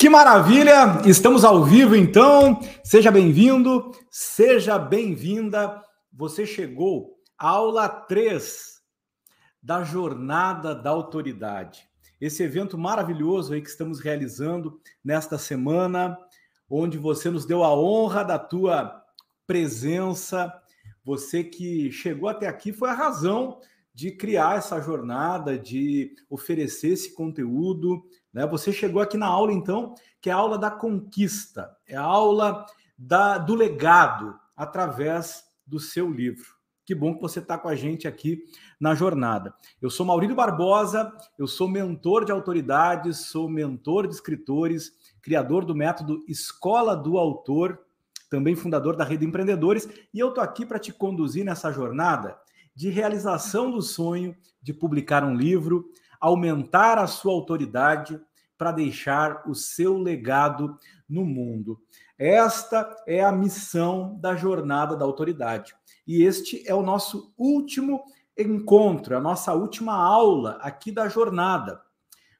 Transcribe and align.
Que 0.00 0.08
maravilha! 0.08 1.02
Estamos 1.04 1.44
ao 1.44 1.62
vivo 1.62 1.94
então. 1.94 2.58
Seja 2.82 3.10
bem-vindo, 3.10 3.92
seja 4.10 4.78
bem-vinda. 4.78 5.84
Você 6.10 6.46
chegou 6.46 7.18
à 7.36 7.50
aula 7.50 7.86
3 7.86 8.80
da 9.62 9.84
Jornada 9.84 10.74
da 10.74 10.88
Autoridade. 10.88 11.86
Esse 12.18 12.42
evento 12.42 12.78
maravilhoso 12.78 13.52
aí 13.52 13.60
que 13.60 13.68
estamos 13.68 14.00
realizando 14.00 14.80
nesta 15.04 15.36
semana, 15.36 16.16
onde 16.66 16.96
você 16.96 17.28
nos 17.28 17.44
deu 17.44 17.62
a 17.62 17.78
honra 17.78 18.24
da 18.24 18.38
tua 18.38 19.04
presença. 19.46 20.50
Você 21.04 21.44
que 21.44 21.92
chegou 21.92 22.30
até 22.30 22.46
aqui 22.46 22.72
foi 22.72 22.88
a 22.88 22.94
razão 22.94 23.60
de 23.92 24.10
criar 24.10 24.56
essa 24.56 24.80
jornada, 24.80 25.58
de 25.58 26.14
oferecer 26.30 26.92
esse 26.94 27.12
conteúdo 27.14 28.02
né? 28.32 28.46
Você 28.46 28.72
chegou 28.72 29.02
aqui 29.02 29.16
na 29.16 29.26
aula, 29.26 29.52
então, 29.52 29.94
que 30.20 30.30
é 30.30 30.32
a 30.32 30.36
aula 30.36 30.58
da 30.58 30.70
conquista, 30.70 31.76
é 31.86 31.96
a 31.96 32.02
aula 32.02 32.64
da, 32.96 33.38
do 33.38 33.54
legado 33.54 34.38
através 34.56 35.44
do 35.66 35.78
seu 35.78 36.10
livro. 36.10 36.60
Que 36.84 36.94
bom 36.94 37.14
que 37.14 37.22
você 37.22 37.38
está 37.38 37.56
com 37.56 37.68
a 37.68 37.76
gente 37.76 38.08
aqui 38.08 38.42
na 38.80 38.94
jornada. 38.94 39.54
Eu 39.80 39.88
sou 39.88 40.04
Maurílio 40.04 40.34
Barbosa, 40.34 41.12
eu 41.38 41.46
sou 41.46 41.68
mentor 41.68 42.24
de 42.24 42.32
autoridades, 42.32 43.28
sou 43.28 43.48
mentor 43.48 44.08
de 44.08 44.14
escritores, 44.14 44.92
criador 45.22 45.64
do 45.64 45.74
método 45.74 46.24
Escola 46.26 46.96
do 46.96 47.16
Autor, 47.16 47.78
também 48.28 48.56
fundador 48.56 48.96
da 48.96 49.04
Rede 49.04 49.24
Empreendedores, 49.24 49.88
e 50.12 50.18
eu 50.18 50.30
estou 50.30 50.42
aqui 50.42 50.66
para 50.66 50.78
te 50.78 50.92
conduzir 50.92 51.44
nessa 51.44 51.70
jornada 51.70 52.36
de 52.74 52.88
realização 52.88 53.70
do 53.70 53.82
sonho 53.82 54.34
de 54.62 54.72
publicar 54.72 55.22
um 55.22 55.34
livro, 55.34 55.88
aumentar 56.20 56.98
a 56.98 57.06
sua 57.06 57.32
autoridade 57.32 58.20
para 58.58 58.72
deixar 58.72 59.48
o 59.48 59.54
seu 59.54 59.96
legado 59.96 60.76
no 61.08 61.24
mundo. 61.24 61.80
Esta 62.18 62.94
é 63.06 63.24
a 63.24 63.32
missão 63.32 64.18
da 64.20 64.36
jornada 64.36 64.94
da 64.94 65.06
autoridade. 65.06 65.74
E 66.06 66.22
este 66.22 66.62
é 66.68 66.74
o 66.74 66.82
nosso 66.82 67.32
último 67.38 68.04
encontro, 68.36 69.16
a 69.16 69.20
nossa 69.20 69.54
última 69.54 69.94
aula 69.94 70.58
aqui 70.60 70.92
da 70.92 71.08
jornada. 71.08 71.80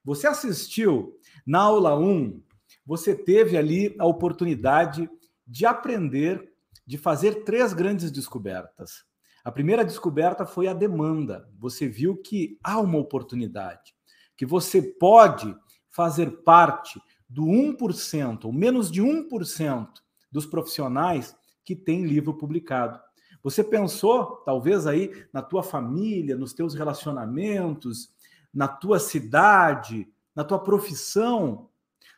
Você 0.04 0.26
assistiu 0.26 1.18
na 1.46 1.60
aula 1.60 1.98
1, 1.98 2.42
você 2.84 3.14
teve 3.14 3.56
ali 3.56 3.96
a 3.98 4.06
oportunidade 4.06 5.08
de 5.46 5.64
aprender, 5.64 6.52
de 6.86 6.98
fazer 6.98 7.44
três 7.44 7.72
grandes 7.72 8.10
descobertas. 8.10 9.04
A 9.44 9.50
primeira 9.50 9.84
descoberta 9.84 10.44
foi 10.44 10.68
a 10.68 10.74
demanda. 10.74 11.48
Você 11.58 11.88
viu 11.88 12.16
que 12.16 12.58
há 12.62 12.78
uma 12.78 12.98
oportunidade, 12.98 13.94
que 14.36 14.44
você 14.44 14.82
pode 14.82 15.56
fazer 15.90 16.42
parte 16.42 17.00
do 17.28 17.44
1%, 17.44 18.44
ou 18.44 18.52
menos 18.52 18.90
de 18.90 19.02
1% 19.02 19.88
dos 20.30 20.46
profissionais 20.46 21.36
que 21.64 21.76
têm 21.76 22.04
livro 22.04 22.34
publicado. 22.34 23.00
Você 23.42 23.64
pensou, 23.64 24.36
talvez 24.44 24.86
aí, 24.86 25.10
na 25.32 25.40
tua 25.40 25.62
família, 25.62 26.36
nos 26.36 26.52
teus 26.52 26.74
relacionamentos, 26.74 28.12
na 28.52 28.68
tua 28.68 28.98
cidade, 28.98 30.08
na 30.34 30.44
tua 30.44 30.58
profissão? 30.58 31.68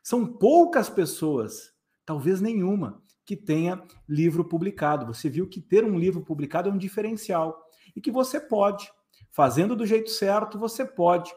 São 0.02 0.26
poucas 0.26 0.88
pessoas, 0.88 1.72
talvez 2.04 2.40
nenhuma, 2.40 3.01
que 3.24 3.36
tenha 3.36 3.82
livro 4.08 4.44
publicado. 4.44 5.06
Você 5.06 5.28
viu 5.28 5.48
que 5.48 5.60
ter 5.60 5.84
um 5.84 5.98
livro 5.98 6.22
publicado 6.22 6.68
é 6.68 6.72
um 6.72 6.78
diferencial 6.78 7.66
e 7.94 8.00
que 8.00 8.10
você 8.10 8.40
pode, 8.40 8.90
fazendo 9.30 9.76
do 9.76 9.86
jeito 9.86 10.10
certo, 10.10 10.58
você 10.58 10.84
pode 10.84 11.32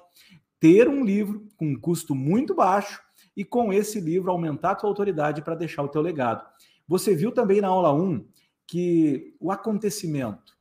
ter 0.60 0.88
um 0.88 1.04
livro 1.04 1.48
com 1.58 1.68
um 1.68 1.80
custo 1.80 2.16
muito 2.16 2.56
baixo 2.56 3.02
e 3.36 3.44
com 3.44 3.72
esse 3.72 4.00
livro 4.00 4.32
aumentar 4.32 4.72
a 4.72 4.76
tua 4.76 4.90
autoridade 4.90 5.42
para 5.42 5.56
deixar 5.56 5.84
o 5.84 5.90
teu 5.90 6.02
legado. 6.02 6.46
Você 6.88 7.16
viu 7.16 7.32
também 7.32 7.62
na 7.62 7.68
aula 7.68 7.94
1 7.94 8.26
que 8.68 9.36
o 9.40 9.52
acontecimento 9.52 10.56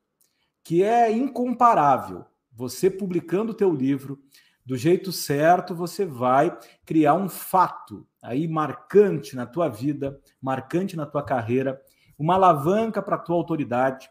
que 0.63 0.83
é 0.83 1.11
incomparável, 1.11 2.25
você 2.51 2.89
publicando 2.89 3.51
o 3.51 3.55
teu 3.55 3.71
livro, 3.71 4.19
do 4.65 4.75
jeito 4.75 5.11
certo, 5.11 5.75
você 5.75 6.05
vai 6.05 6.57
criar 6.83 7.13
um 7.13 7.29
fato 7.29 8.05
aí 8.25 8.47
marcante 8.47 9.35
na 9.35 9.45
tua 9.45 9.69
vida, 9.69 10.19
marcante 10.41 10.95
na 10.95 11.05
tua 11.05 11.23
carreira, 11.23 11.81
uma 12.17 12.35
alavanca 12.35 13.01
para 13.01 13.15
a 13.15 13.19
tua 13.19 13.35
autoridade. 13.35 14.09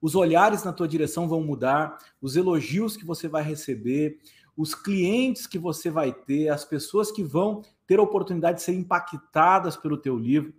Os 0.00 0.14
olhares 0.14 0.64
na 0.64 0.72
tua 0.72 0.88
direção 0.88 1.28
vão 1.28 1.42
mudar, 1.42 1.96
os 2.20 2.36
elogios 2.36 2.96
que 2.96 3.04
você 3.04 3.28
vai 3.28 3.42
receber, 3.42 4.18
os 4.56 4.74
clientes 4.74 5.46
que 5.46 5.58
você 5.58 5.90
vai 5.90 6.12
ter, 6.12 6.48
as 6.48 6.64
pessoas 6.64 7.10
que 7.10 7.22
vão 7.22 7.62
ter 7.86 7.98
a 7.98 8.02
oportunidade 8.02 8.58
de 8.58 8.64
ser 8.64 8.74
impactadas 8.74 9.76
pelo 9.76 9.96
teu 9.96 10.18
livro, 10.18 10.52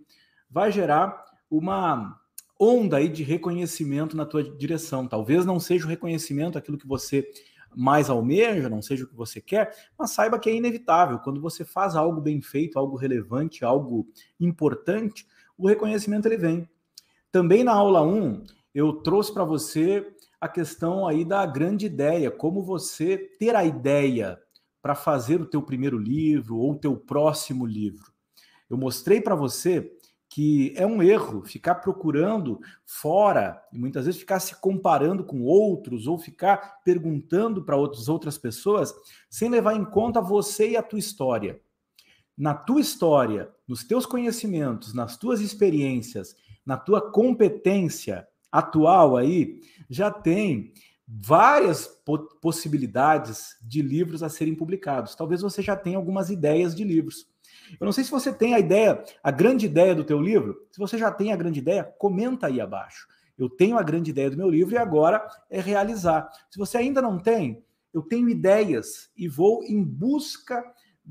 vai 0.50 0.70
gerar 0.72 1.24
uma 1.50 2.18
onda 2.58 2.98
aí 2.98 3.08
de 3.08 3.22
reconhecimento 3.22 4.16
na 4.16 4.24
tua 4.24 4.42
direção. 4.42 5.06
Talvez 5.06 5.44
não 5.44 5.58
seja 5.58 5.84
o 5.84 5.88
reconhecimento 5.88 6.56
aquilo 6.56 6.78
que 6.78 6.86
você 6.86 7.28
mais 7.76 8.10
almeja, 8.10 8.68
não 8.68 8.82
seja 8.82 9.04
o 9.04 9.08
que 9.08 9.14
você 9.14 9.40
quer, 9.40 9.74
mas 9.98 10.10
saiba 10.10 10.38
que 10.38 10.50
é 10.50 10.54
inevitável. 10.54 11.18
Quando 11.18 11.40
você 11.40 11.64
faz 11.64 11.96
algo 11.96 12.20
bem 12.20 12.40
feito, 12.40 12.78
algo 12.78 12.96
relevante, 12.96 13.64
algo 13.64 14.06
importante, 14.38 15.26
o 15.56 15.68
reconhecimento 15.68 16.26
ele 16.26 16.36
vem. 16.36 16.68
Também 17.30 17.64
na 17.64 17.72
aula 17.72 18.02
1, 18.02 18.44
eu 18.74 18.92
trouxe 18.92 19.32
para 19.32 19.44
você 19.44 20.06
a 20.40 20.48
questão 20.48 21.06
aí 21.06 21.24
da 21.24 21.46
grande 21.46 21.86
ideia, 21.86 22.30
como 22.30 22.62
você 22.62 23.16
ter 23.16 23.56
a 23.56 23.64
ideia 23.64 24.38
para 24.82 24.94
fazer 24.94 25.40
o 25.40 25.46
teu 25.46 25.62
primeiro 25.62 25.98
livro 25.98 26.58
ou 26.58 26.72
o 26.72 26.78
teu 26.78 26.96
próximo 26.96 27.64
livro. 27.64 28.12
Eu 28.68 28.76
mostrei 28.76 29.20
para 29.20 29.34
você 29.34 29.90
que 30.34 30.74
é 30.76 30.84
um 30.84 31.00
erro 31.00 31.44
ficar 31.44 31.76
procurando 31.76 32.58
fora 32.84 33.62
e 33.72 33.78
muitas 33.78 34.04
vezes 34.04 34.18
ficar 34.18 34.40
se 34.40 34.60
comparando 34.60 35.22
com 35.22 35.42
outros 35.42 36.08
ou 36.08 36.18
ficar 36.18 36.82
perguntando 36.84 37.62
para 37.62 37.76
outras 37.76 38.36
pessoas 38.36 38.92
sem 39.30 39.48
levar 39.48 39.76
em 39.76 39.84
conta 39.84 40.20
você 40.20 40.70
e 40.70 40.76
a 40.76 40.82
tua 40.82 40.98
história. 40.98 41.60
Na 42.36 42.52
tua 42.52 42.80
história, 42.80 43.48
nos 43.68 43.84
teus 43.84 44.04
conhecimentos, 44.04 44.92
nas 44.92 45.16
tuas 45.16 45.40
experiências, 45.40 46.34
na 46.66 46.76
tua 46.76 47.12
competência 47.12 48.26
atual 48.50 49.16
aí, 49.16 49.60
já 49.88 50.10
tem 50.10 50.72
várias 51.06 51.86
possibilidades 52.42 53.56
de 53.62 53.80
livros 53.80 54.20
a 54.20 54.28
serem 54.28 54.56
publicados. 54.56 55.14
Talvez 55.14 55.42
você 55.42 55.62
já 55.62 55.76
tenha 55.76 55.96
algumas 55.96 56.28
ideias 56.28 56.74
de 56.74 56.82
livros. 56.82 57.32
Eu 57.80 57.84
não 57.84 57.92
sei 57.92 58.04
se 58.04 58.10
você 58.10 58.32
tem 58.32 58.54
a 58.54 58.58
ideia, 58.58 59.02
a 59.22 59.30
grande 59.30 59.66
ideia 59.66 59.94
do 59.94 60.04
teu 60.04 60.20
livro. 60.20 60.66
Se 60.70 60.78
você 60.78 60.98
já 60.98 61.10
tem 61.10 61.32
a 61.32 61.36
grande 61.36 61.60
ideia, 61.60 61.84
comenta 61.98 62.46
aí 62.46 62.60
abaixo. 62.60 63.06
Eu 63.36 63.48
tenho 63.48 63.76
a 63.76 63.82
grande 63.82 64.10
ideia 64.10 64.30
do 64.30 64.36
meu 64.36 64.48
livro 64.48 64.74
e 64.74 64.78
agora 64.78 65.26
é 65.50 65.60
realizar. 65.60 66.28
Se 66.50 66.58
você 66.58 66.78
ainda 66.78 67.02
não 67.02 67.18
tem, 67.18 67.64
eu 67.92 68.02
tenho 68.02 68.28
ideias 68.28 69.10
e 69.16 69.28
vou 69.28 69.64
em 69.64 69.82
busca 69.82 70.64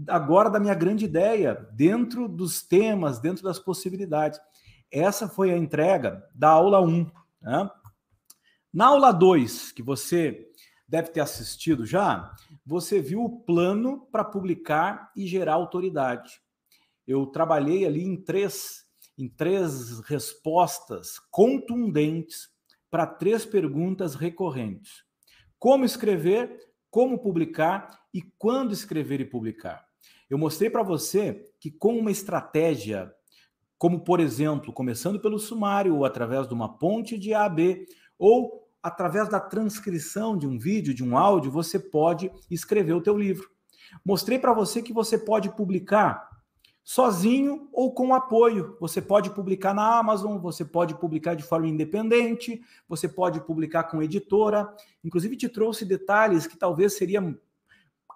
agora 0.08 0.50
da 0.50 0.60
minha 0.60 0.74
grande 0.74 1.06
ideia, 1.06 1.68
dentro 1.74 2.28
dos 2.28 2.64
temas, 2.64 3.20
dentro 3.20 3.44
das 3.44 3.60
possibilidades. 3.60 4.40
Essa 4.92 5.28
foi 5.28 5.52
a 5.52 5.58
entrega 5.58 6.24
da 6.34 6.50
aula 6.50 6.82
1. 6.82 7.12
Né? 7.42 7.70
Na 8.74 8.88
aula 8.88 9.12
2, 9.12 9.72
que 9.72 9.84
você 9.84 10.50
deve 10.88 11.10
ter 11.10 11.20
assistido 11.20 11.86
já, 11.86 12.34
você 12.66 13.02
viu 13.02 13.24
o 13.24 13.42
plano 13.42 14.08
para 14.12 14.24
publicar 14.24 15.12
e 15.16 15.28
gerar 15.28 15.54
autoridade 15.54 16.43
eu 17.08 17.26
trabalhei 17.26 17.86
ali 17.86 18.04
em 18.04 18.16
três, 18.16 18.86
em 19.18 19.28
três 19.28 20.00
respostas 20.02 21.20
contundentes 21.32 22.50
para 22.90 23.06
três 23.06 23.46
perguntas 23.46 24.16
recorrentes: 24.16 25.04
como 25.60 25.86
escrever, 25.86 26.58
como 26.90 27.20
publicar 27.20 27.88
e 28.14 28.22
quando 28.38 28.74
escrever 28.74 29.20
e 29.20 29.26
publicar. 29.26 29.86
Eu 30.30 30.38
mostrei 30.38 30.70
para 30.70 30.84
você 30.84 31.44
que 31.60 31.72
com 31.72 31.98
uma 31.98 32.12
estratégia, 32.12 33.12
como 33.78 34.04
por 34.04 34.20
exemplo, 34.20 34.72
começando 34.72 35.20
pelo 35.20 35.40
sumário 35.40 35.96
ou 35.96 36.06
através 36.06 36.48
de 36.48 36.54
uma 36.54 36.78
ponte 36.78 37.18
de 37.18 37.34
A 37.34 37.46
a 37.46 37.50
B, 37.50 37.86
ou 38.18 38.64
através 38.82 39.30
da 39.30 39.40
transcrição 39.40 40.38
de 40.38 40.48
um 40.48 40.58
vídeo, 40.58 40.94
de 40.94 41.04
um 41.04 41.18
áudio, 41.18 41.52
você 41.52 41.80
pode 41.80 42.32
escrever 42.50 42.94
o 42.94 43.02
teu 43.02 43.18
livro. 43.18 43.50
Mostrei 44.06 44.40
para 44.40 44.54
você 44.54 44.82
que 44.82 44.94
você 44.94 45.18
pode 45.18 45.56
publicar 45.56 46.33
sozinho 46.84 47.70
ou 47.72 47.94
com 47.94 48.14
apoio. 48.14 48.78
Você 48.80 49.02
pode 49.02 49.30
publicar 49.30 49.74
na 49.74 49.98
Amazon, 50.00 50.38
você 50.38 50.66
pode 50.66 50.96
publicar 50.96 51.36
de 51.36 51.44
forma 51.44 51.68
independente, 51.68 52.62
você 52.88 53.08
pode 53.08 53.40
publicar 53.42 53.86
com 53.86 54.04
editora. 54.04 54.72
Inclusive, 55.04 55.38
te 55.38 55.48
trouxe 55.48 55.86
detalhes 55.86 56.46
que 56.46 56.58
talvez 56.58 56.98
seria 56.98 57.22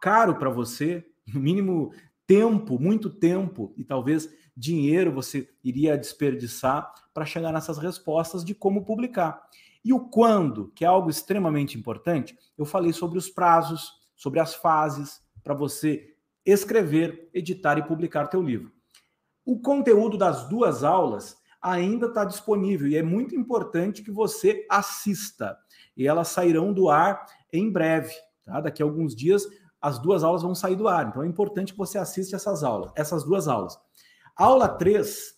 caro 0.02 0.36
para 0.36 0.50
você, 0.50 1.06
no 1.34 1.40
mínimo 1.40 1.92
tempo, 2.26 2.78
muito 2.78 3.10
tempo 3.10 3.74
e 3.78 3.84
talvez 3.84 4.30
dinheiro 4.56 5.12
você 5.12 5.50
iria 5.64 5.98
desperdiçar 5.98 6.94
para 7.14 7.26
chegar 7.26 7.54
nessas 7.54 7.78
respostas 7.78 8.44
de 8.44 8.54
como 8.54 8.84
publicar. 8.84 9.48
E 9.84 9.94
o 9.94 10.02
quando, 10.02 10.72
que 10.76 10.84
é 10.84 10.88
algo 10.88 11.10
extremamente 11.10 11.78
importante, 11.78 12.38
eu 12.58 12.66
falei 12.66 12.92
sobre 12.92 13.18
os 13.18 13.30
prazos, 13.30 13.94
sobre 14.16 14.40
as 14.40 14.54
fases, 14.54 15.22
para 15.42 15.54
você 15.54 16.17
escrever, 16.48 17.30
editar 17.34 17.78
e 17.78 17.84
publicar 17.84 18.28
teu 18.28 18.42
livro. 18.42 18.72
O 19.46 19.60
conteúdo 19.60 20.18
das 20.18 20.48
duas 20.48 20.84
aulas 20.84 21.38
ainda 21.62 22.08
está 22.08 22.24
disponível 22.24 22.88
e 22.88 22.96
é 22.96 23.04
muito 23.04 23.36
importante 23.36 24.02
que 24.02 24.12
você 24.12 24.66
assista. 24.70 25.58
E 25.96 26.08
elas 26.08 26.30
sairão 26.30 26.72
do 26.72 26.90
ar 26.90 27.26
em 27.52 27.70
breve, 27.70 28.14
tá? 28.46 28.62
Daqui 28.62 28.82
a 28.82 28.86
alguns 28.86 29.14
dias 29.14 29.46
as 29.82 30.00
duas 30.00 30.24
aulas 30.24 30.42
vão 30.42 30.56
sair 30.56 30.76
do 30.76 30.88
ar. 30.88 31.08
Então 31.08 31.22
é 31.22 31.28
importante 31.28 31.74
que 31.74 31.78
você 31.78 31.98
assista 31.98 32.36
essas 32.36 32.64
aulas, 32.64 32.92
essas 32.96 33.24
duas 33.24 33.48
aulas. 33.48 33.78
Aula 34.36 34.70
3, 34.70 35.36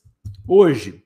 hoje, 0.47 1.03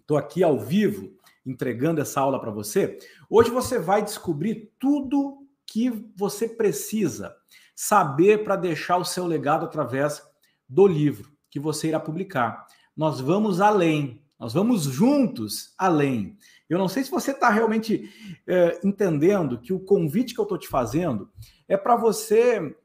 estou 0.00 0.16
aqui 0.16 0.42
ao 0.42 0.58
vivo 0.58 1.12
entregando 1.46 2.00
essa 2.00 2.20
aula 2.20 2.40
para 2.40 2.50
você. 2.50 2.98
Hoje 3.30 3.50
você 3.50 3.78
vai 3.78 4.02
descobrir 4.02 4.72
tudo 4.78 5.46
que 5.66 5.90
você 6.16 6.48
precisa 6.48 7.34
saber 7.80 8.42
para 8.42 8.56
deixar 8.56 8.96
o 8.96 9.04
seu 9.04 9.24
legado 9.24 9.64
através 9.64 10.20
do 10.68 10.84
livro 10.84 11.30
que 11.48 11.60
você 11.60 11.86
irá 11.86 12.00
publicar. 12.00 12.66
Nós 12.96 13.20
vamos 13.20 13.60
além, 13.60 14.20
nós 14.36 14.52
vamos 14.52 14.82
juntos 14.82 15.74
além. 15.78 16.36
Eu 16.68 16.76
não 16.76 16.88
sei 16.88 17.04
se 17.04 17.10
você 17.10 17.30
está 17.30 17.48
realmente 17.48 18.10
é, 18.48 18.80
entendendo 18.82 19.60
que 19.60 19.72
o 19.72 19.78
convite 19.78 20.34
que 20.34 20.40
eu 20.40 20.42
estou 20.42 20.58
te 20.58 20.66
fazendo 20.66 21.30
é 21.68 21.76
para 21.76 21.94
você 21.94 22.76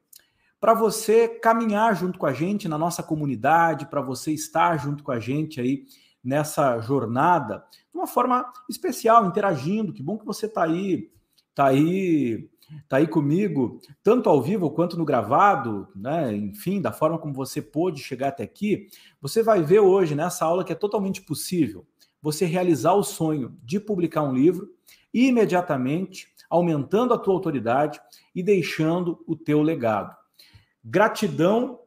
para 0.59 0.75
você 0.75 1.27
caminhar 1.27 1.95
junto 1.95 2.19
com 2.19 2.27
a 2.27 2.31
gente 2.31 2.67
na 2.67 2.77
nossa 2.77 3.01
comunidade, 3.01 3.87
para 3.87 3.99
você 3.99 4.31
estar 4.31 4.77
junto 4.77 5.03
com 5.03 5.11
a 5.11 5.19
gente 5.19 5.59
aí 5.59 5.85
nessa 6.23 6.79
jornada 6.79 7.65
de 7.91 7.97
uma 7.97 8.07
forma 8.07 8.45
especial, 8.69 9.25
interagindo. 9.25 9.91
Que 9.91 10.03
bom 10.03 10.19
que 10.19 10.25
você 10.25 10.45
está 10.45 10.63
aí, 10.63 11.11
está 11.49 11.65
aí 11.65 12.47
tá 12.87 12.97
aí 12.97 13.07
comigo, 13.07 13.79
tanto 14.03 14.29
ao 14.29 14.41
vivo 14.41 14.69
quanto 14.69 14.97
no 14.97 15.05
gravado, 15.05 15.87
né? 15.95 16.35
Enfim, 16.35 16.81
da 16.81 16.91
forma 16.91 17.17
como 17.17 17.33
você 17.33 17.61
pôde 17.61 18.01
chegar 18.01 18.29
até 18.29 18.43
aqui, 18.43 18.87
você 19.21 19.41
vai 19.41 19.61
ver 19.61 19.79
hoje 19.79 20.15
nessa 20.15 20.45
aula 20.45 20.63
que 20.63 20.71
é 20.71 20.75
totalmente 20.75 21.21
possível 21.21 21.85
você 22.21 22.45
realizar 22.45 22.93
o 22.93 23.03
sonho 23.03 23.57
de 23.63 23.79
publicar 23.79 24.23
um 24.23 24.33
livro 24.33 24.69
e 25.13 25.27
imediatamente 25.27 26.27
aumentando 26.49 27.13
a 27.13 27.17
tua 27.17 27.33
autoridade 27.33 27.99
e 28.33 28.41
deixando 28.41 29.23
o 29.27 29.35
teu 29.35 29.61
legado. 29.61 30.15
Gratidão 30.83 31.79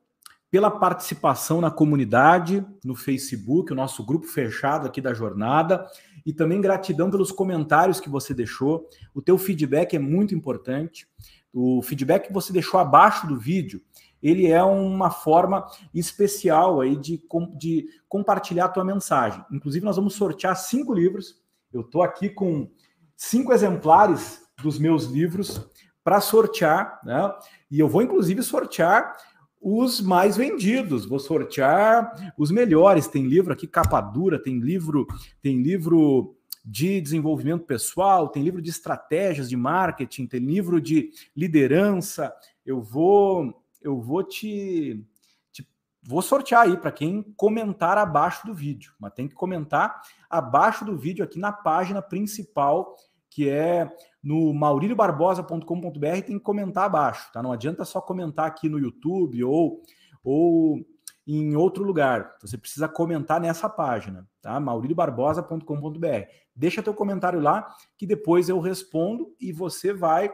pela 0.50 0.70
participação 0.70 1.60
na 1.60 1.70
comunidade, 1.70 2.64
no 2.84 2.94
Facebook, 2.94 3.72
o 3.72 3.76
nosso 3.76 4.04
grupo 4.04 4.26
fechado 4.26 4.86
aqui 4.86 5.00
da 5.00 5.12
jornada, 5.12 5.86
e 6.26 6.32
também 6.32 6.60
gratidão 6.60 7.08
pelos 7.08 7.30
comentários 7.30 8.00
que 8.00 8.10
você 8.10 8.34
deixou. 8.34 8.90
O 9.14 9.22
teu 9.22 9.38
feedback 9.38 9.94
é 9.94 9.98
muito 10.00 10.34
importante. 10.34 11.06
O 11.52 11.80
feedback 11.80 12.26
que 12.26 12.32
você 12.32 12.52
deixou 12.52 12.80
abaixo 12.80 13.28
do 13.28 13.38
vídeo, 13.38 13.80
ele 14.20 14.48
é 14.48 14.62
uma 14.62 15.08
forma 15.08 15.64
especial 15.94 16.80
aí 16.80 16.96
de, 16.96 17.22
de 17.56 17.86
compartilhar 18.08 18.64
a 18.64 18.68
tua 18.68 18.84
mensagem. 18.84 19.42
Inclusive, 19.52 19.84
nós 19.84 19.94
vamos 19.94 20.14
sortear 20.14 20.56
cinco 20.56 20.92
livros. 20.92 21.40
Eu 21.72 21.82
estou 21.82 22.02
aqui 22.02 22.28
com 22.28 22.68
cinco 23.16 23.52
exemplares 23.52 24.42
dos 24.60 24.80
meus 24.80 25.04
livros 25.04 25.64
para 26.02 26.20
sortear, 26.20 27.00
né? 27.04 27.32
E 27.70 27.78
eu 27.78 27.88
vou, 27.88 28.02
inclusive, 28.02 28.42
sortear 28.42 29.16
os 29.60 30.00
mais 30.00 30.36
vendidos. 30.36 31.06
Vou 31.06 31.18
sortear 31.18 32.32
os 32.36 32.50
melhores. 32.50 33.08
Tem 33.08 33.26
livro 33.26 33.52
aqui 33.52 33.66
capa 33.66 34.00
dura, 34.00 34.38
tem 34.38 34.58
livro, 34.58 35.06
tem 35.42 35.62
livro 35.62 36.36
de 36.64 37.00
desenvolvimento 37.00 37.64
pessoal, 37.64 38.28
tem 38.28 38.42
livro 38.42 38.60
de 38.60 38.70
estratégias 38.70 39.48
de 39.48 39.56
marketing, 39.56 40.26
tem 40.26 40.40
livro 40.40 40.80
de 40.80 41.10
liderança. 41.34 42.34
Eu 42.64 42.82
vou 42.82 43.62
eu 43.80 44.00
vou 44.00 44.24
te, 44.24 45.04
te 45.52 45.68
vou 46.02 46.20
sortear 46.20 46.62
aí 46.62 46.76
para 46.76 46.90
quem 46.90 47.22
comentar 47.36 47.96
abaixo 47.96 48.44
do 48.44 48.52
vídeo, 48.52 48.92
mas 48.98 49.12
tem 49.12 49.28
que 49.28 49.34
comentar 49.34 50.02
abaixo 50.28 50.84
do 50.84 50.96
vídeo 50.96 51.24
aqui 51.24 51.38
na 51.38 51.52
página 51.52 52.02
principal 52.02 52.96
que 53.30 53.48
é 53.48 53.90
no 54.22 54.52
mauriliobarbosa.com.br, 54.54 56.22
tem 56.26 56.38
que 56.38 56.40
comentar 56.40 56.84
abaixo, 56.84 57.30
tá? 57.32 57.42
Não 57.42 57.52
adianta 57.52 57.84
só 57.84 58.00
comentar 58.00 58.46
aqui 58.46 58.68
no 58.68 58.78
YouTube 58.78 59.44
ou, 59.44 59.82
ou 60.24 60.80
em 61.26 61.56
outro 61.56 61.82
lugar. 61.82 62.36
Você 62.40 62.56
precisa 62.56 62.88
comentar 62.88 63.40
nessa 63.40 63.68
página, 63.68 64.26
tá? 64.40 64.58
mauriliobarbosa.com.br. 64.60 66.06
Deixa 66.54 66.82
teu 66.82 66.94
comentário 66.94 67.40
lá 67.40 67.68
que 67.98 68.06
depois 68.06 68.48
eu 68.48 68.60
respondo 68.60 69.34
e 69.40 69.52
você 69.52 69.92
vai 69.92 70.32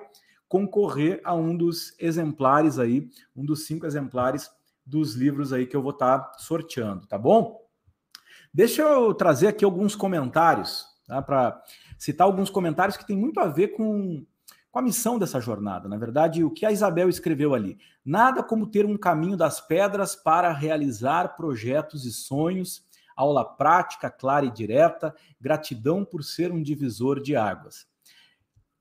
concorrer 0.48 1.20
a 1.24 1.34
um 1.34 1.56
dos 1.56 1.98
exemplares 1.98 2.78
aí, 2.78 3.08
um 3.34 3.44
dos 3.44 3.66
cinco 3.66 3.86
exemplares 3.86 4.50
dos 4.84 5.14
livros 5.14 5.52
aí 5.52 5.66
que 5.66 5.74
eu 5.74 5.82
vou 5.82 5.92
estar 5.92 6.18
tá 6.18 6.38
sorteando, 6.38 7.06
tá 7.06 7.16
bom? 7.16 7.58
Deixa 8.52 8.82
eu 8.82 9.14
trazer 9.14 9.48
aqui 9.48 9.64
alguns 9.64 9.96
comentários, 9.96 10.84
tá? 11.06 11.22
Para 11.22 11.62
citar 12.02 12.26
alguns 12.26 12.50
comentários 12.50 12.96
que 12.96 13.06
tem 13.06 13.16
muito 13.16 13.38
a 13.38 13.46
ver 13.46 13.76
com, 13.76 14.26
com 14.72 14.78
a 14.80 14.82
missão 14.82 15.20
dessa 15.20 15.40
jornada. 15.40 15.88
Na 15.88 15.96
verdade, 15.96 16.42
o 16.42 16.50
que 16.50 16.66
a 16.66 16.72
Isabel 16.72 17.08
escreveu 17.08 17.54
ali. 17.54 17.78
Nada 18.04 18.42
como 18.42 18.66
ter 18.66 18.84
um 18.84 18.96
caminho 18.96 19.36
das 19.36 19.60
pedras 19.60 20.16
para 20.16 20.52
realizar 20.52 21.36
projetos 21.36 22.04
e 22.04 22.10
sonhos, 22.10 22.84
aula 23.14 23.44
prática, 23.44 24.10
clara 24.10 24.44
e 24.44 24.50
direta, 24.50 25.14
gratidão 25.40 26.04
por 26.04 26.24
ser 26.24 26.50
um 26.50 26.60
divisor 26.60 27.22
de 27.22 27.36
águas. 27.36 27.86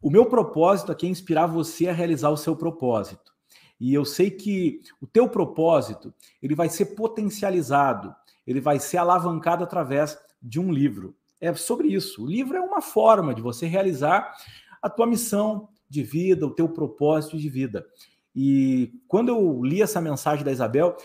O 0.01 0.09
meu 0.09 0.25
propósito 0.25 0.91
aqui 0.91 1.05
é 1.05 1.09
inspirar 1.09 1.45
você 1.45 1.89
a 1.89 1.93
realizar 1.93 2.31
o 2.31 2.37
seu 2.37 2.55
propósito. 2.55 3.31
E 3.79 3.93
eu 3.93 4.03
sei 4.03 4.31
que 4.31 4.81
o 4.99 5.05
teu 5.05 5.29
propósito, 5.29 6.11
ele 6.41 6.55
vai 6.55 6.69
ser 6.69 6.95
potencializado, 6.95 8.15
ele 8.47 8.59
vai 8.59 8.79
ser 8.79 8.97
alavancado 8.97 9.63
através 9.63 10.17
de 10.41 10.59
um 10.59 10.71
livro 10.71 11.15
é 11.41 11.53
sobre 11.55 11.87
isso. 11.87 12.23
O 12.23 12.27
livro 12.27 12.55
é 12.55 12.61
uma 12.61 12.81
forma 12.81 13.33
de 13.33 13.41
você 13.41 13.65
realizar 13.65 14.31
a 14.81 14.89
tua 14.89 15.07
missão 15.07 15.67
de 15.89 16.03
vida, 16.03 16.45
o 16.45 16.53
teu 16.53 16.69
propósito 16.69 17.37
de 17.37 17.49
vida. 17.49 17.85
E 18.33 18.93
quando 19.09 19.27
eu 19.27 19.61
li 19.61 19.81
essa 19.81 19.99
mensagem 19.99 20.45
da 20.45 20.53
Isabel, 20.53 20.95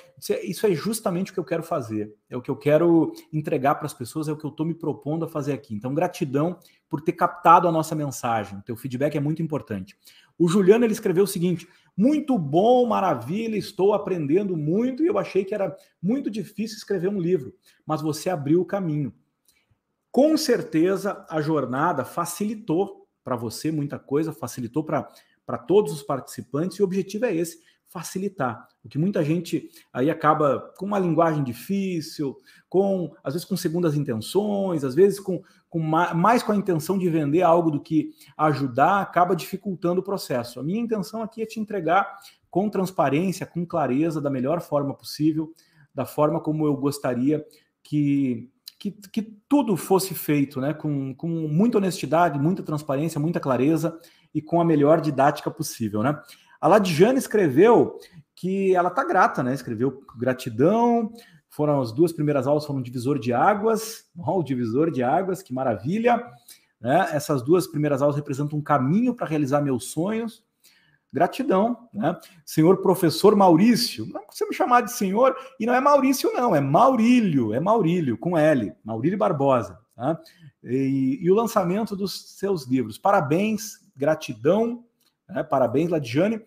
isso 0.45 0.65
é 0.65 0.71
justamente 0.73 1.33
o 1.33 1.35
que 1.35 1.41
eu 1.41 1.45
quero 1.45 1.63
fazer, 1.63 2.15
é 2.31 2.37
o 2.37 2.41
que 2.41 2.51
eu 2.51 2.55
quero 2.55 3.13
entregar 3.33 3.75
para 3.75 3.87
as 3.87 3.95
pessoas, 3.95 4.29
é 4.29 4.33
o 4.33 4.37
que 4.37 4.45
eu 4.45 4.51
estou 4.51 4.65
me 4.65 4.75
propondo 4.75 5.25
a 5.25 5.29
fazer 5.29 5.53
aqui. 5.53 5.75
Então, 5.75 5.93
gratidão 5.93 6.57
por 6.89 7.01
ter 7.01 7.15
captado 7.15 7.67
a 7.67 7.73
nossa 7.73 7.97
mensagem. 7.97 8.59
O 8.59 8.63
teu 8.63 8.77
feedback 8.77 9.17
é 9.17 9.21
muito 9.21 9.43
importante. 9.43 9.97
O 10.39 10.47
Juliano 10.47 10.85
ele 10.85 10.93
escreveu 10.93 11.25
o 11.25 11.27
seguinte: 11.27 11.67
muito 11.97 12.39
bom, 12.39 12.87
maravilha, 12.87 13.57
estou 13.57 13.93
aprendendo 13.93 14.57
muito 14.57 15.03
e 15.03 15.09
eu 15.09 15.19
achei 15.19 15.45
que 15.45 15.55
era 15.55 15.77
muito 16.01 16.31
difícil 16.31 16.77
escrever 16.77 17.09
um 17.09 17.21
livro, 17.21 17.53
mas 17.85 18.01
você 18.01 18.31
abriu 18.31 18.61
o 18.61 18.67
caminho. 18.67 19.13
Com 20.17 20.35
certeza 20.39 21.27
a 21.29 21.43
jornada 21.43 22.03
facilitou 22.03 23.07
para 23.23 23.37
você 23.37 23.71
muita 23.71 23.99
coisa, 23.99 24.33
facilitou 24.33 24.83
para 24.83 25.59
todos 25.59 25.93
os 25.93 26.03
participantes, 26.03 26.79
e 26.79 26.81
o 26.81 26.87
objetivo 26.87 27.27
é 27.27 27.35
esse: 27.35 27.61
facilitar. 27.85 28.67
O 28.83 28.89
que 28.89 28.97
muita 28.97 29.23
gente 29.23 29.69
aí 29.93 30.09
acaba 30.09 30.73
com 30.79 30.87
uma 30.87 30.99
linguagem 30.99 31.45
difícil, 31.45 32.35
com 32.67 33.15
às 33.23 33.35
vezes 33.35 33.47
com 33.47 33.59
segundas 33.59 33.95
intenções, 33.95 34.85
às 34.85 34.95
vezes 34.95 35.21
com, 35.21 35.43
com 35.69 35.81
mais 35.81 36.43
com 36.43 36.53
a 36.53 36.57
intenção 36.57 36.97
de 36.97 37.11
vender 37.11 37.43
algo 37.43 37.71
do 37.71 37.79
que 37.83 38.15
ajudar, 38.39 39.03
acaba 39.03 39.37
dificultando 39.37 40.01
o 40.01 40.03
processo. 40.03 40.59
A 40.59 40.63
minha 40.63 40.81
intenção 40.81 41.21
aqui 41.21 41.43
é 41.43 41.47
te 41.47 41.61
entregar 41.61 42.17
com 42.51 42.71
transparência, 42.71 43.45
com 43.45 43.67
clareza, 43.67 44.19
da 44.19 44.31
melhor 44.31 44.63
forma 44.63 44.95
possível, 44.95 45.53
da 45.95 46.07
forma 46.07 46.41
como 46.41 46.67
eu 46.67 46.75
gostaria 46.75 47.45
que 47.83 48.51
que, 48.91 49.09
que 49.11 49.23
tudo 49.49 49.77
fosse 49.77 50.15
feito 50.15 50.61
né, 50.61 50.73
com, 50.73 51.15
com 51.15 51.29
muita 51.29 51.79
honestidade, 51.79 52.39
muita 52.39 52.63
transparência, 52.63 53.21
muita 53.21 53.41
clareza 53.41 53.99
e 54.35 54.41
com 54.41 54.61
a 54.61 54.65
melhor 54.65 55.01
didática 55.01 55.51
possível. 55.51 56.03
Né? 56.03 56.19
A 56.61 56.69
Ladjane 56.69 57.19
escreveu 57.19 57.99
que 58.35 58.75
ela 58.75 58.89
está 58.89 59.05
grata, 59.05 59.43
né? 59.43 59.55
Escreveu 59.55 60.03
gratidão. 60.19 61.13
Foram 61.49 61.81
as 61.81 61.93
duas 61.93 62.13
primeiras 62.13 62.47
aulas, 62.47 62.67
foram 62.67 62.83
divisor 62.83 63.19
de 63.19 63.33
águas. 63.33 64.05
Oh, 64.19 64.41
o 64.41 64.43
divisor 64.43 64.91
de 64.91 65.03
águas, 65.03 65.43
que 65.43 65.53
maravilha! 65.53 66.23
Né? 66.81 67.09
Essas 67.13 67.43
duas 67.43 67.67
primeiras 67.67 68.03
aulas 68.03 68.17
representam 68.17 68.59
um 68.59 68.63
caminho 68.63 69.15
para 69.15 69.27
realizar 69.27 69.61
meus 69.61 69.91
sonhos. 69.91 70.43
Gratidão, 71.17 71.89
né? 71.95 72.15
Senhor 72.45 72.83
professor 72.83 73.35
Maurício, 73.35 74.05
não 74.13 74.27
você 74.31 74.45
me 74.47 74.55
chamar 74.55 74.83
de 74.83 74.93
senhor, 74.93 75.35
e 75.59 75.65
não 75.65 75.73
é 75.73 75.81
Maurício, 75.81 76.31
não, 76.35 76.55
é 76.55 76.61
Maurílio, 76.61 77.55
é 77.55 77.59
Maurílio, 77.59 78.19
com 78.19 78.37
L, 78.37 78.71
Maurílio 78.85 79.17
Barbosa, 79.17 79.81
tá? 79.95 80.21
E, 80.63 81.19
e 81.23 81.31
o 81.31 81.35
lançamento 81.35 81.97
dos 81.97 82.37
seus 82.37 82.67
livros. 82.67 82.99
Parabéns, 82.99 83.81
gratidão, 83.97 84.85
né? 85.27 85.43
parabéns, 85.43 85.89
Ladiane. 85.89 86.39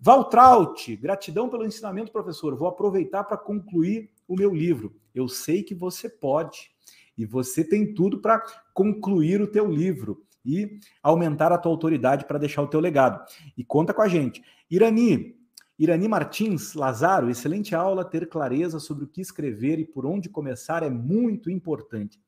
Valtraut, 0.00 0.96
gratidão 0.96 1.50
pelo 1.50 1.66
ensinamento, 1.66 2.10
professor. 2.10 2.56
Vou 2.56 2.68
aproveitar 2.68 3.22
para 3.24 3.36
concluir 3.36 4.10
o 4.26 4.34
meu 4.34 4.54
livro. 4.54 4.96
Eu 5.14 5.28
sei 5.28 5.62
que 5.62 5.74
você 5.74 6.08
pode, 6.08 6.70
e 7.18 7.26
você 7.26 7.62
tem 7.62 7.92
tudo 7.92 8.18
para 8.18 8.42
concluir 8.72 9.42
o 9.42 9.46
teu 9.46 9.70
livro 9.70 10.25
e 10.46 10.78
aumentar 11.02 11.50
a 11.52 11.58
tua 11.58 11.72
autoridade 11.72 12.24
para 12.24 12.38
deixar 12.38 12.62
o 12.62 12.68
teu 12.68 12.80
legado. 12.80 13.24
E 13.56 13.64
conta 13.64 13.92
com 13.92 14.02
a 14.02 14.08
gente. 14.08 14.42
Irani, 14.70 15.36
Irani 15.78 16.08
Martins 16.08 16.74
Lazaro, 16.74 17.28
excelente 17.28 17.74
aula. 17.74 18.04
Ter 18.04 18.28
clareza 18.28 18.78
sobre 18.78 19.04
o 19.04 19.08
que 19.08 19.20
escrever 19.20 19.78
e 19.78 19.84
por 19.84 20.06
onde 20.06 20.28
começar 20.28 20.82
é 20.82 20.90
muito 20.90 21.50
importante. 21.50 22.20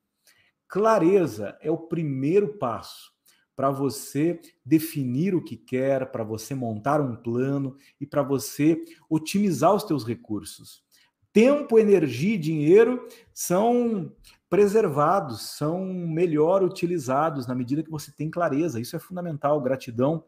Clareza 0.66 1.56
é 1.62 1.70
o 1.70 1.78
primeiro 1.78 2.58
passo 2.58 3.16
para 3.56 3.70
você 3.70 4.38
definir 4.64 5.34
o 5.34 5.42
que 5.42 5.56
quer, 5.56 6.12
para 6.12 6.22
você 6.22 6.54
montar 6.54 7.00
um 7.00 7.16
plano 7.16 7.76
e 8.00 8.06
para 8.06 8.22
você 8.22 8.80
otimizar 9.10 9.74
os 9.74 9.82
teus 9.82 10.04
recursos. 10.04 10.84
Tempo, 11.32 11.78
energia 11.78 12.34
e 12.36 12.38
dinheiro 12.38 13.08
são 13.34 14.12
preservados, 14.48 15.42
são 15.42 15.84
melhor 15.84 16.62
utilizados 16.62 17.46
na 17.46 17.54
medida 17.54 17.82
que 17.82 17.90
você 17.90 18.10
tem 18.10 18.30
clareza. 18.30 18.80
Isso 18.80 18.96
é 18.96 18.98
fundamental. 18.98 19.60
Gratidão. 19.60 20.24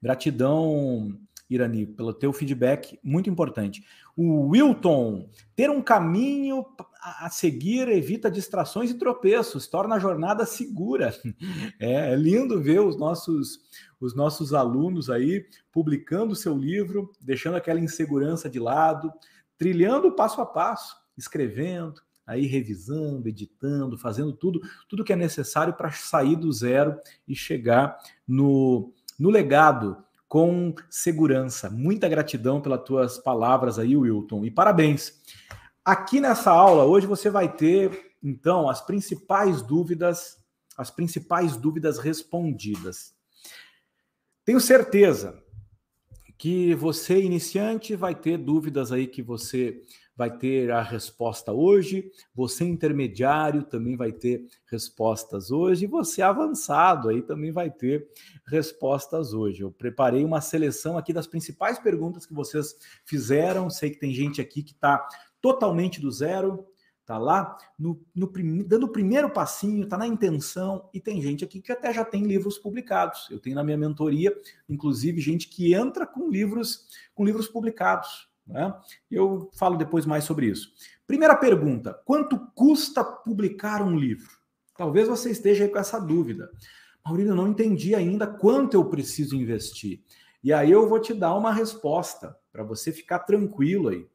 Gratidão 0.00 1.18
Irani, 1.48 1.86
pelo 1.86 2.12
teu 2.12 2.32
feedback, 2.32 2.98
muito 3.02 3.28
importante. 3.28 3.84
O 4.16 4.48
Wilton, 4.48 5.28
ter 5.54 5.70
um 5.70 5.82
caminho 5.82 6.64
a 7.20 7.28
seguir 7.28 7.88
evita 7.88 8.30
distrações 8.30 8.90
e 8.90 8.98
tropeços, 8.98 9.66
torna 9.66 9.96
a 9.96 9.98
jornada 9.98 10.46
segura. 10.46 11.14
É, 11.80 12.12
é 12.12 12.16
lindo 12.16 12.62
ver 12.62 12.80
os 12.80 12.96
nossos 12.96 13.58
os 14.00 14.14
nossos 14.14 14.52
alunos 14.52 15.08
aí 15.08 15.46
publicando 15.72 16.36
seu 16.36 16.56
livro, 16.56 17.10
deixando 17.20 17.56
aquela 17.56 17.80
insegurança 17.80 18.50
de 18.50 18.58
lado, 18.58 19.10
trilhando 19.56 20.14
passo 20.14 20.40
a 20.42 20.46
passo, 20.46 20.94
escrevendo, 21.16 22.00
aí 22.26 22.46
revisando, 22.46 23.28
editando, 23.28 23.98
fazendo 23.98 24.32
tudo, 24.32 24.60
tudo 24.88 25.04
que 25.04 25.12
é 25.12 25.16
necessário 25.16 25.74
para 25.74 25.90
sair 25.92 26.36
do 26.36 26.52
zero 26.52 26.98
e 27.28 27.34
chegar 27.34 27.98
no, 28.26 28.92
no 29.18 29.30
legado 29.30 30.02
com 30.26 30.74
segurança. 30.88 31.70
Muita 31.70 32.08
gratidão 32.08 32.60
pelas 32.60 32.82
tuas 32.82 33.18
palavras 33.18 33.78
aí, 33.78 33.96
Wilton, 33.96 34.44
e 34.44 34.50
parabéns. 34.50 35.22
Aqui 35.84 36.20
nessa 36.20 36.50
aula 36.50 36.84
hoje 36.84 37.06
você 37.06 37.28
vai 37.28 37.54
ter 37.54 38.14
então 38.22 38.68
as 38.70 38.80
principais 38.80 39.60
dúvidas, 39.60 40.38
as 40.76 40.90
principais 40.90 41.56
dúvidas 41.56 41.98
respondidas. 41.98 43.14
Tenho 44.44 44.60
certeza 44.60 45.42
que 46.36 46.74
você 46.74 47.22
iniciante 47.22 47.94
vai 47.94 48.14
ter 48.14 48.38
dúvidas 48.38 48.92
aí 48.92 49.06
que 49.06 49.22
você 49.22 49.82
vai 50.16 50.36
ter 50.36 50.70
a 50.70 50.80
resposta 50.80 51.52
hoje, 51.52 52.10
você 52.34 52.64
intermediário 52.64 53.64
também 53.64 53.96
vai 53.96 54.12
ter 54.12 54.46
respostas 54.66 55.50
hoje, 55.50 55.84
e 55.84 55.88
você 55.88 56.22
avançado 56.22 57.08
aí 57.08 57.22
também 57.22 57.50
vai 57.50 57.70
ter 57.70 58.08
respostas 58.46 59.32
hoje. 59.32 59.62
Eu 59.62 59.72
preparei 59.72 60.24
uma 60.24 60.40
seleção 60.40 60.96
aqui 60.96 61.12
das 61.12 61.26
principais 61.26 61.78
perguntas 61.78 62.26
que 62.26 62.34
vocês 62.34 62.76
fizeram. 63.04 63.68
Sei 63.68 63.90
que 63.90 63.98
tem 63.98 64.12
gente 64.12 64.40
aqui 64.40 64.62
que 64.62 64.72
está 64.72 65.06
totalmente 65.40 66.00
do 66.00 66.10
zero, 66.10 66.66
tá 67.04 67.18
lá 67.18 67.56
no, 67.78 68.00
no, 68.14 68.30
dando 68.64 68.86
o 68.86 68.92
primeiro 68.92 69.28
passinho, 69.28 69.86
tá 69.86 69.98
na 69.98 70.06
intenção, 70.06 70.88
e 70.94 71.00
tem 71.00 71.20
gente 71.20 71.44
aqui 71.44 71.60
que 71.60 71.72
até 71.72 71.92
já 71.92 72.04
tem 72.04 72.22
livros 72.24 72.56
publicados. 72.56 73.28
Eu 73.30 73.38
tenho 73.38 73.56
na 73.56 73.64
minha 73.64 73.76
mentoria, 73.76 74.34
inclusive, 74.68 75.20
gente 75.20 75.48
que 75.48 75.74
entra 75.74 76.06
com 76.06 76.30
livros 76.30 76.88
com 77.14 77.24
livros 77.24 77.48
publicados. 77.48 78.28
Né? 78.46 78.74
Eu 79.10 79.50
falo 79.56 79.76
depois 79.76 80.04
mais 80.04 80.24
sobre 80.24 80.46
isso. 80.46 80.72
Primeira 81.06 81.36
pergunta: 81.36 81.94
quanto 82.04 82.38
custa 82.54 83.02
publicar 83.02 83.82
um 83.82 83.96
livro? 83.96 84.30
Talvez 84.76 85.08
você 85.08 85.30
esteja 85.30 85.64
aí 85.64 85.70
com 85.70 85.78
essa 85.78 86.00
dúvida. 86.00 86.50
Maurício, 87.04 87.32
eu 87.32 87.36
não 87.36 87.48
entendi 87.48 87.94
ainda 87.94 88.26
quanto 88.26 88.74
eu 88.74 88.84
preciso 88.86 89.36
investir. 89.36 90.02
E 90.42 90.52
aí 90.52 90.70
eu 90.70 90.88
vou 90.88 90.98
te 90.98 91.14
dar 91.14 91.34
uma 91.34 91.52
resposta 91.52 92.36
para 92.52 92.62
você 92.62 92.92
ficar 92.92 93.20
tranquilo 93.20 93.88
aí. 93.88 94.06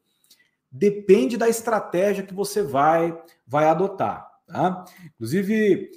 Depende 0.71 1.37
da 1.37 1.47
estratégia 1.47 2.23
que 2.23 2.33
você 2.33 2.61
vai 2.61 3.19
vai 3.47 3.65
adotar, 3.65 4.29
tá? 4.45 4.85
Inclusive, 5.15 5.89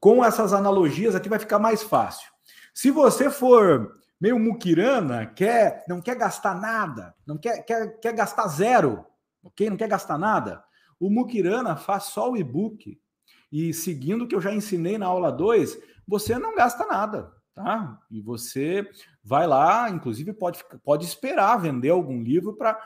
com 0.00 0.24
essas 0.24 0.52
analogias 0.52 1.14
aqui 1.14 1.28
vai 1.28 1.38
ficar 1.38 1.58
mais 1.58 1.82
fácil. 1.82 2.30
Se 2.72 2.90
você 2.90 3.30
for 3.30 4.00
meio 4.24 4.38
muquirana, 4.38 5.26
quer, 5.26 5.84
não 5.86 6.00
quer 6.00 6.16
gastar 6.16 6.58
nada, 6.58 7.14
não 7.26 7.36
quer, 7.36 7.62
quer, 7.62 8.00
quer 8.00 8.14
gastar 8.14 8.48
zero, 8.48 9.04
ok? 9.42 9.68
Não 9.68 9.76
quer 9.76 9.86
gastar 9.86 10.16
nada. 10.16 10.64
O 10.98 11.10
muquirana 11.10 11.76
faz 11.76 12.04
só 12.04 12.30
o 12.30 12.36
e-book 12.36 12.98
e 13.52 13.74
seguindo 13.74 14.24
o 14.24 14.26
que 14.26 14.34
eu 14.34 14.40
já 14.40 14.50
ensinei 14.50 14.96
na 14.96 15.04
aula 15.04 15.30
2, 15.30 15.78
você 16.08 16.38
não 16.38 16.54
gasta 16.54 16.86
nada, 16.86 17.34
tá? 17.54 18.00
E 18.10 18.22
você 18.22 18.88
vai 19.22 19.46
lá, 19.46 19.90
inclusive 19.90 20.32
pode, 20.32 20.58
pode 20.82 21.04
esperar 21.04 21.58
vender 21.58 21.90
algum 21.90 22.22
livro 22.22 22.54
para 22.54 22.80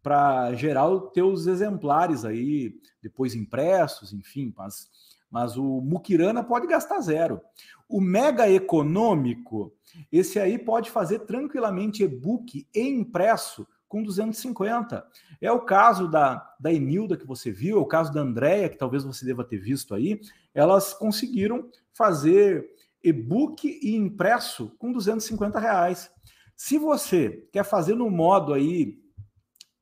para 0.00 0.52
gerar 0.52 0.86
os 0.86 1.12
teus 1.12 1.46
exemplares 1.46 2.26
aí, 2.26 2.74
depois 3.02 3.34
impressos, 3.34 4.12
enfim, 4.12 4.52
mas, 4.54 4.86
mas 5.34 5.56
o 5.56 5.80
Mukirana 5.80 6.44
pode 6.44 6.68
gastar 6.68 7.00
zero. 7.00 7.40
O 7.88 8.00
mega 8.00 8.48
econômico, 8.48 9.74
esse 10.12 10.38
aí 10.38 10.56
pode 10.56 10.92
fazer 10.92 11.26
tranquilamente 11.26 12.04
e-book 12.04 12.64
e 12.72 12.80
impresso 12.80 13.66
com 13.88 14.00
250. 14.00 15.04
É 15.40 15.50
o 15.50 15.62
caso 15.62 16.06
da, 16.06 16.54
da 16.60 16.72
Enilda 16.72 17.16
que 17.16 17.26
você 17.26 17.50
viu, 17.50 17.78
é 17.78 17.80
o 17.80 17.84
caso 17.84 18.14
da 18.14 18.20
Andrea, 18.20 18.68
que 18.68 18.78
talvez 18.78 19.02
você 19.02 19.26
deva 19.26 19.42
ter 19.42 19.58
visto 19.58 19.92
aí. 19.92 20.20
Elas 20.54 20.94
conseguiram 20.94 21.68
fazer 21.92 22.70
e-book 23.02 23.66
e 23.82 23.92
impresso 23.96 24.70
com 24.78 24.92
250 24.92 25.58
reais. 25.58 26.12
Se 26.54 26.78
você 26.78 27.44
quer 27.50 27.64
fazer 27.64 27.96
no 27.96 28.08
modo 28.08 28.54
aí 28.54 29.00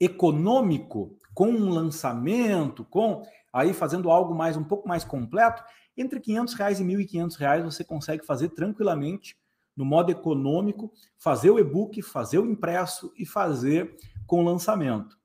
econômico, 0.00 1.14
com 1.34 1.48
um 1.50 1.68
lançamento, 1.68 2.86
com 2.86 3.22
aí 3.52 3.72
fazendo 3.74 4.10
algo 4.10 4.34
mais 4.34 4.56
um 4.56 4.64
pouco 4.64 4.88
mais 4.88 5.04
completo, 5.04 5.62
entre 5.96 6.20
500 6.20 6.54
reais 6.54 6.80
e 6.80 6.84
1.500 6.84 7.36
reais 7.36 7.64
você 7.64 7.84
consegue 7.84 8.24
fazer 8.24 8.48
tranquilamente 8.50 9.36
no 9.76 9.84
modo 9.84 10.10
econômico, 10.10 10.92
fazer 11.18 11.50
o 11.50 11.58
e-book, 11.58 12.00
fazer 12.02 12.38
o 12.38 12.46
impresso 12.46 13.12
e 13.16 13.24
fazer 13.24 13.96
com 14.26 14.44
lançamento. 14.44 15.16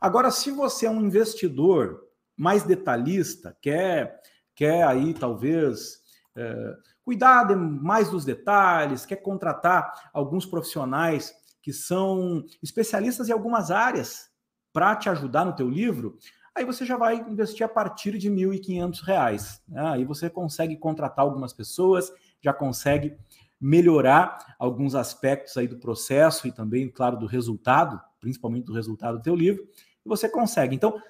Agora, 0.00 0.30
se 0.30 0.50
você 0.50 0.86
é 0.86 0.90
um 0.90 1.04
investidor 1.04 2.02
mais 2.36 2.62
detalhista, 2.62 3.56
quer, 3.60 4.20
quer 4.54 4.84
aí 4.84 5.14
talvez 5.14 6.00
é, 6.36 6.74
cuidar 7.04 7.56
mais 7.56 8.10
dos 8.10 8.24
detalhes, 8.24 9.06
quer 9.06 9.16
contratar 9.16 10.10
alguns 10.12 10.44
profissionais 10.44 11.34
que 11.62 11.72
são 11.72 12.44
especialistas 12.62 13.28
em 13.28 13.32
algumas 13.32 13.70
áreas 13.70 14.30
para 14.72 14.94
te 14.94 15.08
ajudar 15.08 15.44
no 15.44 15.56
teu 15.56 15.68
livro, 15.68 16.18
aí 16.56 16.64
você 16.64 16.84
já 16.84 16.96
vai 16.96 17.16
investir 17.16 17.64
a 17.64 17.68
partir 17.68 18.16
de 18.18 18.28
R$ 18.28 18.34
1.500. 18.34 19.60
Né? 19.68 19.80
Aí 19.80 20.04
você 20.04 20.30
consegue 20.30 20.76
contratar 20.76 21.24
algumas 21.24 21.52
pessoas, 21.52 22.12
já 22.40 22.52
consegue 22.52 23.16
melhorar 23.60 24.56
alguns 24.58 24.94
aspectos 24.94 25.56
aí 25.56 25.68
do 25.68 25.78
processo 25.78 26.46
e 26.46 26.52
também, 26.52 26.88
claro, 26.88 27.18
do 27.18 27.26
resultado, 27.26 28.00
principalmente 28.20 28.64
do 28.64 28.72
resultado 28.72 29.18
do 29.18 29.22
teu 29.22 29.34
livro, 29.34 29.62
e 30.04 30.08
você 30.08 30.28
consegue. 30.28 30.74
Então, 30.74 31.00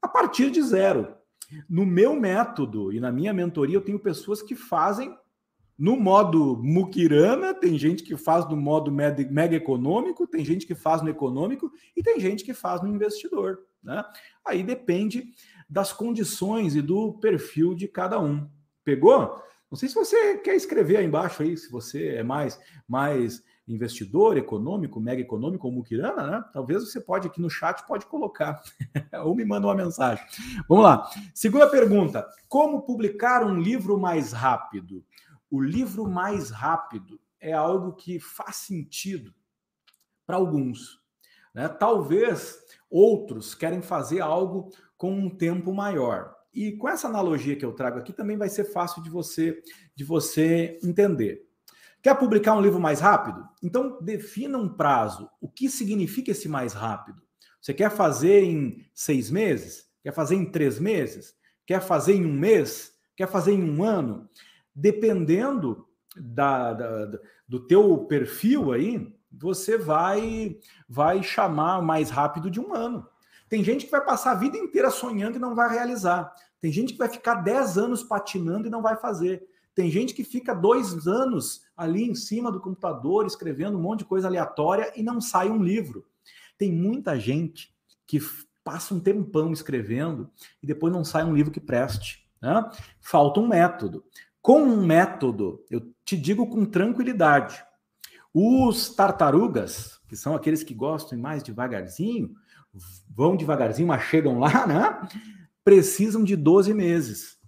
a 0.00 0.08
partir 0.08 0.50
de 0.50 0.62
zero. 0.62 1.14
No 1.68 1.84
meu 1.84 2.18
método 2.18 2.92
e 2.92 2.98
na 2.98 3.12
minha 3.12 3.32
mentoria, 3.32 3.76
eu 3.76 3.84
tenho 3.84 3.98
pessoas 3.98 4.42
que 4.42 4.56
fazem 4.56 5.14
no 5.76 5.96
modo 5.96 6.56
Mukirana, 6.62 7.52
tem 7.52 7.76
gente 7.78 8.02
que 8.02 8.16
faz 8.16 8.48
no 8.48 8.56
modo 8.56 8.90
mega 8.90 9.56
econômico, 9.56 10.26
tem 10.26 10.44
gente 10.44 10.66
que 10.66 10.74
faz 10.74 11.02
no 11.02 11.10
econômico 11.10 11.70
e 11.96 12.02
tem 12.02 12.18
gente 12.20 12.44
que 12.44 12.54
faz 12.54 12.80
no 12.80 12.88
investidor. 12.88 13.58
Né? 13.84 14.04
Aí 14.44 14.62
depende 14.62 15.32
das 15.68 15.92
condições 15.92 16.74
e 16.74 16.82
do 16.82 17.14
perfil 17.14 17.74
de 17.74 17.86
cada 17.86 18.18
um. 18.20 18.48
Pegou? 18.82 19.42
Não 19.70 19.78
sei 19.78 19.88
se 19.88 19.94
você 19.94 20.38
quer 20.38 20.54
escrever 20.54 20.98
aí 20.98 21.06
embaixo 21.06 21.42
aí, 21.42 21.56
se 21.56 21.70
você 21.70 22.16
é 22.16 22.22
mais, 22.22 22.60
mais 22.86 23.42
investidor 23.66 24.36
econômico, 24.36 25.00
mega 25.00 25.22
econômico 25.22 25.66
ou 25.66 25.72
muquirana, 25.72 26.30
né? 26.30 26.44
Talvez 26.52 26.84
você 26.84 27.00
pode 27.00 27.26
aqui 27.26 27.40
no 27.40 27.50
chat 27.50 27.84
pode 27.86 28.06
colocar 28.06 28.62
ou 29.24 29.34
me 29.34 29.44
manda 29.44 29.66
uma 29.66 29.74
mensagem. 29.74 30.24
Vamos 30.68 30.84
lá. 30.84 31.10
Segunda 31.34 31.68
pergunta: 31.68 32.26
como 32.48 32.82
publicar 32.82 33.44
um 33.44 33.58
livro 33.58 33.98
mais 33.98 34.32
rápido? 34.32 35.04
O 35.50 35.60
livro 35.60 36.08
mais 36.08 36.50
rápido 36.50 37.18
é 37.40 37.52
algo 37.52 37.94
que 37.94 38.18
faz 38.20 38.56
sentido 38.56 39.34
para 40.26 40.36
alguns. 40.36 41.03
Né? 41.54 41.68
Talvez 41.68 42.58
outros 42.90 43.54
querem 43.54 43.80
fazer 43.80 44.20
algo 44.20 44.70
com 44.96 45.12
um 45.12 45.30
tempo 45.30 45.72
maior. 45.72 46.34
E 46.52 46.72
com 46.72 46.88
essa 46.88 47.08
analogia 47.08 47.56
que 47.56 47.64
eu 47.64 47.72
trago 47.72 47.98
aqui 47.98 48.12
também 48.12 48.36
vai 48.36 48.48
ser 48.48 48.64
fácil 48.64 49.02
de 49.02 49.10
você 49.10 49.62
de 49.94 50.04
você 50.04 50.78
entender. 50.82 51.46
Quer 52.02 52.14
publicar 52.18 52.54
um 52.54 52.60
livro 52.60 52.78
mais 52.78 53.00
rápido? 53.00 53.48
Então 53.62 53.98
defina 54.00 54.58
um 54.58 54.68
prazo. 54.68 55.28
O 55.40 55.48
que 55.48 55.68
significa 55.68 56.32
esse 56.32 56.48
mais 56.48 56.72
rápido? 56.72 57.22
Você 57.60 57.72
quer 57.72 57.90
fazer 57.90 58.44
em 58.44 58.84
seis 58.92 59.30
meses? 59.30 59.86
Quer 60.02 60.12
fazer 60.12 60.34
em 60.34 60.50
três 60.50 60.78
meses? 60.78 61.34
Quer 61.66 61.80
fazer 61.80 62.14
em 62.14 62.26
um 62.26 62.32
mês? 62.32 62.92
Quer 63.16 63.26
fazer 63.26 63.52
em 63.52 63.62
um 63.62 63.82
ano? 63.82 64.28
Dependendo 64.74 65.88
da, 66.14 66.74
da 66.74 67.18
do 67.48 67.66
teu 67.66 68.04
perfil 68.04 68.72
aí, 68.72 69.14
você 69.40 69.76
vai 69.76 70.58
vai 70.88 71.22
chamar 71.22 71.82
mais 71.82 72.10
rápido 72.10 72.50
de 72.50 72.60
um 72.60 72.74
ano. 72.74 73.06
Tem 73.48 73.62
gente 73.62 73.84
que 73.84 73.90
vai 73.90 74.04
passar 74.04 74.32
a 74.32 74.36
vida 74.36 74.56
inteira 74.56 74.90
sonhando 74.90 75.36
e 75.36 75.40
não 75.40 75.54
vai 75.54 75.70
realizar. 75.72 76.34
Tem 76.60 76.72
gente 76.72 76.92
que 76.92 76.98
vai 76.98 77.08
ficar 77.08 77.36
10 77.36 77.78
anos 77.78 78.02
patinando 78.02 78.66
e 78.66 78.70
não 78.70 78.82
vai 78.82 78.96
fazer. 78.96 79.46
Tem 79.74 79.90
gente 79.90 80.14
que 80.14 80.24
fica 80.24 80.54
dois 80.54 81.06
anos 81.06 81.62
ali 81.76 82.04
em 82.04 82.14
cima 82.14 82.50
do 82.50 82.60
computador 82.60 83.26
escrevendo 83.26 83.76
um 83.76 83.82
monte 83.82 84.00
de 84.00 84.04
coisa 84.06 84.28
aleatória 84.28 84.92
e 84.96 85.02
não 85.02 85.20
sai 85.20 85.50
um 85.50 85.62
livro. 85.62 86.06
Tem 86.56 86.72
muita 86.72 87.18
gente 87.18 87.74
que 88.06 88.20
passa 88.62 88.94
um 88.94 89.00
tempão 89.00 89.52
escrevendo 89.52 90.30
e 90.62 90.66
depois 90.66 90.92
não 90.92 91.04
sai 91.04 91.24
um 91.24 91.34
livro 91.34 91.52
que 91.52 91.60
preste. 91.60 92.26
Né? 92.40 92.70
Falta 93.00 93.40
um 93.40 93.48
método. 93.48 94.04
Com 94.40 94.62
um 94.62 94.86
método, 94.86 95.64
eu 95.70 95.80
te 96.04 96.16
digo 96.16 96.46
com 96.46 96.64
tranquilidade, 96.64 97.64
os 98.34 98.90
tartarugas, 98.90 100.00
que 100.08 100.16
são 100.16 100.34
aqueles 100.34 100.64
que 100.64 100.74
gostam 100.74 101.16
mais 101.16 101.40
devagarzinho, 101.40 102.34
vão 103.08 103.36
devagarzinho, 103.36 103.86
mas 103.86 104.02
chegam 104.02 104.40
lá, 104.40 104.66
né? 104.66 105.08
Precisam 105.64 106.24
de 106.24 106.34
12 106.34 106.74
meses, 106.74 107.38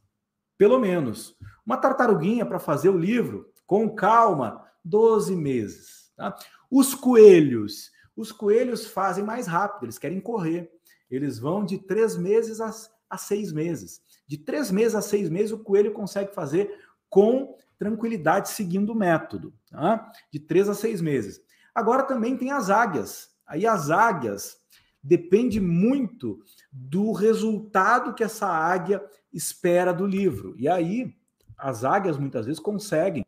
pelo 0.56 0.78
menos. 0.78 1.36
Uma 1.66 1.76
tartaruguinha 1.76 2.46
para 2.46 2.60
fazer 2.60 2.88
o 2.88 2.96
livro, 2.96 3.50
com 3.66 3.92
calma, 3.92 4.64
12 4.84 5.34
meses. 5.34 6.12
Tá? 6.16 6.36
Os 6.70 6.94
coelhos, 6.94 7.90
os 8.16 8.30
coelhos 8.30 8.86
fazem 8.86 9.24
mais 9.24 9.48
rápido, 9.48 9.86
eles 9.86 9.98
querem 9.98 10.20
correr. 10.20 10.70
Eles 11.10 11.38
vão 11.38 11.64
de 11.64 11.78
três 11.78 12.16
meses 12.16 12.60
a, 12.60 12.70
a 13.10 13.18
seis 13.18 13.52
meses. 13.52 14.00
De 14.26 14.38
três 14.38 14.70
meses 14.70 14.94
a 14.94 15.02
seis 15.02 15.28
meses, 15.28 15.52
o 15.52 15.58
coelho 15.58 15.92
consegue 15.92 16.32
fazer 16.32 16.70
com 17.10 17.56
tranquilidade, 17.78 18.50
seguindo 18.50 18.90
o 18.90 18.96
método. 18.96 19.52
Tá? 19.70 20.10
De 20.32 20.38
três 20.38 20.68
a 20.68 20.74
seis 20.74 21.00
meses. 21.00 21.40
Agora 21.74 22.02
também 22.02 22.36
tem 22.36 22.50
as 22.50 22.70
águias. 22.70 23.30
Aí 23.46 23.66
as 23.66 23.90
águias 23.90 24.56
depende 25.02 25.60
muito 25.60 26.40
do 26.72 27.12
resultado 27.12 28.14
que 28.14 28.24
essa 28.24 28.48
águia 28.48 29.02
espera 29.32 29.92
do 29.92 30.06
livro. 30.06 30.54
E 30.58 30.68
aí, 30.68 31.14
as 31.56 31.84
águias 31.84 32.18
muitas 32.18 32.46
vezes 32.46 32.60
conseguem. 32.60 33.24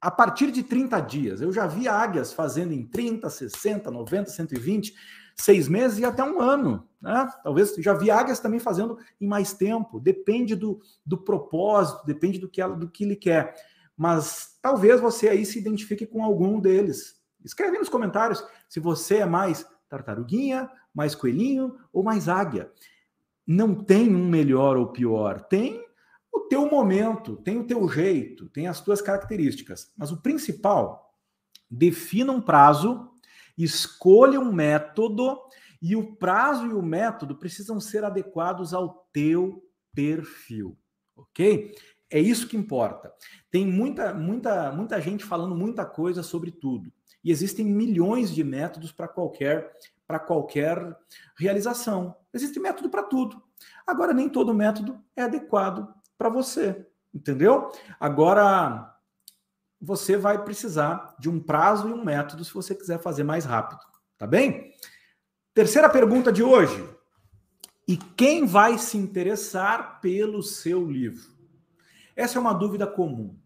A 0.00 0.10
partir 0.10 0.52
de 0.52 0.62
30 0.62 1.00
dias, 1.00 1.40
eu 1.40 1.52
já 1.52 1.66
vi 1.66 1.88
águias 1.88 2.32
fazendo 2.32 2.72
em 2.72 2.86
30, 2.86 3.28
60, 3.28 3.90
90, 3.90 4.30
120 4.30 4.94
seis 5.36 5.68
meses 5.68 5.98
e 5.98 6.04
até 6.04 6.24
um 6.24 6.40
ano. 6.40 6.88
Né? 7.00 7.28
Talvez 7.42 7.74
já 7.76 7.92
vi 7.92 8.10
águias 8.10 8.40
também 8.40 8.58
fazendo 8.58 8.98
em 9.20 9.26
mais 9.26 9.52
tempo. 9.52 10.00
Depende 10.00 10.54
do, 10.54 10.80
do 11.04 11.18
propósito, 11.18 12.06
depende 12.06 12.38
do 12.38 12.48
que 12.48 12.60
ela, 12.60 12.74
do 12.74 12.88
que 12.88 13.04
ele 13.04 13.16
quer. 13.16 13.54
Mas 13.96 14.58
talvez 14.60 15.00
você 15.00 15.28
aí 15.28 15.44
se 15.44 15.58
identifique 15.58 16.06
com 16.06 16.24
algum 16.24 16.58
deles. 16.58 17.16
Escreve 17.44 17.78
nos 17.78 17.88
comentários 17.88 18.44
se 18.68 18.80
você 18.80 19.18
é 19.18 19.26
mais 19.26 19.66
tartaruguinha, 19.88 20.70
mais 20.92 21.14
coelhinho 21.14 21.76
ou 21.92 22.02
mais 22.02 22.28
águia. 22.28 22.70
Não 23.46 23.74
tem 23.74 24.14
um 24.14 24.28
melhor 24.28 24.76
ou 24.76 24.88
pior, 24.88 25.40
tem 25.42 25.84
o 26.32 26.40
teu 26.40 26.68
momento, 26.68 27.36
tem 27.36 27.58
o 27.58 27.64
teu 27.64 27.88
jeito, 27.88 28.48
tem 28.48 28.66
as 28.66 28.80
tuas 28.80 29.00
características. 29.00 29.92
Mas 29.96 30.10
o 30.10 30.20
principal, 30.20 31.14
defina 31.70 32.32
um 32.32 32.40
prazo 32.40 33.10
Escolha 33.56 34.40
um 34.40 34.52
método 34.52 35.38
e 35.80 35.94
o 35.96 36.16
prazo 36.16 36.66
e 36.66 36.72
o 36.72 36.82
método 36.82 37.36
precisam 37.36 37.80
ser 37.80 38.04
adequados 38.04 38.74
ao 38.74 39.06
teu 39.12 39.62
perfil, 39.94 40.76
ok? 41.16 41.74
É 42.10 42.20
isso 42.20 42.46
que 42.48 42.56
importa. 42.56 43.12
Tem 43.50 43.66
muita, 43.66 44.14
muita, 44.14 44.70
muita 44.72 45.00
gente 45.00 45.24
falando 45.24 45.54
muita 45.54 45.84
coisa 45.84 46.22
sobre 46.22 46.50
tudo. 46.50 46.92
E 47.24 47.30
existem 47.30 47.66
milhões 47.66 48.32
de 48.32 48.44
métodos 48.44 48.92
para 48.92 49.08
qualquer 49.08 49.72
para 50.06 50.20
qualquer 50.20 50.96
realização. 51.36 52.14
Existe 52.32 52.60
método 52.60 52.88
para 52.88 53.02
tudo. 53.02 53.42
Agora 53.84 54.14
nem 54.14 54.28
todo 54.28 54.54
método 54.54 55.02
é 55.16 55.22
adequado 55.22 55.92
para 56.16 56.28
você, 56.28 56.86
entendeu? 57.12 57.72
Agora 57.98 58.95
você 59.86 60.16
vai 60.16 60.42
precisar 60.42 61.14
de 61.18 61.30
um 61.30 61.38
prazo 61.38 61.88
e 61.88 61.92
um 61.92 62.04
método 62.04 62.44
se 62.44 62.52
você 62.52 62.74
quiser 62.74 62.98
fazer 62.98 63.22
mais 63.22 63.44
rápido, 63.44 63.80
tá 64.18 64.26
bem? 64.26 64.72
Terceira 65.54 65.88
pergunta 65.88 66.32
de 66.32 66.42
hoje. 66.42 66.84
E 67.86 67.96
quem 67.96 68.44
vai 68.44 68.78
se 68.78 68.98
interessar 68.98 70.00
pelo 70.00 70.42
seu 70.42 70.90
livro? 70.90 71.30
Essa 72.16 72.36
é 72.36 72.40
uma 72.40 72.52
dúvida 72.52 72.86
comum. 72.86 73.38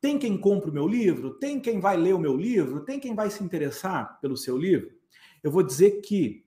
Tem 0.00 0.16
quem 0.16 0.38
compra 0.38 0.70
o 0.70 0.72
meu 0.72 0.86
livro? 0.86 1.34
Tem 1.34 1.58
quem 1.58 1.80
vai 1.80 1.96
ler 1.96 2.14
o 2.14 2.18
meu 2.18 2.36
livro? 2.36 2.84
Tem 2.84 3.00
quem 3.00 3.14
vai 3.14 3.28
se 3.28 3.42
interessar 3.42 4.20
pelo 4.20 4.36
seu 4.36 4.56
livro? 4.56 4.92
Eu 5.42 5.50
vou 5.50 5.62
dizer 5.62 6.00
que 6.02 6.46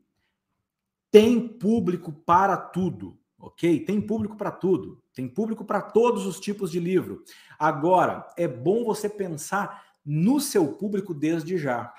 tem 1.11 1.47
público 1.47 2.11
para 2.11 2.55
tudo 2.55 3.19
ok? 3.43 3.81
Tem 3.81 3.99
público 3.99 4.37
para 4.37 4.51
tudo, 4.51 5.02
tem 5.13 5.27
público 5.27 5.63
para 5.63 5.81
todos 5.81 6.25
os 6.25 6.39
tipos 6.39 6.71
de 6.71 6.79
livro. 6.79 7.23
Agora, 7.57 8.27
é 8.37 8.47
bom 8.47 8.83
você 8.83 9.07
pensar 9.07 9.83
no 10.05 10.39
seu 10.39 10.73
público 10.73 11.13
desde 11.13 11.57
já. 11.57 11.93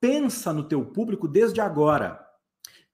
Pensa 0.00 0.52
no 0.52 0.64
teu 0.64 0.84
público 0.84 1.28
desde 1.28 1.60
agora. 1.60 2.24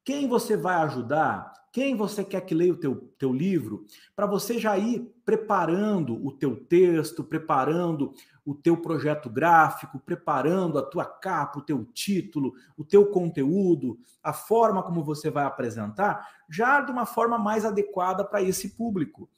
Quem 0.05 0.29
você 0.29 0.57
vai 0.57 0.77
ajudar? 0.77 1.52
Quem 1.73 1.97
você 1.97 2.23
quer 2.23 2.43
que 2.43 2.55
leia 2.55 2.75
o 2.75 2.77
teu, 2.77 3.11
teu 3.19 3.33
livro, 3.33 3.87
para 4.15 4.27
você 4.27 4.59
já 4.59 4.77
ir 4.77 5.11
preparando 5.25 6.25
o 6.25 6.31
teu 6.31 6.55
texto, 6.55 7.25
preparando 7.25 8.13
o 8.45 8.55
teu 8.55 8.77
projeto 8.77 9.31
gráfico, 9.31 9.99
preparando 9.99 10.79
a 10.79 10.83
tua 10.83 11.07
capa, 11.07 11.59
o 11.59 11.63
teu 11.63 11.85
título, 11.87 12.53
o 12.77 12.85
teu 12.85 13.07
conteúdo, 13.07 13.99
a 14.23 14.35
forma 14.35 14.83
como 14.83 15.03
você 15.03 15.31
vai 15.31 15.45
apresentar, 15.45 16.29
já 16.49 16.83
de 16.83 16.93
uma 16.93 17.07
forma 17.07 17.39
mais 17.39 17.65
adequada 17.65 18.23
para 18.23 18.43
esse 18.43 18.77
público. 18.77 19.31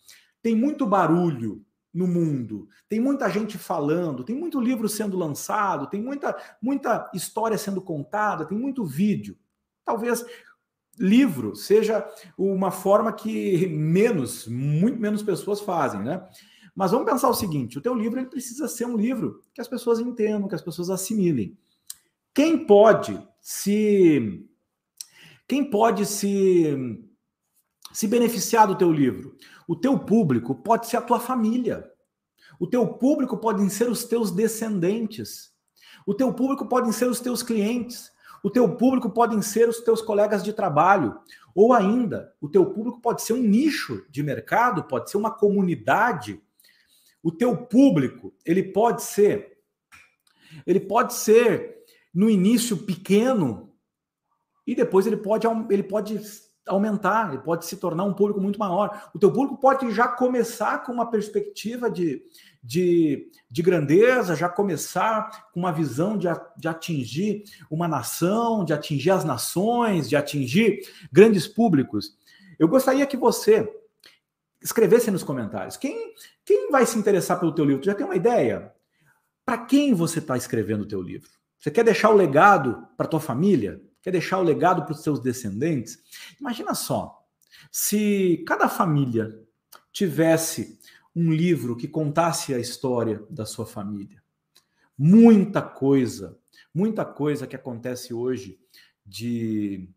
Tem 0.42 0.56
muito 0.56 0.84
barulho 0.84 1.64
no 1.92 2.08
mundo, 2.08 2.68
tem 2.88 2.98
muita 2.98 3.30
gente 3.30 3.56
falando, 3.56 4.24
tem 4.24 4.34
muito 4.34 4.60
livro 4.60 4.88
sendo 4.88 5.16
lançado, 5.16 5.86
tem 5.86 6.02
muita, 6.02 6.36
muita 6.60 7.08
história 7.14 7.56
sendo 7.56 7.80
contada, 7.80 8.44
tem 8.44 8.58
muito 8.58 8.84
vídeo. 8.84 9.38
Talvez 9.84 10.24
livro 10.98 11.54
seja 11.56 12.06
uma 12.36 12.70
forma 12.70 13.12
que 13.12 13.66
menos, 13.66 14.46
muito 14.46 15.00
menos 15.00 15.22
pessoas 15.22 15.60
fazem, 15.60 16.02
né? 16.02 16.26
Mas 16.74 16.90
vamos 16.90 17.10
pensar 17.10 17.28
o 17.28 17.34
seguinte: 17.34 17.78
o 17.78 17.80
teu 17.80 17.94
livro 17.94 18.18
ele 18.18 18.28
precisa 18.28 18.66
ser 18.68 18.86
um 18.86 18.96
livro 18.96 19.42
que 19.52 19.60
as 19.60 19.68
pessoas 19.68 20.00
entendam, 20.00 20.48
que 20.48 20.54
as 20.54 20.62
pessoas 20.62 20.90
assimilem. 20.90 21.56
Quem 22.34 22.66
pode 22.66 23.20
se 23.40 24.44
quem 25.46 25.68
pode 25.70 26.04
se 26.06 26.98
se 27.92 28.08
beneficiar 28.08 28.66
do 28.66 28.76
teu 28.76 28.92
livro? 28.92 29.36
O 29.68 29.76
teu 29.76 29.98
público 29.98 30.54
pode 30.54 30.88
ser 30.88 30.96
a 30.96 31.02
tua 31.02 31.20
família. 31.20 31.88
O 32.58 32.66
teu 32.66 32.86
público 32.86 33.36
podem 33.36 33.68
ser 33.68 33.88
os 33.88 34.04
teus 34.04 34.30
descendentes. 34.30 35.52
O 36.06 36.14
teu 36.14 36.32
público 36.32 36.68
podem 36.68 36.92
ser 36.92 37.08
os 37.08 37.20
teus 37.20 37.42
clientes. 37.42 38.10
O 38.44 38.50
teu 38.50 38.76
público 38.76 39.08
podem 39.08 39.40
ser 39.40 39.70
os 39.70 39.80
teus 39.80 40.02
colegas 40.02 40.44
de 40.44 40.52
trabalho, 40.52 41.18
ou 41.54 41.72
ainda, 41.72 42.34
o 42.42 42.46
teu 42.46 42.66
público 42.66 43.00
pode 43.00 43.22
ser 43.22 43.32
um 43.32 43.42
nicho 43.42 44.04
de 44.10 44.22
mercado, 44.22 44.84
pode 44.84 45.10
ser 45.10 45.16
uma 45.16 45.30
comunidade. 45.30 46.42
O 47.22 47.32
teu 47.32 47.56
público, 47.56 48.34
ele 48.44 48.62
pode 48.62 49.02
ser 49.02 49.54
ele 50.66 50.78
pode 50.78 51.14
ser 51.14 51.78
no 52.14 52.28
início 52.28 52.76
pequeno 52.76 53.72
e 54.66 54.74
depois 54.74 55.06
ele 55.06 55.16
pode 55.16 55.46
ele 55.70 55.82
pode 55.82 56.20
aumentar, 56.66 57.32
ele 57.32 57.42
pode 57.42 57.64
se 57.64 57.78
tornar 57.78 58.04
um 58.04 58.12
público 58.12 58.42
muito 58.42 58.58
maior. 58.58 59.10
O 59.14 59.18
teu 59.18 59.32
público 59.32 59.58
pode 59.58 59.90
já 59.90 60.06
começar 60.06 60.84
com 60.84 60.92
uma 60.92 61.10
perspectiva 61.10 61.90
de, 61.90 62.22
de, 62.64 63.30
de 63.50 63.62
grandeza, 63.62 64.34
já 64.34 64.48
começar 64.48 65.50
com 65.52 65.60
uma 65.60 65.70
visão 65.70 66.16
de, 66.16 66.26
de 66.56 66.66
atingir 66.66 67.44
uma 67.70 67.86
nação, 67.86 68.64
de 68.64 68.72
atingir 68.72 69.10
as 69.10 69.22
nações, 69.22 70.08
de 70.08 70.16
atingir 70.16 70.80
grandes 71.12 71.46
públicos. 71.46 72.16
Eu 72.58 72.66
gostaria 72.66 73.06
que 73.06 73.18
você 73.18 73.70
escrevesse 74.62 75.10
nos 75.10 75.22
comentários. 75.22 75.76
Quem, 75.76 76.14
quem 76.42 76.70
vai 76.70 76.86
se 76.86 76.98
interessar 76.98 77.38
pelo 77.38 77.54
teu 77.54 77.66
livro? 77.66 77.82
Tu 77.82 77.86
já 77.86 77.94
tem 77.94 78.06
uma 78.06 78.16
ideia? 78.16 78.72
Para 79.44 79.58
quem 79.58 79.92
você 79.92 80.20
está 80.20 80.34
escrevendo 80.34 80.84
o 80.84 80.88
teu 80.88 81.02
livro? 81.02 81.28
Você 81.58 81.70
quer 81.70 81.84
deixar 81.84 82.08
o 82.08 82.16
legado 82.16 82.88
para 82.96 83.06
tua 83.06 83.20
família? 83.20 83.78
Quer 84.00 84.10
deixar 84.10 84.38
o 84.38 84.42
legado 84.42 84.84
para 84.84 84.92
os 84.92 85.02
seus 85.02 85.20
descendentes? 85.20 85.98
Imagina 86.40 86.74
só, 86.74 87.22
se 87.70 88.42
cada 88.46 88.70
família 88.70 89.38
tivesse 89.92 90.78
um 91.14 91.32
livro 91.32 91.76
que 91.76 91.86
contasse 91.86 92.52
a 92.52 92.58
história 92.58 93.22
da 93.30 93.46
sua 93.46 93.64
família. 93.64 94.22
Muita 94.96 95.62
coisa, 95.62 96.38
muita 96.74 97.04
coisa 97.04 97.46
que 97.46 97.56
acontece 97.56 98.12
hoje 98.12 98.58
de 99.04 99.88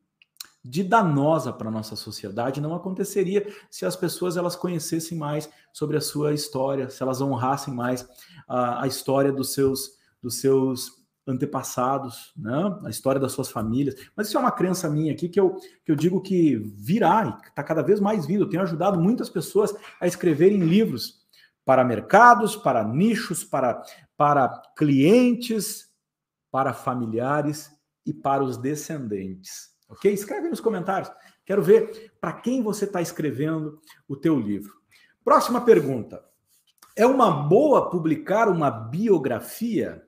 de 0.64 0.84
danosa 0.84 1.54
para 1.54 1.70
a 1.70 1.72
nossa 1.72 1.96
sociedade 1.96 2.60
não 2.60 2.76
aconteceria 2.76 3.48
se 3.72 3.86
as 3.86 3.96
pessoas 3.96 4.36
elas 4.36 4.54
conhecessem 4.54 5.18
mais 5.18 5.50
sobre 5.72 5.96
a 5.96 6.02
sua 6.02 6.34
história, 6.34 6.90
se 6.90 7.02
elas 7.02 7.22
honrassem 7.22 7.74
mais 7.74 8.06
a, 8.46 8.84
a 8.84 8.88
história 8.88 9.32
dos 9.32 9.54
seus 9.54 9.98
dos 10.22 10.42
seus 10.42 10.97
antepassados, 11.28 12.32
né? 12.38 12.80
a 12.86 12.90
história 12.90 13.20
das 13.20 13.34
suas 13.34 13.50
famílias. 13.50 13.96
Mas 14.16 14.28
isso 14.28 14.38
é 14.38 14.40
uma 14.40 14.52
crença 14.52 14.90
minha 14.90 15.12
aqui 15.12 15.28
que 15.28 15.40
eu, 15.40 15.56
que 15.84 15.92
eu 15.92 15.96
digo 15.96 16.22
que 16.22 16.56
virá 16.78 17.26
e 17.44 17.50
está 17.50 17.64
cada 17.64 17.82
vez 17.82 18.00
mais 18.00 18.26
vindo. 18.26 18.44
Eu 18.44 18.50
tenho 18.50 18.64
ajudado 18.64 19.00
muitas 19.00 19.30
pessoas 19.30 19.76
a 20.00 20.08
escreverem 20.08 20.60
livros 20.60 21.26
para 21.66 21.84
mercados, 21.84 22.56
para 22.56 22.84
nichos, 22.84 23.44
para, 23.44 23.84
para 24.16 24.62
clientes, 24.78 25.90
para 26.50 26.74
familiares 26.74 27.70
e 28.06 28.14
para 28.14 28.44
os 28.44 28.58
descendentes. 28.58 29.76
Ok? 29.90 30.12
Escreve 30.12 30.48
nos 30.48 30.62
comentários. 30.62 31.12
Quero 31.46 31.62
ver 31.62 32.14
para 32.22 32.34
quem 32.34 32.62
você 32.62 32.86
está 32.86 33.02
escrevendo 33.02 33.82
o 34.08 34.16
teu 34.16 34.40
livro. 34.40 34.74
Próxima 35.24 35.60
pergunta. 35.60 36.24
É 36.96 37.06
uma 37.06 37.30
boa 37.30 37.90
publicar 37.90 38.48
uma 38.48 38.72
biografia? 38.72 40.07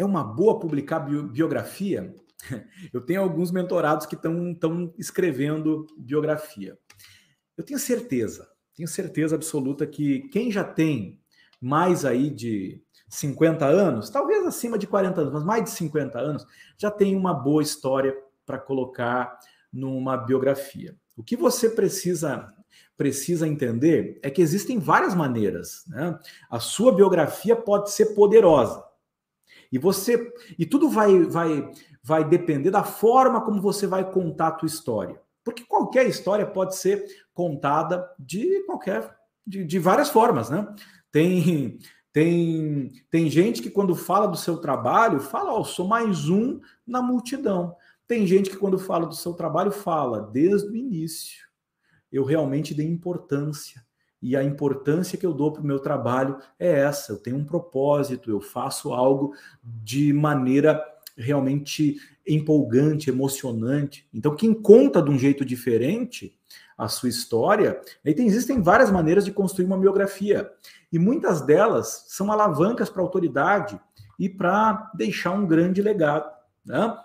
É 0.00 0.04
uma 0.04 0.24
boa 0.24 0.58
publicar 0.58 1.00
biografia? 1.00 2.14
Eu 2.90 3.02
tenho 3.02 3.20
alguns 3.20 3.50
mentorados 3.50 4.06
que 4.06 4.14
estão 4.14 4.94
escrevendo 4.96 5.86
biografia. 5.98 6.78
Eu 7.54 7.62
tenho 7.62 7.78
certeza, 7.78 8.48
tenho 8.74 8.88
certeza 8.88 9.34
absoluta 9.34 9.86
que 9.86 10.20
quem 10.30 10.50
já 10.50 10.64
tem 10.64 11.20
mais 11.60 12.06
aí 12.06 12.30
de 12.30 12.82
50 13.10 13.66
anos, 13.66 14.08
talvez 14.08 14.46
acima 14.46 14.78
de 14.78 14.86
40 14.86 15.20
anos, 15.20 15.34
mas 15.34 15.44
mais 15.44 15.64
de 15.64 15.70
50 15.72 16.18
anos, 16.18 16.46
já 16.78 16.90
tem 16.90 17.14
uma 17.14 17.34
boa 17.34 17.62
história 17.62 18.16
para 18.46 18.58
colocar 18.58 19.38
numa 19.70 20.16
biografia. 20.16 20.96
O 21.14 21.22
que 21.22 21.36
você 21.36 21.68
precisa 21.68 22.50
precisa 22.96 23.46
entender 23.48 24.18
é 24.22 24.30
que 24.30 24.42
existem 24.42 24.78
várias 24.78 25.14
maneiras. 25.14 25.84
Né? 25.86 26.18
A 26.50 26.60
sua 26.60 26.94
biografia 26.94 27.56
pode 27.56 27.90
ser 27.90 28.14
poderosa. 28.14 28.89
E 29.70 29.78
você 29.78 30.32
e 30.58 30.66
tudo 30.66 30.88
vai 30.88 31.22
vai 31.24 31.70
vai 32.02 32.28
depender 32.28 32.70
da 32.70 32.82
forma 32.82 33.40
como 33.42 33.60
você 33.60 33.86
vai 33.86 34.10
contar 34.10 34.48
a 34.48 34.52
tua 34.52 34.66
história. 34.66 35.20
Porque 35.44 35.64
qualquer 35.64 36.06
história 36.06 36.46
pode 36.46 36.76
ser 36.76 37.04
contada 37.32 38.08
de 38.18 38.64
qualquer 38.64 39.16
de, 39.46 39.64
de 39.64 39.78
várias 39.78 40.10
formas, 40.10 40.50
né? 40.50 40.66
Tem 41.12 41.78
tem 42.12 42.90
tem 43.10 43.30
gente 43.30 43.62
que 43.62 43.70
quando 43.70 43.94
fala 43.94 44.26
do 44.26 44.36
seu 44.36 44.56
trabalho, 44.56 45.20
fala, 45.20 45.52
ó, 45.52 45.60
oh, 45.60 45.64
sou 45.64 45.86
mais 45.86 46.28
um 46.28 46.60
na 46.86 47.00
multidão. 47.00 47.76
Tem 48.06 48.26
gente 48.26 48.50
que 48.50 48.56
quando 48.56 48.78
fala 48.78 49.06
do 49.06 49.14
seu 49.14 49.34
trabalho 49.34 49.70
fala 49.70 50.20
desde 50.20 50.68
o 50.68 50.76
início. 50.76 51.48
Eu 52.10 52.24
realmente 52.24 52.74
dei 52.74 52.86
importância 52.86 53.84
e 54.22 54.36
a 54.36 54.44
importância 54.44 55.16
que 55.16 55.24
eu 55.24 55.32
dou 55.32 55.52
para 55.52 55.62
o 55.62 55.66
meu 55.66 55.78
trabalho 55.78 56.38
é 56.58 56.80
essa. 56.80 57.12
Eu 57.12 57.16
tenho 57.16 57.36
um 57.36 57.44
propósito, 57.44 58.30
eu 58.30 58.40
faço 58.40 58.92
algo 58.92 59.34
de 59.62 60.12
maneira 60.12 60.82
realmente 61.16 61.96
empolgante, 62.26 63.10
emocionante. 63.10 64.06
Então, 64.12 64.36
quem 64.36 64.54
conta 64.54 65.02
de 65.02 65.10
um 65.10 65.18
jeito 65.18 65.44
diferente 65.44 66.36
a 66.76 66.88
sua 66.88 67.10
história, 67.10 67.80
aí 68.04 68.14
tem, 68.14 68.26
existem 68.26 68.62
várias 68.62 68.90
maneiras 68.90 69.24
de 69.24 69.32
construir 69.32 69.66
uma 69.66 69.76
biografia. 69.76 70.50
E 70.90 70.98
muitas 70.98 71.42
delas 71.42 72.06
são 72.08 72.32
alavancas 72.32 72.88
para 72.88 73.02
a 73.02 73.04
autoridade 73.04 73.78
e 74.18 74.28
para 74.28 74.90
deixar 74.94 75.32
um 75.32 75.46
grande 75.46 75.82
legado. 75.82 76.30
Né? 76.64 76.96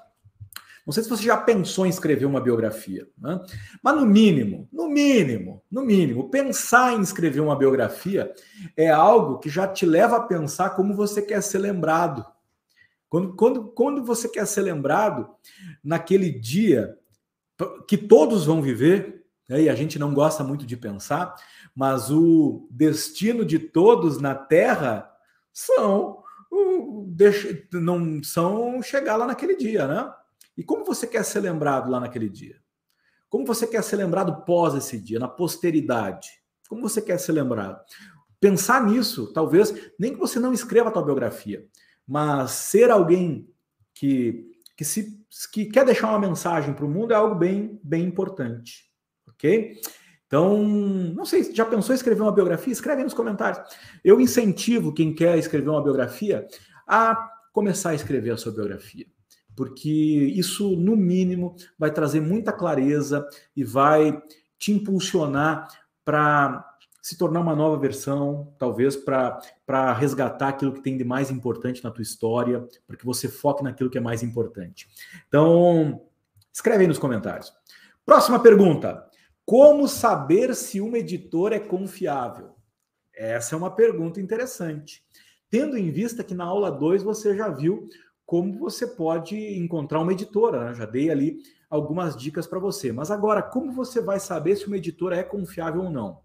Não 0.85 0.93
sei 0.93 1.03
se 1.03 1.09
você 1.09 1.23
já 1.23 1.35
pensou 1.35 1.85
em 1.85 1.89
escrever 1.89 2.25
uma 2.25 2.39
biografia, 2.39 3.07
né? 3.17 3.41
mas 3.81 3.95
no 3.95 4.05
mínimo, 4.05 4.69
no 4.71 4.87
mínimo, 4.87 5.63
no 5.71 5.81
mínimo, 5.81 6.29
pensar 6.29 6.93
em 6.93 7.01
escrever 7.01 7.39
uma 7.39 7.55
biografia 7.55 8.31
é 8.77 8.89
algo 8.91 9.39
que 9.39 9.49
já 9.49 9.67
te 9.67 9.85
leva 9.85 10.17
a 10.17 10.23
pensar 10.23 10.71
como 10.71 10.93
você 10.95 11.23
quer 11.23 11.41
ser 11.41 11.57
lembrado. 11.57 12.23
Quando, 13.09 13.35
quando, 13.35 13.63
quando 13.69 14.03
você 14.03 14.29
quer 14.29 14.45
ser 14.45 14.61
lembrado 14.61 15.27
naquele 15.83 16.29
dia 16.29 16.95
que 17.87 17.97
todos 17.97 18.45
vão 18.45 18.61
viver, 18.61 19.25
né? 19.49 19.63
e 19.63 19.69
a 19.69 19.75
gente 19.75 19.97
não 19.97 20.13
gosta 20.13 20.43
muito 20.43 20.67
de 20.67 20.77
pensar, 20.77 21.33
mas 21.73 22.11
o 22.11 22.67
destino 22.69 23.43
de 23.43 23.57
todos 23.57 24.21
na 24.21 24.35
Terra 24.35 25.11
são 25.51 26.23
não 27.73 28.23
são 28.23 28.81
chegar 28.81 29.15
lá 29.15 29.25
naquele 29.25 29.55
dia, 29.55 29.87
né? 29.87 30.11
E 30.57 30.63
como 30.63 30.85
você 30.85 31.05
quer 31.05 31.23
ser 31.23 31.41
lembrado 31.41 31.89
lá 31.89 31.99
naquele 31.99 32.29
dia? 32.29 32.57
Como 33.29 33.45
você 33.45 33.67
quer 33.67 33.83
ser 33.83 33.97
lembrado 33.97 34.45
pós 34.45 34.75
esse 34.75 34.97
dia, 34.97 35.19
na 35.19 35.27
posteridade? 35.27 36.29
Como 36.69 36.81
você 36.81 37.01
quer 37.01 37.19
ser 37.19 37.33
lembrado? 37.33 37.83
Pensar 38.39 38.85
nisso, 38.85 39.33
talvez, 39.33 39.73
nem 39.99 40.13
que 40.13 40.19
você 40.19 40.39
não 40.39 40.53
escreva 40.53 40.89
a 40.89 40.91
tua 40.91 41.03
biografia, 41.03 41.65
mas 42.07 42.51
ser 42.51 42.89
alguém 42.89 43.49
que, 43.93 44.51
que, 44.77 44.85
se, 44.85 45.19
que 45.51 45.65
quer 45.65 45.85
deixar 45.85 46.09
uma 46.09 46.19
mensagem 46.19 46.73
para 46.73 46.85
o 46.85 46.89
mundo 46.89 47.11
é 47.11 47.15
algo 47.15 47.35
bem, 47.35 47.79
bem 47.83 48.05
importante. 48.05 48.85
Ok? 49.27 49.73
Então, 50.27 50.63
não 50.63 51.25
sei, 51.25 51.53
já 51.53 51.65
pensou 51.65 51.93
em 51.93 51.97
escrever 51.97 52.21
uma 52.21 52.31
biografia? 52.31 52.71
Escreve 52.71 52.99
aí 52.99 53.03
nos 53.03 53.13
comentários. 53.13 53.61
Eu 54.03 54.19
incentivo 54.19 54.93
quem 54.93 55.13
quer 55.13 55.37
escrever 55.37 55.69
uma 55.69 55.83
biografia 55.83 56.47
a 56.87 57.29
começar 57.51 57.91
a 57.91 57.95
escrever 57.95 58.31
a 58.31 58.37
sua 58.37 58.51
biografia 58.51 59.07
porque 59.55 59.89
isso, 59.89 60.75
no 60.75 60.95
mínimo, 60.95 61.55
vai 61.77 61.91
trazer 61.91 62.19
muita 62.19 62.51
clareza 62.51 63.25
e 63.55 63.63
vai 63.63 64.21
te 64.57 64.71
impulsionar 64.71 65.67
para 66.03 66.75
se 67.01 67.17
tornar 67.17 67.39
uma 67.39 67.55
nova 67.55 67.77
versão, 67.77 68.51
talvez 68.57 68.95
para 68.95 69.93
resgatar 69.93 70.49
aquilo 70.49 70.73
que 70.73 70.81
tem 70.81 70.97
de 70.97 71.03
mais 71.03 71.29
importante 71.29 71.83
na 71.83 71.91
tua 71.91 72.01
história, 72.01 72.67
para 72.87 72.97
que 72.97 73.05
você 73.05 73.29
foque 73.29 73.63
naquilo 73.63 73.91
que 73.91 73.97
é 73.99 74.01
mais 74.01 74.23
importante. 74.23 74.87
Então, 75.27 76.01
escreve 76.51 76.81
aí 76.81 76.87
nos 76.87 76.97
comentários. 76.97 77.53
Próxima 78.03 78.39
pergunta: 78.39 79.07
Como 79.45 79.87
saber 79.87 80.55
se 80.55 80.81
uma 80.81 80.97
editora 80.97 81.57
é 81.57 81.59
confiável? 81.59 82.55
Essa 83.13 83.53
é 83.53 83.57
uma 83.57 83.69
pergunta 83.69 84.19
interessante. 84.19 85.05
Tendo 85.47 85.77
em 85.77 85.91
vista 85.91 86.23
que 86.23 86.33
na 86.33 86.43
aula 86.43 86.71
2 86.71 87.03
você 87.03 87.37
já 87.37 87.49
viu 87.49 87.87
como 88.25 88.57
você 88.57 88.87
pode 88.87 89.35
encontrar 89.57 90.01
uma 90.01 90.13
editora. 90.13 90.65
Né? 90.65 90.73
Já 90.73 90.85
dei 90.85 91.09
ali 91.09 91.43
algumas 91.69 92.15
dicas 92.15 92.47
para 92.47 92.59
você. 92.59 92.91
Mas 92.91 93.11
agora, 93.11 93.41
como 93.41 93.71
você 93.71 94.01
vai 94.01 94.19
saber 94.19 94.55
se 94.55 94.67
uma 94.67 94.77
editora 94.77 95.15
é 95.15 95.23
confiável 95.23 95.83
ou 95.83 95.89
não? 95.89 96.21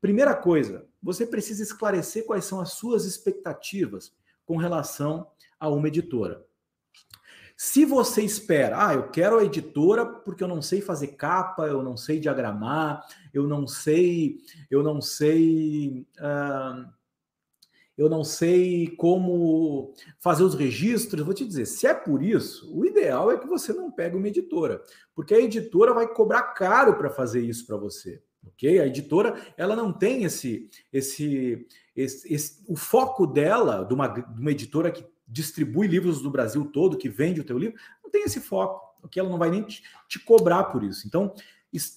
Primeira 0.00 0.34
coisa, 0.34 0.86
você 1.02 1.26
precisa 1.26 1.62
esclarecer 1.62 2.24
quais 2.24 2.44
são 2.44 2.60
as 2.60 2.72
suas 2.72 3.04
expectativas 3.04 4.14
com 4.44 4.56
relação 4.56 5.26
a 5.58 5.68
uma 5.68 5.88
editora. 5.88 6.44
Se 7.54 7.84
você 7.84 8.22
espera, 8.22 8.86
ah, 8.88 8.94
eu 8.94 9.10
quero 9.10 9.38
a 9.38 9.44
editora 9.44 10.06
porque 10.06 10.42
eu 10.42 10.48
não 10.48 10.62
sei 10.62 10.80
fazer 10.80 11.08
capa, 11.08 11.66
eu 11.66 11.82
não 11.82 11.94
sei 11.94 12.18
diagramar, 12.18 13.06
eu 13.34 13.46
não 13.46 13.66
sei, 13.66 14.38
eu 14.70 14.82
não 14.82 15.02
sei. 15.02 16.06
Uh, 16.18 16.88
eu 18.00 18.08
não 18.08 18.24
sei 18.24 18.88
como 18.96 19.92
fazer 20.18 20.42
os 20.42 20.54
registros. 20.54 21.22
Vou 21.22 21.34
te 21.34 21.44
dizer, 21.44 21.66
se 21.66 21.86
é 21.86 21.92
por 21.92 22.22
isso, 22.22 22.74
o 22.74 22.86
ideal 22.86 23.30
é 23.30 23.36
que 23.36 23.46
você 23.46 23.74
não 23.74 23.90
pegue 23.90 24.16
uma 24.16 24.26
editora, 24.26 24.82
porque 25.14 25.34
a 25.34 25.40
editora 25.40 25.92
vai 25.92 26.08
cobrar 26.08 26.42
caro 26.54 26.96
para 26.96 27.10
fazer 27.10 27.42
isso 27.42 27.66
para 27.66 27.76
você. 27.76 28.22
Ok? 28.46 28.80
A 28.80 28.86
editora 28.86 29.38
ela 29.54 29.76
não 29.76 29.92
tem 29.92 30.24
esse, 30.24 30.70
esse, 30.90 31.66
esse, 31.94 32.32
esse, 32.32 32.64
o 32.66 32.74
foco 32.74 33.26
dela, 33.26 33.84
de 33.84 33.92
uma, 33.92 34.08
de 34.08 34.40
uma 34.40 34.50
editora 34.50 34.90
que 34.90 35.04
distribui 35.28 35.86
livros 35.86 36.22
do 36.22 36.30
Brasil 36.30 36.64
todo, 36.72 36.96
que 36.96 37.08
vende 37.10 37.42
o 37.42 37.44
teu 37.44 37.58
livro, 37.58 37.78
não 38.02 38.10
tem 38.10 38.22
esse 38.22 38.40
foco, 38.40 38.80
ok? 39.04 39.20
Ela 39.20 39.28
não 39.28 39.38
vai 39.38 39.50
nem 39.50 39.62
te, 39.62 39.82
te 40.08 40.18
cobrar 40.18 40.64
por 40.64 40.82
isso. 40.82 41.06
Então, 41.06 41.34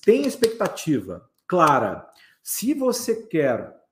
tenha 0.03 0.27
expectativa 0.27 1.29
clara. 1.47 2.05
Se 2.41 2.73
você 2.73 3.23
quer 3.23 3.82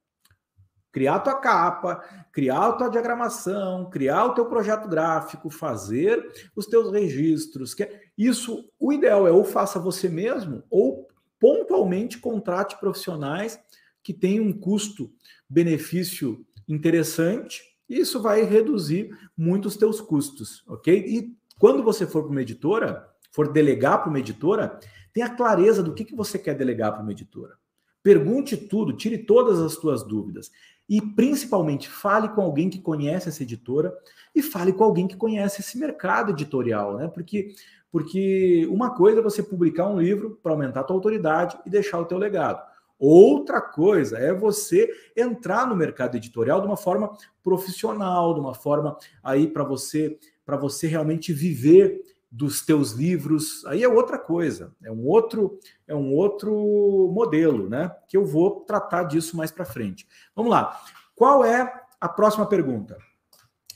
criar 0.91 1.15
a 1.15 1.19
tua 1.19 1.35
capa, 1.35 2.03
criar 2.31 2.67
a 2.67 2.73
tua 2.73 2.89
diagramação, 2.89 3.89
criar 3.89 4.25
o 4.25 4.33
teu 4.33 4.45
projeto 4.45 4.87
gráfico, 4.87 5.49
fazer 5.49 6.23
os 6.55 6.65
teus 6.65 6.91
registros. 6.91 7.79
É, 7.79 8.01
isso, 8.17 8.69
o 8.79 8.91
ideal 8.91 9.27
é 9.27 9.31
ou 9.31 9.43
faça 9.43 9.79
você 9.79 10.09
mesmo 10.09 10.63
ou 10.69 11.07
pontualmente 11.39 12.19
contrate 12.19 12.79
profissionais 12.79 13.59
que 14.03 14.13
tenham 14.13 14.45
um 14.45 14.53
custo-benefício 14.53 16.45
interessante. 16.67 17.63
Isso 17.89 18.21
vai 18.21 18.43
reduzir 18.43 19.09
muito 19.35 19.67
os 19.67 19.77
teus 19.77 19.99
custos, 19.99 20.63
ok? 20.67 20.95
E 20.95 21.35
quando 21.59 21.83
você 21.83 22.05
for 22.05 22.23
para 22.23 22.31
uma 22.31 22.41
editora, 22.41 23.07
for 23.31 23.51
delegar 23.51 23.99
para 23.99 24.09
uma 24.09 24.19
editora, 24.19 24.79
tenha 25.13 25.29
clareza 25.29 25.83
do 25.83 25.93
que, 25.93 26.05
que 26.05 26.15
você 26.15 26.39
quer 26.39 26.55
delegar 26.55 26.93
para 26.93 27.01
uma 27.01 27.11
editora. 27.11 27.60
Pergunte 28.03 28.57
tudo, 28.57 28.93
tire 28.93 29.19
todas 29.19 29.59
as 29.59 29.75
tuas 29.75 30.03
dúvidas. 30.03 30.51
E 30.89 31.01
principalmente 31.01 31.87
fale 31.87 32.29
com 32.29 32.41
alguém 32.41 32.69
que 32.69 32.79
conhece 32.79 33.29
essa 33.29 33.43
editora 33.43 33.93
e 34.35 34.41
fale 34.41 34.73
com 34.73 34.83
alguém 34.83 35.07
que 35.07 35.15
conhece 35.15 35.61
esse 35.61 35.77
mercado 35.77 36.31
editorial, 36.31 36.97
né? 36.97 37.07
Porque, 37.07 37.53
porque 37.91 38.67
uma 38.69 38.93
coisa 38.93 39.19
é 39.19 39.23
você 39.23 39.41
publicar 39.41 39.87
um 39.87 39.99
livro 39.99 40.39
para 40.41 40.51
aumentar 40.51 40.81
a 40.81 40.83
tua 40.83 40.95
autoridade 40.95 41.57
e 41.65 41.69
deixar 41.69 41.99
o 41.99 42.05
teu 42.05 42.17
legado. 42.17 42.61
Outra 42.99 43.61
coisa 43.61 44.17
é 44.17 44.33
você 44.33 44.89
entrar 45.17 45.65
no 45.65 45.75
mercado 45.75 46.17
editorial 46.17 46.61
de 46.61 46.67
uma 46.67 46.77
forma 46.77 47.11
profissional, 47.43 48.33
de 48.33 48.39
uma 48.39 48.53
forma 48.53 48.97
aí 49.23 49.47
para 49.47 49.63
você 49.63 50.19
para 50.45 50.57
você 50.57 50.87
realmente 50.87 51.31
viver 51.31 52.01
dos 52.31 52.65
teus 52.65 52.93
livros. 52.93 53.65
Aí 53.65 53.83
é 53.83 53.89
outra 53.89 54.17
coisa, 54.17 54.73
é 54.81 54.89
um 54.89 55.05
outro 55.05 55.59
é 55.85 55.93
um 55.93 56.13
outro 56.13 57.11
modelo, 57.13 57.67
né? 57.67 57.93
Que 58.07 58.15
eu 58.15 58.25
vou 58.25 58.61
tratar 58.61 59.03
disso 59.03 59.35
mais 59.35 59.51
para 59.51 59.65
frente. 59.65 60.07
Vamos 60.33 60.51
lá. 60.51 60.79
Qual 61.13 61.43
é 61.43 61.83
a 61.99 62.07
próxima 62.07 62.45
pergunta? 62.45 62.97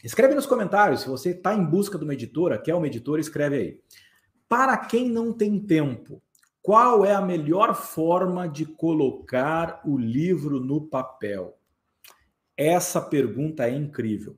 Escreve 0.02 0.36
nos 0.36 0.46
comentários 0.46 1.02
se 1.02 1.10
você 1.10 1.32
está 1.32 1.54
em 1.54 1.66
busca 1.66 1.98
de 1.98 2.04
uma 2.06 2.14
editora, 2.14 2.58
quer 2.58 2.76
uma 2.76 2.88
editora, 2.88 3.20
escreve 3.20 3.56
aí. 3.58 3.80
Para 4.48 4.78
quem 4.78 5.10
não 5.10 5.34
tem 5.34 5.60
tempo, 5.60 6.22
qual 6.62 7.04
é 7.04 7.14
a 7.14 7.22
melhor 7.22 7.76
forma 7.76 8.48
de 8.48 8.66
colocar 8.66 9.82
o 9.84 9.98
livro 9.98 10.60
no 10.60 10.82
papel? 10.82 11.58
Essa 12.56 13.02
pergunta 13.02 13.68
é 13.68 13.76
incrível, 13.76 14.36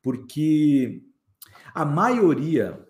porque 0.00 1.02
a 1.74 1.84
maioria 1.84 2.86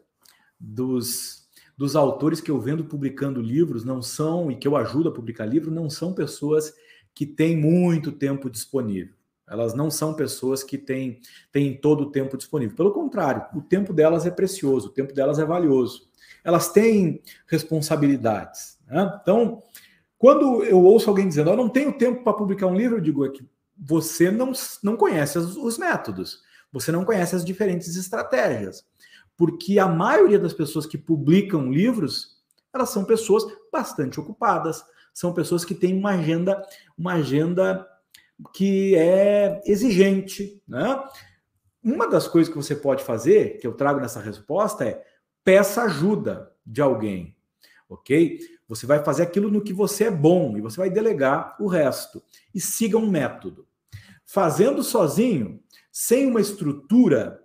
dos, 0.59 1.49
dos 1.77 1.97
autores 1.97 2.41
que 2.41 2.51
eu 2.51 2.61
vendo 2.61 2.85
publicando 2.85 3.41
livros 3.41 3.85
não 3.85 4.01
são, 4.01 4.51
e 4.51 4.57
que 4.57 4.67
eu 4.67 4.77
ajudo 4.77 5.09
a 5.09 5.13
publicar 5.13 5.47
livro, 5.47 5.71
não 5.71 5.89
são 5.91 6.13
pessoas 6.13 6.73
que 7.15 7.27
têm 7.27 7.57
muito 7.57 8.13
tempo 8.13 8.51
disponível. 8.51 9.15
Elas 9.49 9.75
não 9.75 9.91
são 9.91 10.13
pessoas 10.13 10.65
que 10.65 10.77
têm, 10.77 11.21
têm 11.53 11.81
todo 11.81 12.03
o 12.03 12.11
tempo 12.11 12.37
disponível. 12.37 12.77
Pelo 12.77 12.93
contrário, 12.93 13.47
o 13.55 13.63
tempo 13.63 13.93
delas 13.93 14.27
é 14.27 14.31
precioso, 14.31 14.89
o 14.89 14.93
tempo 14.93 15.15
delas 15.15 15.39
é 15.39 15.45
valioso. 15.45 16.09
Elas 16.43 16.73
têm 16.73 17.23
responsabilidades. 17.47 18.79
Né? 18.87 19.19
Então, 19.23 19.63
quando 20.19 20.65
eu 20.65 20.83
ouço 20.83 21.09
alguém 21.09 21.29
dizendo, 21.29 21.51
eu 21.51 21.57
não 21.57 21.69
tenho 21.69 21.97
tempo 21.97 22.25
para 22.25 22.33
publicar 22.33 22.67
um 22.67 22.75
livro, 22.77 22.97
eu 22.97 23.01
digo 23.01 23.25
é 23.25 23.31
que 23.31 23.45
você 23.77 24.31
não, 24.31 24.53
não 24.83 24.97
conhece 24.97 25.39
os, 25.39 25.57
os 25.57 25.79
métodos, 25.79 26.41
você 26.73 26.91
não 26.91 27.05
conhece 27.05 27.37
as 27.37 27.45
diferentes 27.45 27.95
estratégias. 27.97 28.85
Porque 29.37 29.79
a 29.79 29.87
maioria 29.87 30.39
das 30.39 30.53
pessoas 30.53 30.87
que 30.87 30.97
publicam 30.97 31.71
livros, 31.71 32.43
elas 32.73 32.91
são 32.91 33.05
pessoas 33.05 33.45
bastante 33.71 34.19
ocupadas, 34.19 34.85
são 35.13 35.33
pessoas 35.33 35.65
que 35.65 35.75
têm 35.75 35.97
uma 35.97 36.11
agenda, 36.11 36.63
uma 36.97 37.15
agenda 37.15 37.87
que 38.55 38.95
é 38.97 39.63
exigente, 39.65 40.63
né? 40.67 41.03
Uma 41.83 42.09
das 42.09 42.27
coisas 42.27 42.53
que 42.53 42.59
você 42.59 42.75
pode 42.75 43.05
fazer, 43.05 43.59
que 43.59 43.67
eu 43.67 43.73
trago 43.73 44.01
nessa 44.01 44.21
resposta, 44.21 44.85
é 44.85 45.03
peça 45.45 45.83
ajuda 45.85 46.53
de 46.67 46.83
alguém, 46.83 47.37
ok? 47.89 48.41
Você 48.69 48.85
vai 48.85 49.03
fazer 49.05 49.23
aquilo 49.23 49.51
no 49.51 49.63
que 49.63 49.73
você 49.73 50.05
é 50.05 50.11
bom 50.11 50.57
e 50.57 50.61
você 50.61 50.77
vai 50.77 50.91
delegar 50.91 51.57
o 51.61 51.69
resto. 51.69 52.23
E 52.53 52.61
siga 52.61 52.99
um 52.99 53.09
método. 53.09 53.67
Fazendo 54.25 54.83
sozinho, 54.83 55.63
sem 55.93 56.27
uma 56.27 56.41
estrutura 56.41 57.41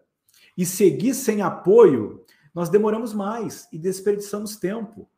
e 0.58 0.66
seguir 0.66 1.14
sem 1.14 1.42
apoio, 1.42 2.26
nós 2.54 2.70
demoramos 2.70 3.14
mais 3.14 3.68
e 3.72 3.78
desperdiçamos 3.78 4.56
tempo. 4.58 5.10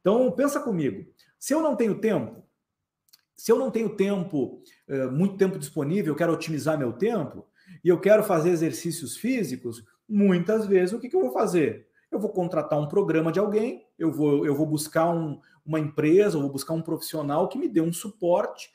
Então, 0.00 0.30
pensa 0.32 0.60
comigo. 0.60 1.06
Se 1.38 1.54
eu 1.54 1.62
não 1.62 1.76
tenho 1.76 2.00
tempo, 2.00 2.42
se 3.36 3.50
eu 3.50 3.58
não 3.58 3.70
tenho 3.70 3.96
tempo, 3.96 4.62
eh, 4.86 5.06
muito 5.06 5.36
tempo 5.36 5.58
disponível, 5.58 6.12
eu 6.12 6.16
quero 6.16 6.32
otimizar 6.32 6.78
meu 6.78 6.92
tempo 6.92 7.46
e 7.82 7.88
eu 7.88 7.98
quero 7.98 8.22
fazer 8.22 8.50
exercícios 8.50 9.16
físicos, 9.16 9.82
muitas 10.08 10.66
vezes 10.66 10.92
o 10.92 10.98
que, 11.00 11.14
eu 11.14 11.20
vou 11.20 11.32
fazer? 11.32 11.86
Eu 12.10 12.18
vou 12.18 12.30
contratar 12.30 12.78
um 12.78 12.88
programa 12.88 13.32
de 13.32 13.38
alguém, 13.38 13.86
eu 13.98 14.12
vou, 14.12 14.44
eu 14.44 14.54
vou 14.54 14.66
buscar 14.66 15.08
um, 15.08 15.40
uma 15.64 15.80
empresa, 15.80 16.36
eu 16.36 16.42
vou 16.42 16.50
buscar 16.50 16.74
um 16.74 16.82
profissional 16.82 17.48
que 17.48 17.58
me 17.58 17.68
dê 17.68 17.80
um 17.80 17.92
suporte 17.92 18.70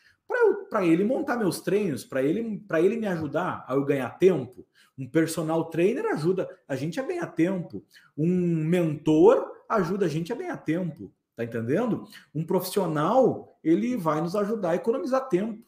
para 0.70 0.86
ele 0.86 1.04
montar 1.04 1.38
meus 1.38 1.62
treinos, 1.62 2.04
para 2.04 2.24
ele, 2.24 2.64
ele 2.74 2.98
me 2.98 3.08
ajudar 3.08 3.64
a 3.68 3.76
eu 3.76 3.86
ganhar 3.86 4.10
tempo. 4.18 4.66
Um 4.98 5.08
personal 5.08 5.66
trainer 5.66 6.06
ajuda 6.06 6.50
a 6.68 6.76
gente 6.76 7.00
a 7.00 7.04
ganhar 7.04 7.28
tempo. 7.28 7.84
Um 8.18 8.64
mentor 8.64 9.46
ajuda 9.70 10.06
a 10.06 10.10
gente 10.10 10.32
a 10.32 10.36
ganhar 10.36 10.58
tempo. 10.58 11.12
Tá 11.36 11.44
entendendo? 11.44 12.08
Um 12.34 12.46
profissional, 12.46 13.60
ele 13.62 13.98
vai 13.98 14.22
nos 14.22 14.36
ajudar 14.36 14.72
a 14.72 14.76
economizar 14.76 15.28
tempo. 15.28 15.66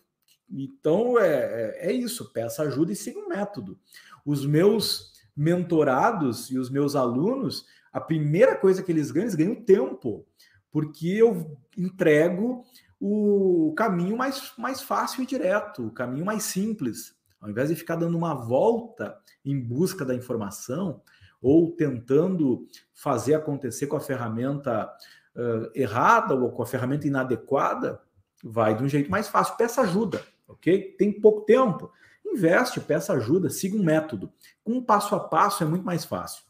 Então, 0.50 1.20
é, 1.20 1.82
é, 1.82 1.90
é 1.90 1.92
isso. 1.92 2.32
Peça 2.32 2.64
ajuda 2.64 2.94
e 2.94 2.96
siga 2.96 3.20
um 3.20 3.28
método. 3.28 3.78
Os 4.26 4.46
meus 4.46 5.12
mentorados 5.36 6.50
e 6.50 6.58
os 6.58 6.70
meus 6.70 6.96
alunos, 6.96 7.66
a 7.92 8.00
primeira 8.00 8.56
coisa 8.56 8.82
que 8.82 8.92
eles 8.92 9.12
ganham, 9.12 9.26
eles 9.26 9.36
ganham 9.36 9.56
tempo. 9.56 10.26
Porque 10.72 11.10
eu 11.10 11.58
entrego 11.78 12.64
o 13.00 13.74
caminho 13.78 14.16
mais, 14.18 14.54
mais 14.58 14.82
fácil 14.82 15.22
e 15.24 15.26
direto, 15.26 15.88
o 15.88 15.92
caminho 15.92 16.26
mais 16.26 16.44
simples. 16.44 17.17
Ao 17.40 17.50
invés 17.50 17.70
de 17.70 17.76
ficar 17.76 17.96
dando 17.96 18.18
uma 18.18 18.34
volta 18.34 19.18
em 19.46 19.60
busca 19.60 20.04
da 20.04 20.16
informação 20.16 21.02
ou 21.42 21.72
tentando 21.72 22.66
fazer 22.94 23.36
acontecer 23.36 23.88
com 23.88 23.96
a 23.96 24.02
ferramenta 24.02 24.92
uh, 25.36 25.72
errada 25.76 26.36
ou 26.36 26.52
com 26.52 26.64
a 26.64 26.66
ferramenta 26.66 27.08
inadequada, 27.08 28.02
vai 28.44 28.76
de 28.76 28.84
um 28.84 28.90
jeito 28.90 29.10
mais 29.10 29.28
fácil. 29.28 29.56
Peça 29.56 29.82
ajuda, 29.82 30.24
ok? 30.48 30.96
Tem 30.98 31.12
pouco 31.12 31.42
tempo. 31.42 31.92
Investe, 32.26 32.80
peça 32.80 33.14
ajuda, 33.14 33.50
siga 33.50 33.78
um 33.78 33.84
método. 33.84 34.32
Um 34.66 34.82
passo 34.82 35.16
a 35.16 35.20
passo 35.20 35.64
é 35.64 35.68
muito 35.68 35.86
mais 35.86 36.04
fácil. 36.04 36.44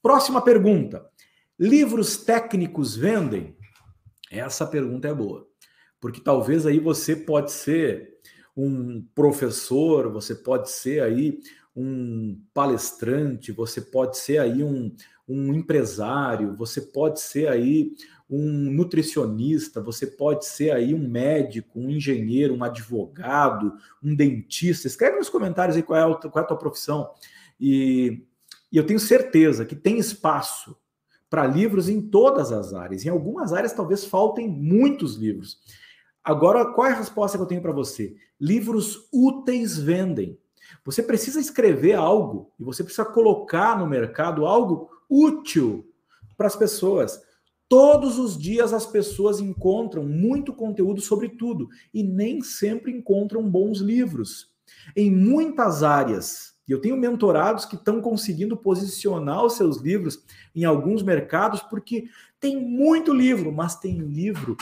Próxima 0.00 0.40
pergunta. 0.42 1.06
Livros 1.58 2.16
técnicos 2.16 2.96
vendem? 2.96 3.56
Essa 4.30 4.66
pergunta 4.66 5.08
é 5.08 5.14
boa. 5.14 5.46
Porque 6.00 6.20
talvez 6.20 6.66
aí 6.66 6.80
você 6.80 7.14
pode 7.14 7.52
ser 7.52 8.11
um 8.56 9.02
professor, 9.14 10.10
você 10.10 10.34
pode 10.34 10.70
ser 10.70 11.02
aí 11.02 11.40
um 11.74 12.38
palestrante, 12.52 13.50
você 13.50 13.80
pode 13.80 14.18
ser 14.18 14.38
aí 14.38 14.62
um, 14.62 14.94
um 15.26 15.54
empresário, 15.54 16.54
você 16.56 16.80
pode 16.80 17.20
ser 17.20 17.48
aí 17.48 17.92
um 18.28 18.70
nutricionista, 18.70 19.80
você 19.80 20.06
pode 20.06 20.46
ser 20.46 20.70
aí 20.70 20.94
um 20.94 21.08
médico, 21.08 21.78
um 21.78 21.90
engenheiro, 21.90 22.54
um 22.54 22.64
advogado, 22.64 23.74
um 24.02 24.14
dentista. 24.14 24.86
Escreve 24.86 25.18
nos 25.18 25.28
comentários 25.28 25.76
aí 25.76 25.82
qual 25.82 25.98
é 25.98 26.12
a, 26.12 26.14
qual 26.16 26.42
é 26.42 26.44
a 26.44 26.48
tua 26.48 26.56
profissão. 26.56 27.10
E, 27.60 28.22
e 28.70 28.76
eu 28.76 28.86
tenho 28.86 28.98
certeza 28.98 29.64
que 29.64 29.76
tem 29.76 29.98
espaço 29.98 30.76
para 31.28 31.46
livros 31.46 31.88
em 31.88 32.00
todas 32.00 32.52
as 32.52 32.74
áreas. 32.74 33.04
Em 33.04 33.08
algumas 33.08 33.52
áreas 33.52 33.72
talvez 33.72 34.04
faltem 34.04 34.48
muitos 34.48 35.16
livros. 35.16 35.58
Agora, 36.24 36.72
qual 36.72 36.86
é 36.86 36.92
a 36.92 36.96
resposta 36.96 37.36
que 37.36 37.42
eu 37.42 37.48
tenho 37.48 37.62
para 37.62 37.72
você? 37.72 38.14
Livros 38.40 39.08
úteis 39.12 39.76
vendem. 39.76 40.38
Você 40.84 41.02
precisa 41.02 41.40
escrever 41.40 41.94
algo 41.94 42.52
e 42.58 42.64
você 42.64 42.84
precisa 42.84 43.04
colocar 43.04 43.78
no 43.78 43.86
mercado 43.86 44.46
algo 44.46 44.88
útil 45.08 45.86
para 46.36 46.46
as 46.46 46.54
pessoas. 46.54 47.20
Todos 47.68 48.18
os 48.18 48.38
dias 48.38 48.72
as 48.72 48.86
pessoas 48.86 49.40
encontram 49.40 50.04
muito 50.04 50.52
conteúdo 50.52 51.00
sobre 51.00 51.28
tudo 51.30 51.68
e 51.92 52.02
nem 52.02 52.40
sempre 52.40 52.92
encontram 52.92 53.48
bons 53.48 53.78
livros. 53.78 54.50
Em 54.94 55.10
muitas 55.10 55.82
áreas, 55.82 56.54
eu 56.68 56.80
tenho 56.80 56.96
mentorados 56.96 57.64
que 57.64 57.74
estão 57.74 58.00
conseguindo 58.00 58.56
posicionar 58.56 59.44
os 59.44 59.54
seus 59.54 59.78
livros 59.78 60.22
em 60.54 60.64
alguns 60.64 61.02
mercados 61.02 61.60
porque 61.62 62.04
tem 62.38 62.56
muito 62.56 63.12
livro, 63.12 63.50
mas 63.52 63.76
tem 63.76 63.98
livro 63.98 64.56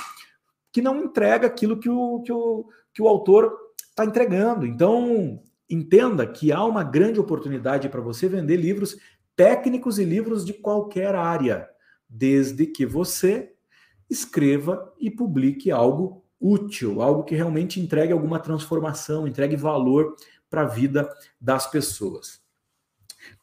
que 0.73 0.81
não 0.81 1.05
entrega 1.05 1.47
aquilo 1.47 1.79
que 1.79 1.89
o, 1.89 2.21
que 2.23 2.33
o, 2.33 2.69
que 2.93 3.03
o 3.03 3.09
autor 3.09 3.57
está 3.89 4.05
entregando. 4.05 4.67
Então, 4.67 5.43
entenda 5.69 6.27
que 6.27 6.53
há 6.53 6.65
uma 6.65 6.83
grande 6.83 7.21
oportunidade 7.21 7.89
para 7.89 8.01
você 8.01 8.29
vender 8.29 8.57
livros 8.57 8.97
técnicos 9.37 9.99
e 9.99 10.05
livros 10.05 10.45
de 10.45 10.53
qualquer 10.53 11.15
área, 11.15 11.69
desde 12.09 12.67
que 12.67 12.85
você 12.85 13.53
escreva 14.09 14.93
e 14.99 15.11
publique 15.11 15.71
algo 15.71 16.25
útil, 16.41 17.01
algo 17.01 17.23
que 17.23 17.35
realmente 17.35 17.81
entregue 17.81 18.13
alguma 18.13 18.41
transformação, 18.41 19.29
entregue 19.29 19.57
valor 19.57 20.17
para 20.49 20.63
a 20.63 20.67
vida 20.67 21.09
das 21.41 21.67
pessoas. 21.71 22.41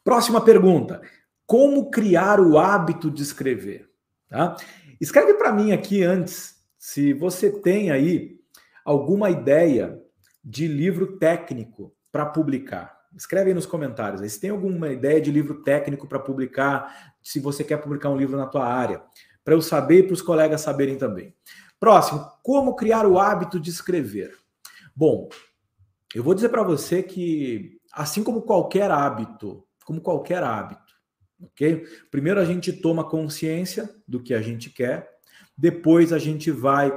Próxima 0.04 0.40
pergunta: 0.40 1.00
como 1.46 1.90
criar 1.90 2.40
o 2.40 2.58
hábito 2.58 3.10
de 3.10 3.22
escrever? 3.22 3.88
Tá? 4.28 4.56
Escreve 5.00 5.34
para 5.34 5.52
mim 5.52 5.72
aqui 5.72 6.02
antes 6.02 6.57
se 6.88 7.12
você 7.12 7.50
tem 7.50 7.90
aí 7.90 8.40
alguma 8.82 9.28
ideia 9.28 10.02
de 10.42 10.66
livro 10.66 11.18
técnico 11.18 11.94
para 12.10 12.24
publicar. 12.24 12.98
Escreve 13.14 13.50
aí 13.50 13.54
nos 13.54 13.66
comentários. 13.66 14.32
Se 14.32 14.40
tem 14.40 14.48
alguma 14.48 14.88
ideia 14.88 15.20
de 15.20 15.30
livro 15.30 15.62
técnico 15.62 16.08
para 16.08 16.18
publicar, 16.18 17.14
se 17.22 17.40
você 17.40 17.62
quer 17.62 17.76
publicar 17.76 18.08
um 18.08 18.16
livro 18.16 18.38
na 18.38 18.46
tua 18.46 18.66
área, 18.66 19.02
para 19.44 19.52
eu 19.52 19.60
saber 19.60 19.98
e 19.98 20.02
para 20.04 20.14
os 20.14 20.22
colegas 20.22 20.62
saberem 20.62 20.96
também. 20.96 21.34
Próximo, 21.78 22.26
como 22.42 22.74
criar 22.74 23.06
o 23.06 23.18
hábito 23.18 23.60
de 23.60 23.68
escrever? 23.68 24.34
Bom, 24.96 25.28
eu 26.14 26.22
vou 26.22 26.34
dizer 26.34 26.48
para 26.48 26.62
você 26.62 27.02
que, 27.02 27.78
assim 27.92 28.24
como 28.24 28.40
qualquer 28.40 28.90
hábito, 28.90 29.62
como 29.84 30.00
qualquer 30.00 30.42
hábito, 30.42 30.94
ok? 31.38 31.84
Primeiro 32.10 32.40
a 32.40 32.46
gente 32.46 32.72
toma 32.72 33.04
consciência 33.04 33.94
do 34.08 34.22
que 34.22 34.32
a 34.32 34.40
gente 34.40 34.70
quer, 34.70 35.17
Depois 35.58 36.12
a 36.12 36.18
gente 36.18 36.52
vai 36.52 36.92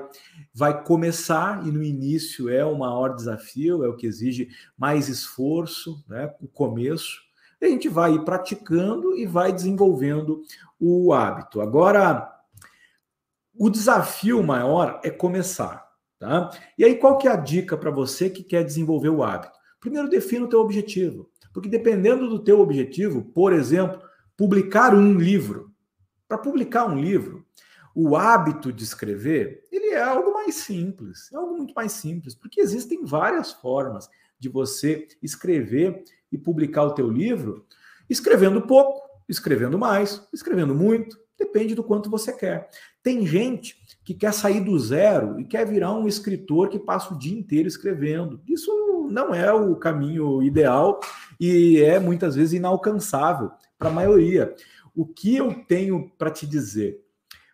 vai 0.54 0.84
começar 0.84 1.66
e 1.66 1.72
no 1.72 1.82
início 1.82 2.50
é 2.50 2.64
o 2.64 2.78
maior 2.78 3.16
desafio, 3.16 3.84
é 3.84 3.88
o 3.88 3.96
que 3.96 4.06
exige 4.06 4.50
mais 4.78 5.10
esforço, 5.10 6.04
né? 6.08 6.32
O 6.42 6.48
começo. 6.48 7.20
A 7.60 7.66
gente 7.66 7.90
vai 7.90 8.14
ir 8.14 8.24
praticando 8.26 9.16
e 9.16 9.26
vai 9.26 9.52
desenvolvendo 9.52 10.42
o 10.80 11.14
hábito. 11.14 11.62
Agora, 11.62 12.28
o 13.56 13.70
desafio 13.70 14.44
maior 14.44 15.00
é 15.04 15.10
começar, 15.10 15.88
tá? 16.20 16.52
E 16.78 16.84
aí 16.84 16.96
qual 16.96 17.18
que 17.18 17.28
é 17.28 17.32
a 17.32 17.36
dica 17.36 17.78
para 17.78 17.92
você 17.92 18.30
que 18.30 18.44
quer 18.44 18.64
desenvolver 18.64 19.10
o 19.10 19.24
hábito? 19.24 19.58
Primeiro 19.80 20.10
defina 20.10 20.46
o 20.46 20.50
teu 20.50 20.60
objetivo, 20.60 21.30
porque 21.54 21.70
dependendo 21.70 22.28
do 22.28 22.40
teu 22.40 22.60
objetivo, 22.60 23.24
por 23.34 23.54
exemplo, 23.54 24.02
publicar 24.36 24.94
um 24.94 25.18
livro. 25.18 25.72
Para 26.28 26.38
publicar 26.38 26.86
um 26.86 27.00
livro, 27.00 27.46
o 27.94 28.16
hábito 28.16 28.72
de 28.72 28.84
escrever, 28.84 29.64
ele 29.72 29.88
é 29.88 30.02
algo 30.02 30.34
mais 30.34 30.56
simples, 30.56 31.32
é 31.32 31.36
algo 31.36 31.58
muito 31.58 31.74
mais 31.74 31.92
simples, 31.92 32.34
porque 32.34 32.62
existem 32.62 33.04
várias 33.04 33.52
formas 33.52 34.10
de 34.40 34.50
você 34.50 35.08
escrever 35.22 36.04
e 36.32 36.38
publicar 36.38 36.84
o 36.84 36.94
teu 36.94 37.10
livro, 37.10 37.66
escrevendo 38.10 38.62
pouco, 38.62 39.02
escrevendo 39.28 39.78
mais, 39.78 40.26
escrevendo 40.34 40.74
muito, 40.74 41.20
depende 41.38 41.76
do 41.76 41.84
quanto 41.84 42.10
você 42.10 42.32
quer. 42.32 42.70
Tem 43.04 43.26
gente 43.26 43.76
que 44.04 44.14
quer 44.14 44.34
sair 44.34 44.62
do 44.62 44.78
zero 44.80 45.40
e 45.40 45.46
quer 45.46 45.66
virar 45.66 45.94
um 45.94 46.08
escritor 46.08 46.70
que 46.70 46.80
passa 46.80 47.14
o 47.14 47.18
dia 47.18 47.38
inteiro 47.38 47.68
escrevendo. 47.68 48.42
Isso 48.48 49.08
não 49.10 49.34
é 49.34 49.52
o 49.52 49.76
caminho 49.76 50.42
ideal 50.42 51.00
e 51.40 51.82
é 51.82 52.00
muitas 52.00 52.36
vezes 52.36 52.54
inalcançável 52.54 53.52
para 53.78 53.90
a 53.90 53.94
maioria. 53.94 54.56
O 54.96 55.06
que 55.06 55.36
eu 55.36 55.54
tenho 55.66 56.10
para 56.18 56.32
te 56.32 56.46
dizer? 56.46 57.04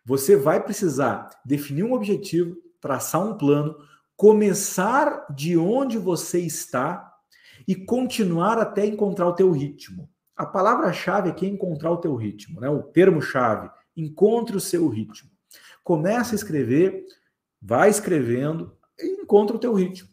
Você 0.07 0.37
vai 0.37 0.63
precisar 0.63 1.29
definir 1.43 1.83
um 1.83 1.91
objetivo, 1.91 2.55
traçar 2.79 3.21
um 3.21 3.37
plano, 3.37 3.75
começar 4.15 5.27
de 5.35 5.57
onde 5.57 5.97
você 5.97 6.39
está 6.39 7.13
e 7.67 7.75
continuar 7.75 8.57
até 8.57 8.85
encontrar 8.85 9.27
o 9.27 9.33
teu 9.33 9.51
ritmo. 9.51 10.09
A 10.33 10.45
palavra-chave 10.45 11.29
aqui 11.29 11.45
é 11.45 11.49
encontrar 11.49 11.91
o 11.91 11.97
teu 11.97 12.15
ritmo, 12.15 12.61
né? 12.61 12.69
O 12.69 12.83
termo-chave, 12.83 13.69
encontre 13.97 14.55
o 14.55 14.61
seu 14.61 14.87
ritmo. 14.87 15.29
Começa 15.83 16.33
a 16.33 16.37
escrever, 16.37 17.03
vai 17.61 17.89
escrevendo 17.89 18.77
e 18.97 19.21
encontra 19.21 19.57
o 19.57 19.59
teu 19.59 19.73
ritmo. 19.73 20.07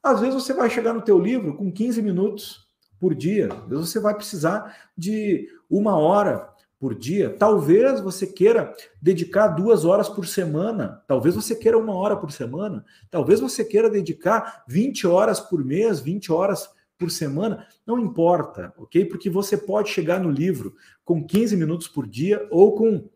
Às 0.00 0.20
vezes 0.20 0.34
você 0.36 0.54
vai 0.54 0.70
chegar 0.70 0.92
no 0.92 1.02
teu 1.02 1.18
livro 1.18 1.56
com 1.56 1.72
15 1.72 2.00
minutos 2.02 2.68
por 3.00 3.16
dia. 3.16 3.48
Às 3.52 3.68
vezes 3.68 3.88
você 3.88 3.98
vai 3.98 4.14
precisar 4.14 4.76
de 4.96 5.48
uma 5.68 5.96
hora 5.96 6.49
por 6.80 6.94
dia. 6.94 7.36
Talvez 7.38 8.00
você 8.00 8.26
queira 8.26 8.74
dedicar 9.00 9.48
duas 9.48 9.84
horas 9.84 10.08
por 10.08 10.26
semana. 10.26 11.04
Talvez 11.06 11.34
você 11.34 11.54
queira 11.54 11.76
uma 11.76 11.94
hora 11.94 12.16
por 12.16 12.32
semana. 12.32 12.82
Talvez 13.10 13.38
você 13.38 13.62
queira 13.62 13.90
dedicar 13.90 14.64
20 14.66 15.06
horas 15.06 15.38
por 15.38 15.62
mês, 15.62 16.00
20 16.00 16.32
horas 16.32 16.70
por 16.98 17.10
semana. 17.10 17.66
Não 17.86 17.98
importa, 17.98 18.72
ok? 18.78 19.04
Porque 19.04 19.28
você 19.28 19.58
pode 19.58 19.90
chegar 19.90 20.18
no 20.18 20.30
livro 20.30 20.74
com 21.04 21.22
15 21.22 21.54
minutos 21.54 21.86
por 21.86 22.06
dia 22.06 22.48
ou 22.50 22.74
com 22.74 23.06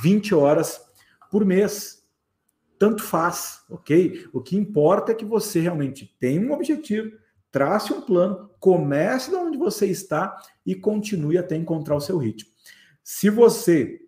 20 0.00 0.32
horas 0.32 0.80
por 1.32 1.44
mês. 1.44 2.04
Tanto 2.78 3.02
faz, 3.02 3.62
ok? 3.68 4.24
O 4.32 4.40
que 4.40 4.56
importa 4.56 5.10
é 5.10 5.16
que 5.16 5.24
você 5.24 5.58
realmente 5.58 6.16
tenha 6.20 6.40
um 6.40 6.52
objetivo, 6.52 7.10
trace 7.50 7.92
um 7.92 8.00
plano, 8.00 8.50
comece 8.60 9.30
de 9.30 9.36
onde 9.36 9.58
você 9.58 9.86
está 9.86 10.36
e 10.64 10.76
continue 10.76 11.36
até 11.36 11.56
encontrar 11.56 11.96
o 11.96 12.00
seu 12.00 12.16
ritmo. 12.16 12.49
Se 13.12 13.28
você 13.28 13.98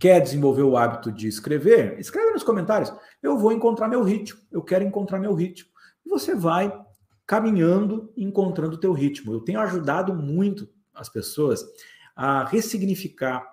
quer 0.00 0.20
desenvolver 0.20 0.62
o 0.62 0.76
hábito 0.76 1.12
de 1.12 1.28
escrever, 1.28 1.96
escreve 2.00 2.32
nos 2.32 2.42
comentários. 2.42 2.92
Eu 3.22 3.38
vou 3.38 3.52
encontrar 3.52 3.86
meu 3.86 4.02
ritmo, 4.02 4.40
eu 4.50 4.62
quero 4.62 4.82
encontrar 4.82 5.20
meu 5.20 5.32
ritmo. 5.32 5.70
E 6.04 6.08
você 6.08 6.34
vai 6.34 6.76
caminhando, 7.24 8.12
encontrando 8.16 8.74
o 8.74 8.80
teu 8.80 8.92
ritmo. 8.92 9.32
Eu 9.32 9.42
tenho 9.42 9.60
ajudado 9.60 10.12
muito 10.12 10.68
as 10.92 11.08
pessoas 11.08 11.64
a 12.16 12.44
ressignificar 12.46 13.46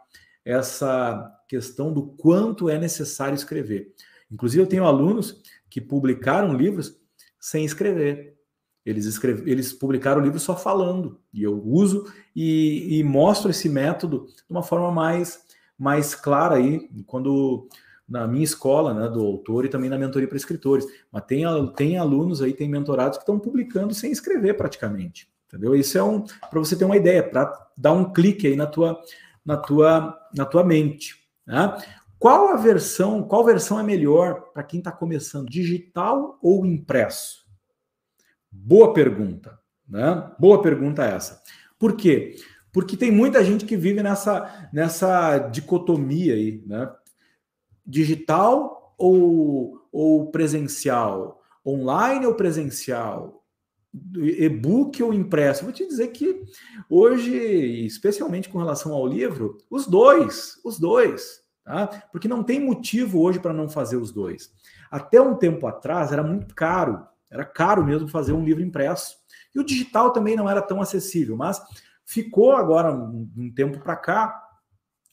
essa 0.44 1.32
questão 1.48 1.94
do 1.94 2.08
quanto 2.08 2.68
é 2.68 2.80
necessário 2.80 3.36
escrever. 3.36 3.94
Inclusive, 4.32 4.64
eu 4.64 4.68
tenho 4.68 4.86
alunos 4.86 5.40
que 5.70 5.80
publicaram 5.80 6.58
livros 6.58 7.00
sem 7.40 7.64
escrever. 7.64 8.41
Eles, 8.86 9.06
escreve, 9.06 9.50
eles 9.50 9.72
publicaram 9.72 10.22
o 10.22 10.24
livro 10.24 10.40
só 10.40 10.56
falando, 10.56 11.20
e 11.32 11.44
eu 11.44 11.62
uso 11.64 12.12
e, 12.36 13.00
e, 13.00 13.04
mostro 13.04 13.52
esse 13.52 13.70
método 13.70 14.26
de 14.26 14.44
uma 14.50 14.64
forma 14.64 14.92
mais, 14.92 15.40
mais 15.78 16.16
clara 16.16 16.56
aí, 16.56 16.90
quando 17.06 17.68
na 18.12 18.28
minha 18.28 18.44
escola, 18.44 18.94
né, 18.94 19.08
do 19.08 19.26
autor 19.26 19.64
e 19.64 19.70
também 19.70 19.90
na 19.90 19.98
mentoria 19.98 20.28
para 20.28 20.36
escritores. 20.36 20.86
Mas 21.10 21.24
tem, 21.24 21.44
tem 21.78 21.98
alunos 21.98 22.42
aí, 22.42 22.54
tem 22.54 22.68
mentorados 22.68 23.18
que 23.18 23.22
estão 23.22 23.40
publicando 23.40 23.94
sem 23.94 24.12
escrever 24.12 24.58
praticamente, 24.58 25.30
entendeu? 25.48 25.74
Isso 25.74 25.98
é 25.98 26.04
um 26.04 26.22
para 26.22 26.60
você 26.60 26.76
ter 26.76 26.84
uma 26.84 26.98
ideia, 26.98 27.24
para 27.24 27.70
dar 27.78 27.94
um 27.94 28.12
clique 28.12 28.48
aí 28.48 28.56
na 28.58 28.68
tua, 28.68 29.02
na 29.46 29.56
tua, 29.56 30.20
na 30.36 30.44
tua 30.44 30.64
mente. 30.64 31.16
Né? 31.48 31.78
Qual 32.20 32.50
a 32.50 32.58
versão, 32.58 33.24
qual 33.24 33.46
versão 33.46 33.80
é 33.80 33.84
melhor 33.84 34.52
para 34.54 34.64
quem 34.64 34.80
está 34.80 34.92
começando, 34.92 35.50
digital 35.50 36.38
ou 36.42 36.66
impresso? 36.66 37.41
Boa 38.52 38.94
pergunta, 38.94 39.58
né? 39.88 40.32
Boa 40.38 40.62
pergunta 40.62 41.04
essa. 41.04 41.42
Por 41.80 41.96
quê? 41.96 42.36
Porque 42.72 42.98
tem 42.98 43.12
muita 43.12 43.44
gente 43.44 43.66
que 43.66 43.78
vive 43.78 44.04
nessa, 44.04 44.70
nessa 44.74 45.38
dicotomia 45.38 46.34
aí, 46.34 46.64
né? 46.66 46.92
Digital 47.86 48.94
ou, 48.98 49.88
ou 49.92 50.32
presencial? 50.32 51.42
Online 51.66 52.26
ou 52.26 52.36
presencial? 52.36 53.44
E-book 54.16 55.02
ou 55.04 55.14
impresso? 55.14 55.64
Vou 55.64 55.74
te 55.74 55.86
dizer 55.86 56.10
que 56.10 56.44
hoje, 56.90 57.36
especialmente 57.86 58.48
com 58.48 58.58
relação 58.58 58.94
ao 58.94 59.06
livro, 59.06 59.58
os 59.70 59.86
dois, 59.86 60.60
os 60.64 60.80
dois, 60.80 61.42
tá? 61.64 61.88
Porque 62.12 62.28
não 62.28 62.44
tem 62.44 62.60
motivo 62.60 63.22
hoje 63.22 63.40
para 63.40 63.54
não 63.54 63.68
fazer 63.68 63.98
os 63.98 64.12
dois. 64.12 64.52
Até 64.90 65.22
um 65.22 65.36
tempo 65.36 65.68
atrás 65.68 66.12
era 66.12 66.24
muito 66.24 66.56
caro 66.56 67.06
era 67.32 67.46
caro 67.46 67.84
mesmo 67.84 68.10
fazer 68.10 68.34
um 68.34 68.44
livro 68.44 68.62
impresso. 68.62 69.16
E 69.56 69.60
o 69.60 69.64
digital 69.64 70.12
também 70.12 70.36
não 70.36 70.50
era 70.50 70.62
tão 70.62 70.82
acessível, 70.82 71.38
mas 71.38 71.62
ficou 72.06 72.52
agora 72.52 72.94
um, 72.94 73.52
tempo 73.56 73.80
para 73.80 73.96
cá, 73.96 74.38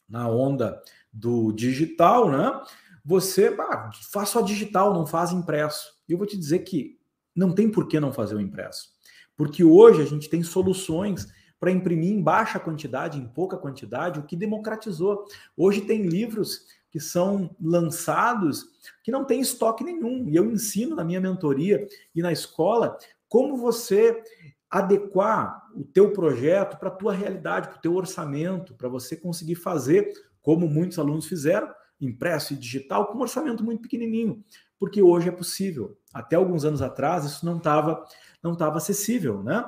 na 0.08 0.28
onda 0.28 0.82
do 1.12 1.52
digital, 1.52 2.30
né? 2.30 2.60
Você 3.04 3.54
ah, 3.58 3.90
faz 4.10 4.30
só 4.30 4.40
digital, 4.40 4.92
não 4.92 5.06
faz 5.06 5.32
impresso. 5.32 5.92
E 6.08 6.12
eu 6.12 6.18
vou 6.18 6.26
te 6.26 6.36
dizer 6.36 6.60
que 6.60 6.98
não 7.34 7.52
tem 7.54 7.70
por 7.70 7.86
que 7.86 8.00
não 8.00 8.12
fazer 8.12 8.34
o 8.34 8.40
impresso. 8.40 8.88
Porque 9.36 9.62
hoje 9.62 10.02
a 10.02 10.04
gente 10.04 10.28
tem 10.28 10.42
soluções 10.42 11.32
para 11.60 11.70
imprimir 11.70 12.12
em 12.12 12.22
baixa 12.22 12.58
quantidade, 12.58 13.18
em 13.18 13.26
pouca 13.26 13.56
quantidade, 13.56 14.18
o 14.18 14.24
que 14.24 14.36
democratizou. 14.36 15.24
Hoje 15.56 15.82
tem 15.82 16.02
livros 16.02 16.66
que 16.90 17.00
são 17.00 17.54
lançados 17.60 18.66
que 19.02 19.10
não 19.10 19.24
tem 19.24 19.40
estoque 19.40 19.84
nenhum. 19.84 20.28
E 20.28 20.36
eu 20.36 20.50
ensino 20.50 20.96
na 20.96 21.04
minha 21.04 21.20
mentoria 21.20 21.86
e 22.14 22.22
na 22.22 22.32
escola 22.32 22.96
como 23.28 23.56
você 23.56 24.22
adequar 24.70 25.66
o 25.74 25.84
teu 25.84 26.12
projeto 26.12 26.78
para 26.78 26.88
a 26.88 26.94
tua 26.94 27.12
realidade, 27.12 27.68
para 27.68 27.78
o 27.78 27.80
teu 27.80 27.94
orçamento, 27.94 28.74
para 28.74 28.88
você 28.88 29.16
conseguir 29.16 29.54
fazer 29.54 30.12
como 30.42 30.68
muitos 30.68 30.98
alunos 30.98 31.26
fizeram, 31.26 31.70
impresso 32.00 32.52
e 32.52 32.56
digital, 32.56 33.06
com 33.06 33.18
um 33.18 33.22
orçamento 33.22 33.64
muito 33.64 33.82
pequenininho, 33.82 34.42
porque 34.78 35.02
hoje 35.02 35.28
é 35.28 35.32
possível. 35.32 35.98
Até 36.12 36.36
alguns 36.36 36.64
anos 36.64 36.80
atrás 36.80 37.24
isso 37.24 37.44
não 37.44 37.58
estava 37.58 38.04
não 38.42 38.54
tava 38.54 38.76
acessível, 38.76 39.42
né? 39.42 39.64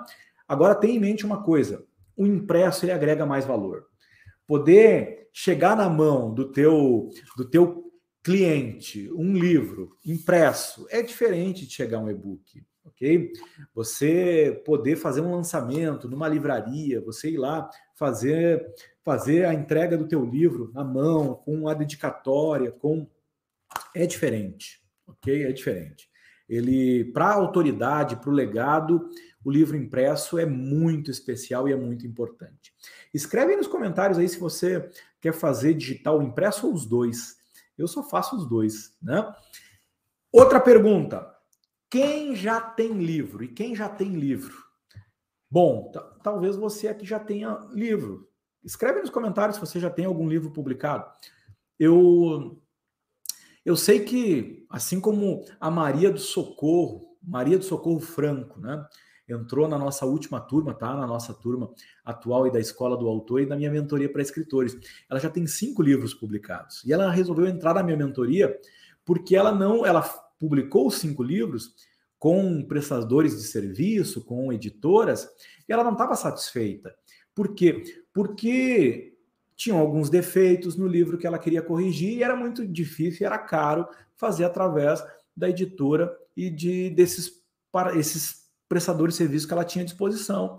Agora 0.47 0.75
tenha 0.75 0.95
em 0.95 1.01
mente 1.01 1.27
uma 1.27 1.43
coisa, 1.43 1.85
o 2.17 2.27
impresso 2.27 2.85
ele 2.85 2.93
agrega 2.93 3.27
mais 3.27 3.45
valor. 3.45 3.90
Poder 4.51 5.29
chegar 5.33 5.77
na 5.77 5.89
mão 5.89 6.35
do 6.35 6.51
teu 6.51 7.09
do 7.37 7.49
teu 7.49 7.89
cliente 8.21 9.09
um 9.13 9.33
livro 9.33 9.97
impresso 10.05 10.89
é 10.91 11.01
diferente 11.03 11.69
de 11.69 11.73
chegar 11.73 12.01
um 12.01 12.11
e-book, 12.11 12.61
ok? 12.85 13.31
Você 13.73 14.61
poder 14.67 14.97
fazer 14.97 15.21
um 15.21 15.31
lançamento 15.31 16.09
numa 16.09 16.27
livraria, 16.27 17.01
você 17.01 17.31
ir 17.31 17.37
lá 17.37 17.71
fazer 17.95 18.67
fazer 19.05 19.45
a 19.45 19.55
entrega 19.55 19.97
do 19.97 20.09
teu 20.09 20.25
livro 20.25 20.73
na 20.75 20.83
mão 20.83 21.33
com 21.33 21.69
a 21.69 21.73
dedicatória, 21.73 22.73
com 22.73 23.07
é 23.95 24.05
diferente, 24.05 24.83
ok? 25.07 25.45
É 25.45 25.53
diferente. 25.53 26.11
Ele 26.49 27.05
para 27.13 27.27
a 27.27 27.35
autoridade, 27.35 28.17
para 28.17 28.31
o 28.31 28.35
legado, 28.35 29.09
o 29.45 29.51
livro 29.51 29.77
impresso 29.77 30.39
é 30.39 30.45
muito 30.45 31.11
especial 31.11 31.69
e 31.69 31.73
é 31.73 31.77
muito 31.77 32.07
importante. 32.07 32.75
Escreve 33.13 33.53
aí 33.53 33.57
nos 33.57 33.67
comentários 33.67 34.19
aí 34.19 34.29
se 34.29 34.39
você 34.39 34.91
quer 35.21 35.33
fazer 35.33 35.75
digital 35.75 36.23
impresso 36.23 36.67
ou 36.67 36.75
os 36.75 36.85
dois. 36.87 37.39
Eu 37.77 37.89
só 37.89 38.03
faço 38.03 38.37
os 38.37 38.47
dois, 38.47 38.97
né? 39.03 39.35
Outra 40.31 40.61
pergunta. 40.61 41.35
Quem 41.89 42.37
já 42.37 42.61
tem 42.61 42.99
livro? 43.03 43.43
E 43.43 43.49
quem 43.49 43.75
já 43.75 43.89
tem 43.89 44.15
livro? 44.15 44.65
Bom, 45.51 45.91
talvez 46.23 46.55
você 46.55 46.89
aqui 46.89 47.05
já 47.05 47.19
tenha 47.19 47.59
livro. 47.73 48.29
Escreve 48.63 49.01
nos 49.01 49.11
comentários 49.11 49.57
se 49.57 49.61
você 49.61 49.81
já 49.81 49.91
tem 49.91 50.05
algum 50.05 50.29
livro 50.29 50.53
publicado. 50.53 51.11
Eu 51.79 52.63
Eu 53.65 53.77
sei 53.77 54.05
que, 54.05 54.67
assim 54.71 55.01
como 55.01 55.45
a 55.59 55.71
Maria 55.71 56.13
do 56.13 56.21
Socorro, 56.21 57.17
Maria 57.23 57.59
do 57.59 57.65
Socorro 57.65 58.01
Franco, 58.01 58.61
né? 58.61 58.87
Entrou 59.31 59.69
na 59.69 59.79
nossa 59.79 60.05
última 60.05 60.41
turma, 60.41 60.75
tá? 60.75 60.95
Na 60.95 61.07
nossa 61.07 61.33
turma 61.33 61.71
atual 62.05 62.47
e 62.47 62.51
da 62.51 62.59
Escola 62.59 62.97
do 62.97 63.09
Autor 63.09 63.43
e 63.43 63.47
da 63.47 63.57
minha 63.57 63.71
mentoria 63.71 64.11
para 64.11 64.23
escritores. 64.23 64.77
Ela 65.09 65.21
já 65.21 65.31
tem 65.31 65.47
cinco 65.47 65.83
livros 65.83 66.13
publicados. 66.13 66.85
E 66.85 66.93
ela 66.93 67.11
resolveu 67.11 67.47
entrar 67.47 67.75
na 67.75 67.83
minha 67.83 67.97
mentoria 67.97 68.59
porque 69.05 69.35
ela 69.35 69.53
não, 69.53 69.85
ela 69.85 70.03
publicou 70.39 70.91
cinco 70.91 71.23
livros 71.23 71.75
com 72.19 72.63
prestadores 72.63 73.37
de 73.37 73.45
serviço, 73.45 74.23
com 74.25 74.53
editoras, 74.53 75.29
e 75.69 75.73
ela 75.73 75.83
não 75.83 75.93
estava 75.93 76.15
satisfeita. 76.15 76.95
Por 77.35 77.55
quê? 77.55 77.83
Porque 78.13 79.17
tinham 79.57 79.79
alguns 79.79 80.11
defeitos 80.11 80.77
no 80.77 80.87
livro 80.87 81.19
que 81.19 81.27
ela 81.27 81.39
queria 81.39 81.63
corrigir 81.63 82.19
e 82.19 82.23
era 82.23 82.37
muito 82.37 82.67
difícil, 82.67 83.27
era 83.27 83.39
caro 83.39 83.87
fazer 84.17 84.45
através 84.45 85.03
da 85.37 85.49
editora 85.49 86.15
e 86.37 86.51
de 86.51 86.91
desses 86.91 87.43
para 87.73 87.97
esses 87.97 88.40
prestadores 88.71 89.15
de 89.15 89.19
serviço 89.19 89.49
que 89.49 89.53
ela 89.53 89.65
tinha 89.65 89.83
à 89.83 89.85
disposição, 89.85 90.57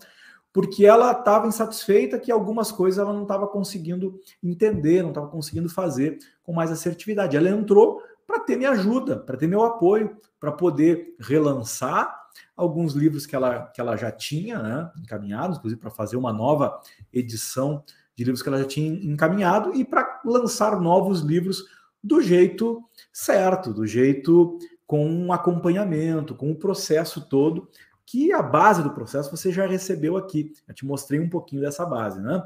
porque 0.52 0.86
ela 0.86 1.14
estava 1.14 1.48
insatisfeita 1.48 2.20
que 2.20 2.30
algumas 2.30 2.70
coisas 2.70 3.00
ela 3.00 3.14
não 3.14 3.22
estava 3.22 3.48
conseguindo 3.48 4.20
entender, 4.44 5.02
não 5.02 5.12
estava 5.12 5.30
conseguindo 5.30 5.70
fazer 5.70 6.20
com 6.44 6.52
mais 6.52 6.70
assertividade. 6.70 7.38
Ela 7.38 7.50
entrou 7.50 8.04
para 8.28 8.42
ter 8.42 8.58
minha 8.58 8.72
ajuda, 8.72 9.18
para 9.18 9.38
ter 9.38 9.48
meu 9.48 9.64
apoio, 9.64 10.18
para 10.38 10.52
poder 10.52 11.16
relançar 11.22 12.14
alguns 12.56 12.94
livros 12.94 13.26
que 13.26 13.34
ela, 13.34 13.68
que 13.68 13.80
ela 13.80 13.96
já 13.96 14.12
tinha 14.12 14.60
né, 14.62 14.92
encaminhados, 15.02 15.58
inclusive 15.58 15.80
para 15.80 15.90
fazer 15.90 16.18
uma 16.18 16.34
nova 16.34 16.82
edição 17.14 17.82
de 18.14 18.26
livros 18.26 18.42
que 18.42 18.50
ela 18.50 18.60
já 18.60 18.66
tinha 18.66 18.90
encaminhado 18.90 19.74
e 19.74 19.86
para 19.86 20.22
lançar 20.26 20.82
novos 20.82 21.22
livros 21.22 21.64
do 22.04 22.22
jeito 22.22 22.84
certo, 23.14 23.74
do 23.74 23.86
jeito 23.88 24.58
com 24.92 25.10
um 25.10 25.32
acompanhamento, 25.32 26.36
com 26.36 26.52
o 26.52 26.56
processo 26.56 27.22
todo, 27.30 27.70
que 28.06 28.32
a 28.32 28.42
base 28.42 28.84
do 28.84 28.94
processo 28.94 29.32
você 29.32 29.52
já 29.52 29.66
recebeu 29.66 30.18
aqui. 30.18 30.54
Eu 30.68 30.74
te 30.74 30.86
mostrei 30.86 31.20
um 31.20 31.30
pouquinho 31.30 31.62
dessa 31.62 31.86
base, 31.86 32.22
né? 32.22 32.44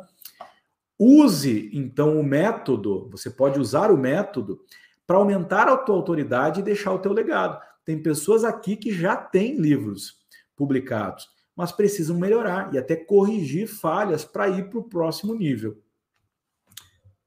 Use 0.97 1.69
então 1.73 2.19
o 2.19 2.23
método, 2.23 3.09
você 3.11 3.29
pode 3.29 3.59
usar 3.59 3.91
o 3.91 3.97
método 3.97 4.61
para 5.05 5.17
aumentar 5.17 5.67
a 5.67 5.77
tua 5.77 5.95
autoridade 5.95 6.59
e 6.59 6.63
deixar 6.63 6.93
o 6.93 6.99
teu 6.99 7.11
legado. 7.11 7.61
Tem 7.83 8.01
pessoas 8.01 8.43
aqui 8.43 8.75
que 8.75 8.91
já 8.91 9.15
têm 9.15 9.57
livros 9.57 10.19
publicados 10.55 11.35
mas 11.55 11.71
precisam 11.71 12.17
melhorar 12.17 12.73
e 12.73 12.77
até 12.77 12.95
corrigir 12.95 13.67
falhas 13.67 14.25
para 14.25 14.49
ir 14.49 14.69
para 14.69 14.79
o 14.79 14.83
próximo 14.83 15.33
nível. 15.33 15.81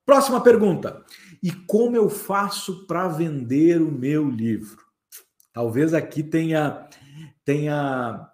Próxima 0.04 0.40
pergunta. 0.40 1.02
E 1.42 1.50
como 1.50 1.96
eu 1.96 2.08
faço 2.10 2.86
para 2.86 3.08
vender 3.08 3.80
o 3.80 3.90
meu 3.90 4.28
livro? 4.28 4.84
Talvez 5.52 5.94
aqui 5.94 6.22
tenha 6.22 6.88
tenha 7.44 8.28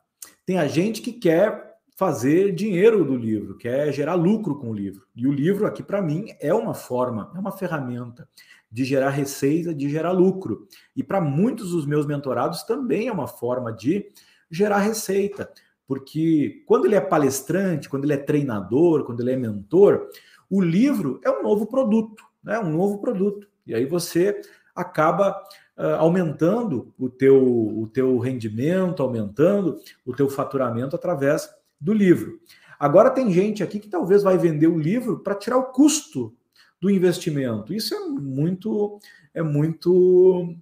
tenha 0.46 0.66
gente 0.68 1.00
que 1.00 1.12
quer 1.12 1.74
fazer 1.96 2.52
dinheiro 2.52 3.04
do 3.04 3.16
livro, 3.16 3.56
quer 3.56 3.92
gerar 3.92 4.14
lucro 4.14 4.56
com 4.56 4.70
o 4.70 4.74
livro. 4.74 5.06
E 5.14 5.26
o 5.26 5.32
livro 5.32 5.66
aqui 5.66 5.82
para 5.82 6.02
mim 6.02 6.26
é 6.40 6.52
uma 6.52 6.74
forma, 6.74 7.32
é 7.34 7.38
uma 7.38 7.52
ferramenta 7.52 8.28
de 8.70 8.84
gerar 8.84 9.10
receita, 9.10 9.72
de 9.72 9.88
gerar 9.88 10.10
lucro. 10.10 10.66
E 10.96 11.02
para 11.04 11.20
muitos 11.20 11.70
dos 11.70 11.86
meus 11.86 12.06
mentorados 12.06 12.64
também 12.64 13.06
é 13.06 13.12
uma 13.12 13.28
forma 13.28 13.72
de 13.72 14.10
gerar 14.50 14.78
receita. 14.78 15.48
Porque 15.86 16.64
quando 16.66 16.86
ele 16.86 16.96
é 16.96 17.00
palestrante, 17.00 17.88
quando 17.88 18.04
ele 18.04 18.14
é 18.14 18.18
treinador, 18.18 19.04
quando 19.04 19.20
ele 19.20 19.32
é 19.32 19.36
mentor, 19.36 20.08
o 20.50 20.60
livro 20.60 21.20
é 21.24 21.30
um 21.30 21.42
novo 21.42 21.66
produto, 21.66 22.24
né? 22.42 22.58
Um 22.58 22.70
novo 22.70 22.98
produto. 22.98 23.46
E 23.66 23.74
aí 23.74 23.86
você 23.86 24.40
acaba 24.74 25.40
uh, 25.76 25.96
aumentando 25.98 26.92
o 26.98 27.08
teu, 27.08 27.36
o 27.36 27.88
teu 27.92 28.18
rendimento, 28.18 29.02
aumentando 29.02 29.78
o 30.04 30.14
teu 30.14 30.28
faturamento 30.28 30.96
através 30.96 31.48
do 31.80 31.92
livro. 31.92 32.38
Agora 32.78 33.10
tem 33.10 33.32
gente 33.32 33.62
aqui 33.62 33.78
que 33.78 33.88
talvez 33.88 34.22
vai 34.22 34.36
vender 34.36 34.66
o 34.66 34.78
livro 34.78 35.20
para 35.20 35.34
tirar 35.34 35.56
o 35.56 35.72
custo 35.72 36.34
do 36.80 36.90
investimento. 36.90 37.72
Isso 37.72 37.94
é 37.94 38.00
muito 38.08 38.98
é 39.32 39.42
muito 39.42 40.54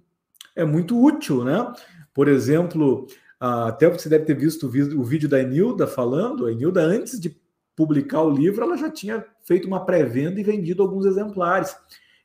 é 0.55 0.63
muito 0.63 1.01
útil, 1.01 1.43
né? 1.43 1.73
Por 2.13 2.27
exemplo, 2.27 3.07
ah, 3.39 3.67
até 3.67 3.89
você 3.89 4.07
deve 4.07 4.25
ter 4.25 4.35
visto 4.35 4.67
o 4.67 5.03
vídeo 5.03 5.27
da 5.27 5.41
Enilda 5.41 5.85
falando. 5.87 6.45
A 6.45 6.51
Enilda, 6.51 6.81
antes 6.81 7.19
de 7.19 7.35
publicar 7.75 8.21
o 8.21 8.29
livro, 8.29 8.63
ela 8.63 8.77
já 8.77 8.89
tinha 8.89 9.25
feito 9.43 9.67
uma 9.67 9.85
pré-venda 9.85 10.39
e 10.39 10.43
vendido 10.43 10.81
alguns 10.81 11.05
exemplares. 11.05 11.75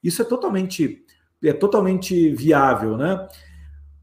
Isso 0.03 0.23
é 0.23 0.25
totalmente, 0.25 1.05
é 1.43 1.53
totalmente 1.53 2.31
viável, 2.35 2.97
né? 2.97 3.29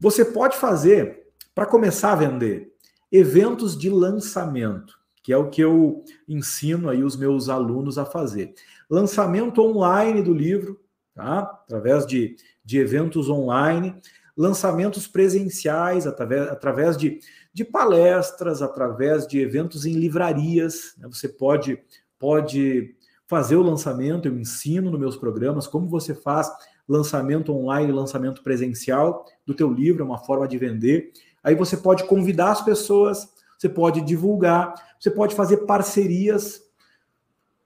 Você 0.00 0.24
pode 0.24 0.56
fazer, 0.56 1.26
para 1.54 1.66
começar 1.66 2.12
a 2.12 2.16
vender, 2.16 2.72
eventos 3.10 3.78
de 3.78 3.88
lançamento, 3.88 4.94
que 5.22 5.32
é 5.32 5.36
o 5.36 5.50
que 5.50 5.60
eu 5.60 6.04
ensino 6.28 6.88
aí 6.88 7.02
os 7.02 7.16
meus 7.16 7.48
alunos 7.48 7.98
a 7.98 8.04
fazer. 8.04 8.54
Lançamento 8.88 9.60
online 9.60 10.22
do 10.22 10.32
livro, 10.32 10.80
tá? 11.14 11.40
Através 11.40 12.06
de, 12.06 12.36
de 12.64 12.78
eventos 12.78 13.28
online 13.28 14.00
lançamentos 14.36 15.06
presenciais, 15.06 16.06
através, 16.06 16.48
através 16.48 16.96
de, 16.96 17.20
de 17.52 17.64
palestras, 17.64 18.60
através 18.60 19.26
de 19.26 19.40
eventos 19.40 19.86
em 19.86 19.94
livrarias. 19.94 20.94
Né? 20.98 21.08
Você 21.10 21.28
pode, 21.28 21.82
pode 22.18 22.94
fazer 23.26 23.56
o 23.56 23.62
lançamento, 23.62 24.28
eu 24.28 24.38
ensino 24.38 24.90
nos 24.90 25.00
meus 25.00 25.16
programas 25.16 25.66
como 25.66 25.88
você 25.88 26.14
faz 26.14 26.50
lançamento 26.88 27.52
online, 27.52 27.92
lançamento 27.92 28.42
presencial 28.42 29.24
do 29.44 29.54
teu 29.54 29.72
livro, 29.72 30.02
é 30.02 30.06
uma 30.06 30.18
forma 30.18 30.46
de 30.46 30.58
vender. 30.58 31.12
Aí 31.42 31.54
você 31.54 31.76
pode 31.76 32.04
convidar 32.04 32.52
as 32.52 32.62
pessoas, 32.62 33.28
você 33.58 33.68
pode 33.68 34.00
divulgar, 34.00 34.74
você 34.98 35.10
pode 35.10 35.34
fazer 35.34 35.58
parcerias 35.58 36.62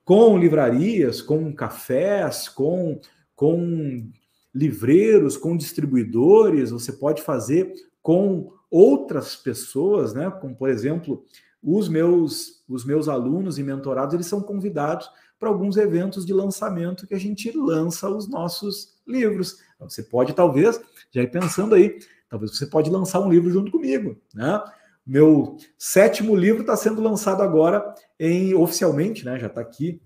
com 0.04 0.38
livrarias, 0.38 1.22
com 1.22 1.54
cafés, 1.54 2.48
com, 2.48 3.00
com 3.36 4.10
livreiros, 4.54 5.36
com 5.36 5.56
distribuidores, 5.56 6.70
você 6.70 6.92
pode 6.92 7.22
fazer 7.22 7.72
com 8.02 8.52
outras 8.70 9.36
pessoas, 9.36 10.14
né? 10.14 10.30
Como 10.30 10.54
por 10.56 10.68
exemplo, 10.68 11.24
os 11.62 11.88
meus 11.88 12.60
os 12.68 12.84
meus 12.84 13.08
alunos 13.08 13.58
e 13.58 13.62
mentorados, 13.64 14.14
eles 14.14 14.26
são 14.26 14.40
convidados 14.40 15.10
para 15.38 15.48
alguns 15.48 15.76
eventos 15.76 16.24
de 16.24 16.32
lançamento 16.32 17.06
que 17.06 17.14
a 17.14 17.18
gente 17.18 17.50
lança 17.50 18.08
os 18.08 18.28
nossos 18.28 18.99
livros. 19.10 19.58
Então, 19.74 19.88
você 19.88 20.02
pode 20.02 20.32
talvez 20.32 20.80
já 21.10 21.22
ir 21.22 21.30
pensando 21.30 21.74
aí, 21.74 21.98
talvez 22.28 22.56
você 22.56 22.66
pode 22.66 22.90
lançar 22.90 23.20
um 23.20 23.30
livro 23.30 23.50
junto 23.50 23.70
comigo, 23.70 24.16
né? 24.34 24.62
Meu 25.06 25.56
sétimo 25.76 26.36
livro 26.36 26.60
está 26.60 26.76
sendo 26.76 27.02
lançado 27.02 27.42
agora 27.42 27.94
em 28.18 28.54
oficialmente, 28.54 29.24
né? 29.24 29.38
Já 29.38 29.48
está 29.48 29.60
aqui 29.60 30.00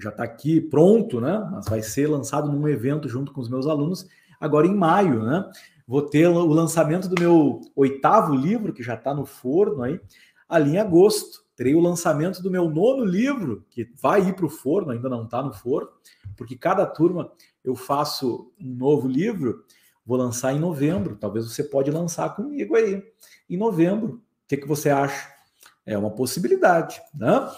já 0.00 0.10
está 0.10 0.24
aqui 0.24 0.60
pronto, 0.60 1.20
né? 1.20 1.48
Mas 1.52 1.66
vai 1.66 1.82
ser 1.82 2.08
lançado 2.08 2.50
num 2.50 2.68
evento 2.68 3.08
junto 3.08 3.32
com 3.32 3.40
os 3.40 3.48
meus 3.48 3.66
alunos 3.66 4.06
agora 4.40 4.66
em 4.66 4.74
maio, 4.74 5.22
né? 5.22 5.48
Vou 5.86 6.02
ter 6.02 6.26
o 6.26 6.46
lançamento 6.46 7.08
do 7.08 7.20
meu 7.20 7.60
oitavo 7.76 8.34
livro, 8.34 8.72
que 8.72 8.82
já 8.82 8.94
está 8.94 9.14
no 9.14 9.26
forno 9.26 9.82
aí, 9.82 10.00
ali 10.48 10.72
em 10.72 10.78
agosto. 10.78 11.44
Terei 11.54 11.74
o 11.74 11.80
lançamento 11.80 12.42
do 12.42 12.50
meu 12.50 12.68
nono 12.68 13.04
livro, 13.04 13.64
que 13.70 13.88
vai 14.00 14.28
ir 14.28 14.34
para 14.34 14.46
o 14.46 14.50
forno, 14.50 14.90
ainda 14.90 15.08
não 15.08 15.24
está 15.24 15.42
no 15.42 15.52
forno, 15.52 15.88
porque 16.36 16.56
cada 16.56 16.84
turma 16.84 17.30
eu 17.64 17.74
faço 17.74 18.52
um 18.60 18.74
novo 18.74 19.08
livro, 19.08 19.64
vou 20.04 20.18
lançar 20.18 20.52
em 20.52 20.58
novembro. 20.58 21.16
Talvez 21.16 21.46
você 21.46 21.64
pode 21.64 21.90
lançar 21.90 22.36
comigo 22.36 22.76
aí 22.76 23.02
em 23.48 23.56
novembro. 23.56 24.16
O 24.16 24.20
que, 24.46 24.58
que 24.58 24.68
você 24.68 24.90
acha? 24.90 25.32
É 25.86 25.96
uma 25.96 26.10
possibilidade, 26.10 27.00
né? 27.14 27.50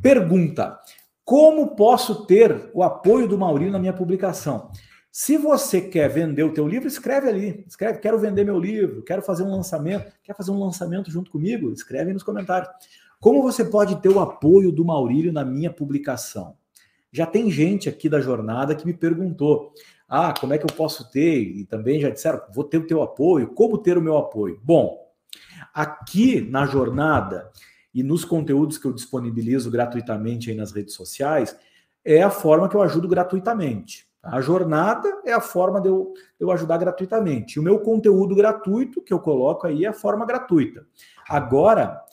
Pergunta: 0.00 0.78
como 1.24 1.74
posso 1.74 2.26
ter 2.26 2.70
o 2.74 2.82
apoio 2.82 3.26
do 3.26 3.38
Maurício 3.38 3.72
na 3.72 3.78
minha 3.78 3.92
publicação? 3.92 4.70
Se 5.10 5.38
você 5.38 5.80
quer 5.80 6.08
vender 6.08 6.42
o 6.42 6.52
teu 6.52 6.66
livro, 6.66 6.88
escreve 6.88 7.28
ali. 7.28 7.64
Escreve, 7.68 8.00
quero 8.00 8.18
vender 8.18 8.44
meu 8.44 8.58
livro, 8.58 9.02
quero 9.02 9.22
fazer 9.22 9.44
um 9.44 9.50
lançamento. 9.50 10.12
Quer 10.22 10.34
fazer 10.34 10.50
um 10.50 10.58
lançamento 10.58 11.10
junto 11.10 11.30
comigo? 11.30 11.72
Escreve 11.72 12.08
aí 12.08 12.12
nos 12.12 12.24
comentários. 12.24 12.68
Como 13.20 13.40
você 13.40 13.64
pode 13.64 13.96
ter 14.02 14.08
o 14.08 14.20
apoio 14.20 14.72
do 14.72 14.84
Maurílio 14.84 15.32
na 15.32 15.44
minha 15.44 15.72
publicação? 15.72 16.56
Já 17.14 17.26
tem 17.26 17.48
gente 17.48 17.88
aqui 17.88 18.08
da 18.08 18.20
jornada 18.20 18.74
que 18.74 18.84
me 18.84 18.92
perguntou: 18.92 19.72
ah, 20.08 20.34
como 20.36 20.52
é 20.52 20.58
que 20.58 20.64
eu 20.64 20.76
posso 20.76 21.08
ter? 21.12 21.38
E 21.38 21.64
também 21.64 22.00
já 22.00 22.10
disseram: 22.10 22.42
vou 22.52 22.64
ter 22.64 22.78
o 22.78 22.86
teu 22.88 23.02
apoio. 23.02 23.54
Como 23.54 23.78
ter 23.78 23.96
o 23.96 24.02
meu 24.02 24.18
apoio? 24.18 24.60
Bom, 24.64 24.98
aqui 25.72 26.40
na 26.40 26.66
jornada 26.66 27.52
e 27.94 28.02
nos 28.02 28.24
conteúdos 28.24 28.78
que 28.78 28.86
eu 28.88 28.92
disponibilizo 28.92 29.70
gratuitamente 29.70 30.50
aí 30.50 30.56
nas 30.56 30.72
redes 30.72 30.94
sociais, 30.94 31.56
é 32.04 32.20
a 32.20 32.30
forma 32.30 32.68
que 32.68 32.74
eu 32.74 32.82
ajudo 32.82 33.06
gratuitamente. 33.06 34.08
A 34.20 34.40
jornada 34.40 35.20
é 35.24 35.32
a 35.32 35.40
forma 35.40 35.80
de 35.80 35.88
eu, 35.88 36.14
eu 36.40 36.50
ajudar 36.50 36.78
gratuitamente. 36.78 37.54
E 37.54 37.60
o 37.60 37.62
meu 37.62 37.78
conteúdo 37.78 38.34
gratuito 38.34 39.00
que 39.00 39.12
eu 39.12 39.20
coloco 39.20 39.68
aí 39.68 39.84
é 39.84 39.88
a 39.88 39.92
forma 39.92 40.26
gratuita. 40.26 40.84
Agora, 41.28 42.03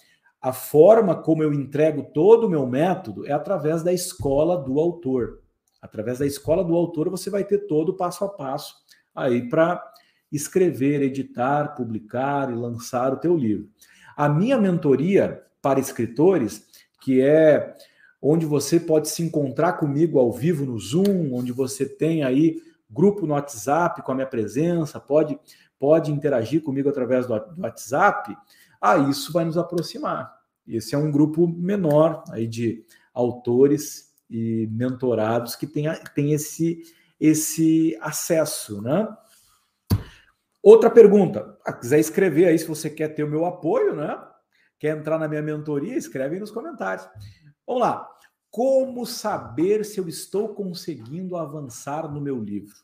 a 0.41 0.51
forma 0.51 1.15
como 1.15 1.43
eu 1.43 1.53
entrego 1.53 2.03
todo 2.13 2.47
o 2.47 2.49
meu 2.49 2.65
método 2.65 3.27
é 3.27 3.31
através 3.31 3.83
da 3.83 3.93
escola 3.93 4.57
do 4.57 4.79
autor. 4.79 5.41
Através 5.81 6.19
da 6.19 6.25
escola 6.25 6.63
do 6.63 6.75
autor, 6.75 7.09
você 7.09 7.29
vai 7.29 7.43
ter 7.43 7.67
todo 7.67 7.89
o 7.89 7.97
passo 7.97 8.23
a 8.25 8.29
passo 8.29 8.75
aí 9.15 9.47
para 9.47 9.83
escrever, 10.31 11.01
editar, 11.01 11.75
publicar 11.75 12.49
e 12.51 12.55
lançar 12.55 13.13
o 13.13 13.17
teu 13.17 13.37
livro. 13.37 13.69
A 14.15 14.27
minha 14.27 14.57
mentoria 14.57 15.43
para 15.61 15.79
escritores, 15.79 16.65
que 16.99 17.21
é 17.21 17.75
onde 18.21 18.45
você 18.45 18.79
pode 18.79 19.09
se 19.09 19.21
encontrar 19.21 19.73
comigo 19.73 20.17
ao 20.17 20.31
vivo 20.31 20.65
no 20.65 20.79
Zoom, 20.79 21.33
onde 21.33 21.51
você 21.51 21.85
tem 21.85 22.23
aí 22.23 22.61
grupo 22.89 23.25
no 23.25 23.33
WhatsApp 23.33 24.01
com 24.01 24.11
a 24.11 24.15
minha 24.15 24.27
presença, 24.27 24.99
pode 24.99 25.39
pode 25.81 26.11
interagir 26.11 26.61
comigo 26.61 26.87
através 26.87 27.25
do 27.25 27.33
WhatsApp, 27.57 28.37
ah, 28.81 28.97
isso 28.97 29.31
vai 29.31 29.45
nos 29.45 29.57
aproximar. 29.57 30.35
Esse 30.67 30.95
é 30.95 30.97
um 30.97 31.11
grupo 31.11 31.47
menor 31.47 32.23
aí 32.31 32.47
de 32.47 32.83
autores 33.13 34.11
e 34.29 34.67
mentorados 34.71 35.55
que 35.55 35.67
tem, 35.67 35.85
tem 36.15 36.33
esse, 36.33 36.81
esse 37.19 37.97
acesso, 38.01 38.81
né? 38.81 39.07
Outra 40.63 40.89
pergunta, 40.89 41.57
ah, 41.65 41.73
quiser 41.73 41.99
escrever 41.99 42.47
aí 42.47 42.57
se 42.57 42.65
você 42.65 42.89
quer 42.89 43.09
ter 43.09 43.23
o 43.23 43.29
meu 43.29 43.45
apoio, 43.45 43.95
né? 43.95 44.17
Quer 44.79 44.97
entrar 44.97 45.19
na 45.19 45.27
minha 45.27 45.41
mentoria, 45.41 45.95
escreve 45.95 46.35
aí 46.35 46.39
nos 46.39 46.51
comentários. 46.51 47.07
Vamos 47.67 47.81
lá. 47.81 48.07
Como 48.49 49.05
saber 49.05 49.85
se 49.85 49.99
eu 49.99 50.07
estou 50.09 50.49
conseguindo 50.55 51.37
avançar 51.37 52.11
no 52.11 52.19
meu 52.19 52.39
livro? 52.39 52.75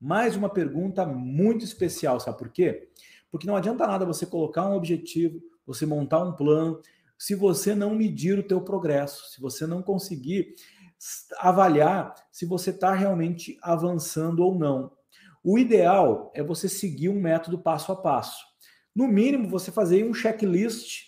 Mais 0.00 0.36
uma 0.36 0.48
pergunta 0.48 1.06
muito 1.06 1.64
especial, 1.64 2.20
sabe 2.20 2.38
por 2.38 2.50
quê? 2.50 2.88
Não 3.44 3.56
adianta 3.56 3.86
nada 3.86 4.06
você 4.06 4.24
colocar 4.24 4.68
um 4.68 4.76
objetivo, 4.76 5.40
você 5.66 5.84
montar 5.84 6.22
um 6.22 6.32
plano, 6.32 6.80
se 7.18 7.34
você 7.34 7.74
não 7.74 7.94
medir 7.94 8.38
o 8.38 8.46
teu 8.46 8.60
progresso, 8.60 9.32
se 9.32 9.40
você 9.40 9.66
não 9.66 9.82
conseguir 9.82 10.54
avaliar 11.38 12.14
se 12.30 12.46
você 12.46 12.70
está 12.70 12.92
realmente 12.92 13.58
avançando 13.62 14.40
ou 14.40 14.54
não. 14.54 14.92
O 15.42 15.58
ideal 15.58 16.32
é 16.34 16.42
você 16.42 16.68
seguir 16.68 17.08
um 17.08 17.20
método 17.20 17.58
passo 17.58 17.92
a 17.92 17.96
passo. 17.96 18.44
No 18.94 19.06
mínimo, 19.06 19.48
você 19.48 19.70
fazer 19.70 20.04
um 20.04 20.14
checklist 20.14 21.04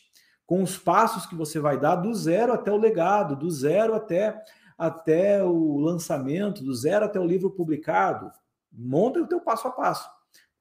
com 0.47 0.63
os 0.63 0.79
passos 0.79 1.27
que 1.27 1.35
você 1.35 1.59
vai 1.59 1.79
dar 1.79 1.97
do 1.97 2.15
zero 2.15 2.53
até 2.53 2.71
o 2.71 2.77
legado, 2.77 3.35
do 3.35 3.51
zero 3.51 3.95
até, 3.95 4.41
até 4.77 5.43
o 5.43 5.79
lançamento, 5.79 6.63
do 6.63 6.75
zero 6.75 7.05
até 7.05 7.19
o 7.19 7.27
livro 7.27 7.51
publicado. 7.51 8.31
Monta 8.71 9.21
o 9.21 9.27
teu 9.27 9.41
passo 9.41 9.67
a 9.69 9.71
passo. 9.71 10.09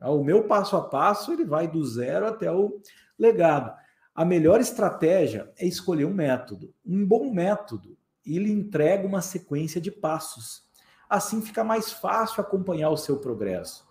O 0.01 0.23
meu 0.23 0.43
passo 0.43 0.75
a 0.75 0.81
passo 0.87 1.33
ele 1.33 1.45
vai 1.45 1.67
do 1.67 1.83
zero 1.85 2.27
até 2.27 2.51
o 2.51 2.79
legado. 3.17 3.75
A 4.13 4.25
melhor 4.25 4.59
estratégia 4.59 5.51
é 5.57 5.65
escolher 5.65 6.05
um 6.05 6.13
método. 6.13 6.73
Um 6.85 7.05
bom 7.05 7.31
método, 7.31 7.97
ele 8.25 8.51
entrega 8.51 9.07
uma 9.07 9.21
sequência 9.21 9.79
de 9.79 9.91
passos 9.91 10.67
assim 11.09 11.41
fica 11.41 11.63
mais 11.63 11.91
fácil 11.91 12.41
acompanhar 12.41 12.89
o 12.89 12.97
seu 12.97 13.17
progresso. 13.17 13.87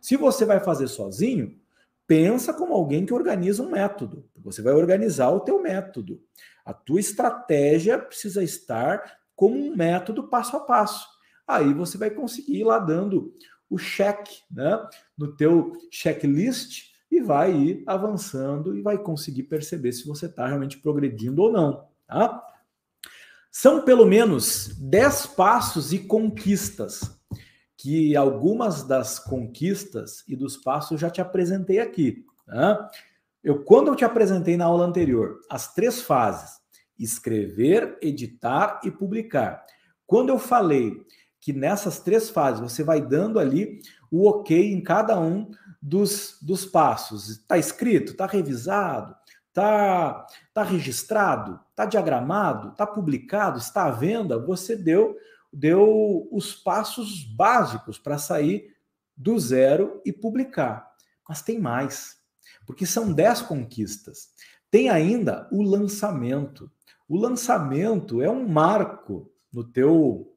Se 0.00 0.16
você 0.16 0.44
vai 0.44 0.60
fazer 0.60 0.88
sozinho, 0.88 1.58
pensa 2.06 2.52
como 2.52 2.74
alguém 2.74 3.04
que 3.04 3.14
organiza 3.14 3.62
um 3.62 3.70
método. 3.70 4.28
Você 4.36 4.62
vai 4.62 4.74
organizar 4.74 5.30
o 5.30 5.40
teu 5.40 5.60
método. 5.60 6.20
A 6.64 6.72
tua 6.72 7.00
estratégia 7.00 7.98
precisa 7.98 8.42
estar 8.42 9.18
como 9.34 9.56
um 9.56 9.74
método 9.74 10.28
passo 10.28 10.56
a 10.56 10.60
passo. 10.60 11.08
Aí 11.46 11.72
você 11.72 11.96
vai 11.96 12.10
conseguir 12.10 12.60
ir 12.60 12.64
lá 12.64 12.78
dando 12.78 13.34
o 13.70 13.78
check, 13.78 14.26
né, 14.50 14.86
no 15.16 15.34
teu 15.36 15.72
checklist 15.90 16.88
e 17.10 17.20
vai 17.20 17.54
ir 17.54 17.84
avançando 17.86 18.76
e 18.76 18.82
vai 18.82 18.98
conseguir 18.98 19.44
perceber 19.44 19.92
se 19.92 20.06
você 20.06 20.26
está 20.26 20.46
realmente 20.46 20.78
progredindo 20.78 21.42
ou 21.42 21.52
não, 21.52 21.86
tá? 22.06 22.44
São 23.50 23.82
pelo 23.82 24.04
menos 24.04 24.68
10 24.78 25.26
passos 25.28 25.92
e 25.92 25.98
conquistas, 25.98 27.00
que 27.76 28.14
algumas 28.14 28.82
das 28.82 29.18
conquistas 29.18 30.22
e 30.28 30.36
dos 30.36 30.56
passos 30.56 31.00
já 31.00 31.08
te 31.08 31.20
apresentei 31.20 31.78
aqui. 31.78 32.24
Tá? 32.46 32.88
Eu, 33.42 33.64
quando 33.64 33.88
eu 33.88 33.96
te 33.96 34.04
apresentei 34.04 34.56
na 34.56 34.66
aula 34.66 34.84
anterior, 34.84 35.40
as 35.50 35.72
três 35.74 36.02
fases: 36.02 36.58
escrever, 36.98 37.96
editar 38.02 38.80
e 38.84 38.90
publicar. 38.90 39.64
Quando 40.06 40.28
eu 40.28 40.38
falei 40.38 41.00
que 41.48 41.52
nessas 41.54 41.98
três 41.98 42.28
fases 42.28 42.60
você 42.60 42.84
vai 42.84 43.00
dando 43.00 43.38
ali 43.38 43.80
o 44.10 44.28
ok 44.28 44.70
em 44.70 44.82
cada 44.82 45.18
um 45.18 45.50
dos, 45.80 46.36
dos 46.42 46.66
passos. 46.66 47.30
Está 47.30 47.56
escrito, 47.56 48.12
está 48.12 48.26
revisado, 48.26 49.16
está 49.48 50.26
tá 50.52 50.62
registrado, 50.62 51.58
está 51.70 51.86
diagramado, 51.86 52.72
está 52.72 52.86
publicado, 52.86 53.56
está 53.56 53.86
à 53.86 53.90
venda, 53.90 54.38
você 54.38 54.76
deu, 54.76 55.16
deu 55.50 56.28
os 56.30 56.54
passos 56.54 57.24
básicos 57.24 57.98
para 57.98 58.18
sair 58.18 58.76
do 59.16 59.38
zero 59.38 60.02
e 60.04 60.12
publicar. 60.12 60.86
Mas 61.26 61.40
tem 61.40 61.58
mais, 61.58 62.18
porque 62.66 62.84
são 62.84 63.10
dez 63.10 63.40
conquistas. 63.40 64.34
Tem 64.70 64.90
ainda 64.90 65.48
o 65.50 65.62
lançamento. 65.62 66.70
O 67.08 67.16
lançamento 67.16 68.20
é 68.20 68.28
um 68.28 68.46
marco 68.46 69.32
no 69.50 69.64
teu 69.64 70.34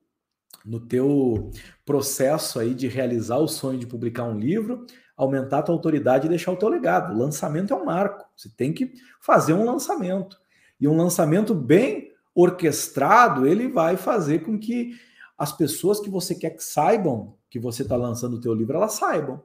no 0.66 0.80
teu 0.80 1.52
processo 1.86 2.60
aí 2.60 2.74
de 2.74 2.88
realizar 2.88 3.38
o 3.38 3.48
sonho 3.48 3.80
de 3.80 3.88
publicar 3.88 4.24
um 4.24 4.38
livro, 4.38 4.86
aumentar 5.16 5.60
a 5.60 5.64
tua 5.64 5.76
autoridade 5.76 6.26
e 6.26 6.30
deixar 6.30 6.52
o 6.52 6.58
teu 6.58 6.70
legado. 6.70 7.14
O 7.14 7.18
lançamento 7.18 7.74
é 7.74 7.76
um 7.76 7.86
marco. 7.86 8.26
Você 8.36 8.50
tem 8.50 8.74
que 8.74 8.94
fazer 9.20 9.54
um 9.54 9.66
lançamento. 9.66 10.38
E 10.80 10.88
um 10.88 10.98
lançamento 10.98 11.54
bem 11.54 12.12
orquestrado, 12.34 13.46
ele 13.46 13.68
vai 13.68 13.98
fazer 13.98 14.40
com 14.40 14.58
que 14.58 14.92
as 15.38 15.52
pessoas 15.52 16.00
que 16.00 16.10
você 16.10 16.34
quer 16.36 16.52
que 16.52 16.64
saibam 16.64 17.36
que 17.50 17.60
você 17.60 17.82
está 17.82 17.96
lançando 17.96 18.36
o 18.36 18.40
teu 18.40 18.54
livro, 18.54 18.78
elas 18.78 18.94
saibam. 18.94 19.44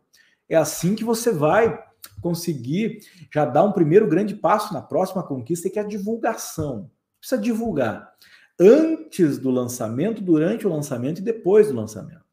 É 0.48 0.54
assim 0.54 0.94
que 0.94 1.02
você 1.02 1.32
vai 1.32 1.82
conseguir 2.20 3.00
já 3.32 3.44
dar 3.44 3.64
um 3.64 3.72
primeiro 3.72 4.06
grande 4.06 4.34
passo 4.34 4.72
na 4.72 4.80
próxima 4.80 5.22
conquista, 5.22 5.68
que 5.68 5.78
é 5.78 5.82
a 5.82 5.86
divulgação. 5.86 6.90
Precisa 7.18 7.40
divulgar 7.40 8.12
antes 8.59 9.38
do 9.38 9.50
lançamento, 9.50 10.22
durante 10.22 10.66
o 10.66 10.70
lançamento 10.70 11.18
e 11.18 11.24
depois 11.24 11.68
do 11.68 11.74
lançamento. 11.74 12.24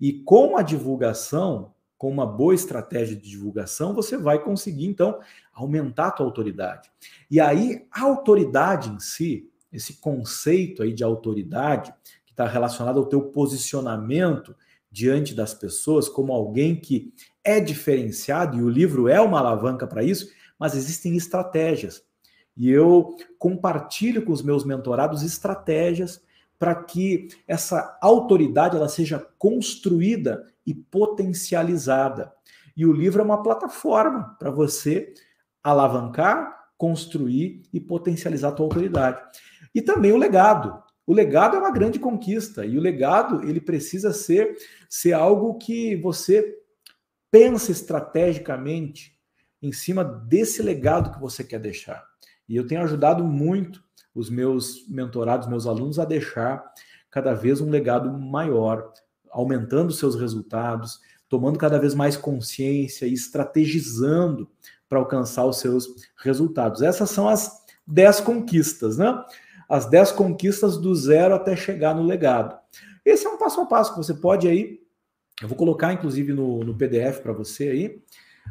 E 0.00 0.12
com 0.12 0.56
a 0.56 0.62
divulgação, 0.62 1.72
com 1.96 2.10
uma 2.10 2.26
boa 2.26 2.54
estratégia 2.54 3.16
de 3.16 3.28
divulgação, 3.28 3.94
você 3.94 4.16
vai 4.16 4.42
conseguir, 4.42 4.86
então, 4.86 5.18
aumentar 5.52 6.08
a 6.08 6.10
tua 6.12 6.26
autoridade. 6.26 6.90
E 7.30 7.40
aí, 7.40 7.86
a 7.90 8.02
autoridade 8.02 8.90
em 8.90 9.00
si, 9.00 9.50
esse 9.72 9.94
conceito 9.94 10.82
aí 10.82 10.92
de 10.92 11.02
autoridade, 11.02 11.92
que 12.24 12.32
está 12.32 12.46
relacionado 12.46 12.98
ao 12.98 13.06
teu 13.06 13.22
posicionamento 13.22 14.54
diante 14.90 15.34
das 15.34 15.52
pessoas, 15.52 16.08
como 16.08 16.32
alguém 16.32 16.76
que 16.76 17.12
é 17.42 17.60
diferenciado, 17.60 18.56
e 18.56 18.62
o 18.62 18.68
livro 18.68 19.08
é 19.08 19.20
uma 19.20 19.40
alavanca 19.40 19.86
para 19.86 20.04
isso, 20.04 20.30
mas 20.58 20.74
existem 20.74 21.16
estratégias. 21.16 22.02
E 22.58 22.68
eu 22.68 23.16
compartilho 23.38 24.24
com 24.24 24.32
os 24.32 24.42
meus 24.42 24.64
mentorados 24.64 25.22
estratégias 25.22 26.20
para 26.58 26.74
que 26.74 27.28
essa 27.46 27.96
autoridade 28.02 28.76
ela 28.76 28.88
seja 28.88 29.24
construída 29.38 30.44
e 30.66 30.74
potencializada. 30.74 32.32
E 32.76 32.84
o 32.84 32.92
livro 32.92 33.22
é 33.22 33.24
uma 33.24 33.44
plataforma 33.44 34.36
para 34.40 34.50
você 34.50 35.14
alavancar, 35.62 36.70
construir 36.76 37.62
e 37.72 37.78
potencializar 37.78 38.48
a 38.48 38.52
tua 38.52 38.66
autoridade. 38.66 39.22
E 39.72 39.80
também 39.80 40.10
o 40.10 40.16
legado. 40.16 40.82
O 41.06 41.14
legado 41.14 41.56
é 41.56 41.60
uma 41.60 41.70
grande 41.70 42.00
conquista 42.00 42.66
e 42.66 42.76
o 42.76 42.80
legado 42.80 43.48
ele 43.48 43.60
precisa 43.60 44.12
ser 44.12 44.56
ser 44.90 45.12
algo 45.12 45.56
que 45.58 45.96
você 45.96 46.58
pensa 47.30 47.70
estrategicamente 47.70 49.16
em 49.62 49.72
cima 49.72 50.04
desse 50.04 50.60
legado 50.62 51.12
que 51.12 51.20
você 51.20 51.44
quer 51.44 51.60
deixar. 51.60 52.04
E 52.48 52.56
eu 52.56 52.66
tenho 52.66 52.82
ajudado 52.82 53.24
muito 53.24 53.82
os 54.14 54.30
meus 54.30 54.88
mentorados, 54.88 55.48
meus 55.48 55.66
alunos 55.66 55.98
a 55.98 56.04
deixar 56.04 56.64
cada 57.10 57.34
vez 57.34 57.60
um 57.60 57.70
legado 57.70 58.10
maior, 58.12 58.92
aumentando 59.30 59.92
seus 59.92 60.14
resultados, 60.14 61.00
tomando 61.28 61.58
cada 61.58 61.78
vez 61.78 61.94
mais 61.94 62.16
consciência 62.16 63.06
e 63.06 63.12
estrategizando 63.12 64.50
para 64.88 64.98
alcançar 64.98 65.44
os 65.44 65.58
seus 65.58 65.86
resultados. 66.16 66.82
Essas 66.82 67.10
são 67.10 67.28
as 67.28 67.64
10 67.86 68.20
conquistas, 68.20 68.96
né? 68.96 69.22
As 69.68 69.86
10 69.86 70.12
conquistas 70.12 70.78
do 70.78 70.94
zero 70.94 71.34
até 71.34 71.54
chegar 71.54 71.94
no 71.94 72.02
legado. 72.02 72.58
Esse 73.04 73.26
é 73.26 73.30
um 73.30 73.38
passo 73.38 73.60
a 73.60 73.66
passo 73.66 73.92
que 73.92 73.98
você 73.98 74.14
pode 74.14 74.48
aí. 74.48 74.80
Eu 75.40 75.48
vou 75.48 75.56
colocar, 75.56 75.92
inclusive, 75.92 76.32
no, 76.32 76.60
no 76.60 76.76
PDF 76.76 77.20
para 77.20 77.32
você 77.32 77.68
aí. 77.68 78.02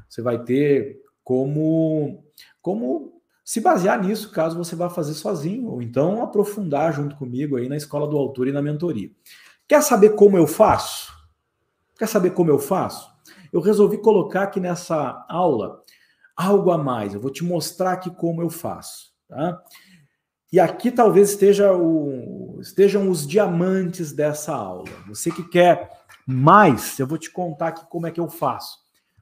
Você 0.08 0.22
vai 0.22 0.44
ter 0.44 1.02
como, 1.24 2.24
como 2.62 3.17
se 3.48 3.62
basear 3.62 4.04
nisso, 4.04 4.30
caso 4.30 4.58
você 4.58 4.76
vá 4.76 4.90
fazer 4.90 5.14
sozinho, 5.14 5.70
ou 5.70 5.82
então 5.82 6.22
aprofundar 6.22 6.92
junto 6.92 7.16
comigo 7.16 7.56
aí 7.56 7.70
na 7.70 7.78
escola 7.78 8.06
do 8.06 8.18
autor 8.18 8.46
e 8.50 8.52
na 8.52 8.62
mentoria. 8.62 9.10
Quer 9.66 9.82
saber 9.82 10.16
como 10.16 10.38
eu 10.38 10.46
faço? 10.46 11.14
Quer 11.98 12.10
saber 12.10 12.32
como 12.32 12.52
eu 12.52 12.60
faço? 12.60 13.10
Eu 13.54 13.62
resolvi 13.62 14.00
colocar 14.00 14.44
aqui 14.44 14.60
nessa 14.60 15.26
aula 15.30 15.82
algo 16.36 16.72
a 16.72 16.78
mais. 16.78 17.14
Eu 17.14 17.22
vou 17.22 17.32
te 17.32 17.42
mostrar 17.46 17.94
aqui 17.94 18.12
como 18.12 18.42
eu 18.42 18.50
faço, 18.50 19.14
tá? 19.30 19.64
E 20.52 20.60
aqui 20.60 20.92
talvez 20.92 21.30
esteja 21.30 21.72
o, 21.72 22.60
estejam 22.60 23.10
os 23.10 23.26
diamantes 23.26 24.12
dessa 24.12 24.54
aula. 24.54 24.90
Você 25.08 25.32
que 25.32 25.48
quer 25.48 25.90
Mas 26.28 27.00
eu 27.00 27.08
vou 27.08 27.18
te 27.18 27.32
contar 27.32 27.70
aqui 27.70 27.86
como 27.90 28.08
é 28.08 28.12
que 28.12 28.20
eu 28.20 28.28
faço 28.28 28.80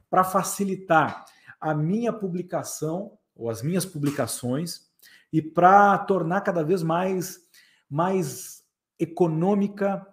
para 0.10 0.24
facilitar 0.24 1.26
a 1.62 1.76
minha 1.76 2.12
publicação 2.12 3.12
ou 3.36 3.50
as 3.50 3.62
minhas 3.62 3.86
publicações 3.86 4.86
e 5.32 5.42
para 5.42 5.98
tornar 6.00 6.42
cada 6.42 6.64
vez 6.64 6.82
mais 6.82 7.44
mais 7.90 8.64
econômica, 9.00 10.06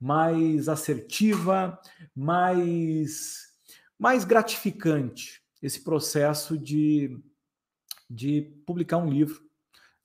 mais 0.00 0.68
assertiva, 0.68 1.78
mais 2.14 3.48
mais 3.98 4.24
gratificante 4.24 5.42
esse 5.60 5.82
processo 5.82 6.56
de, 6.56 7.18
de 8.08 8.42
publicar 8.64 8.98
um 8.98 9.10
livro, 9.10 9.42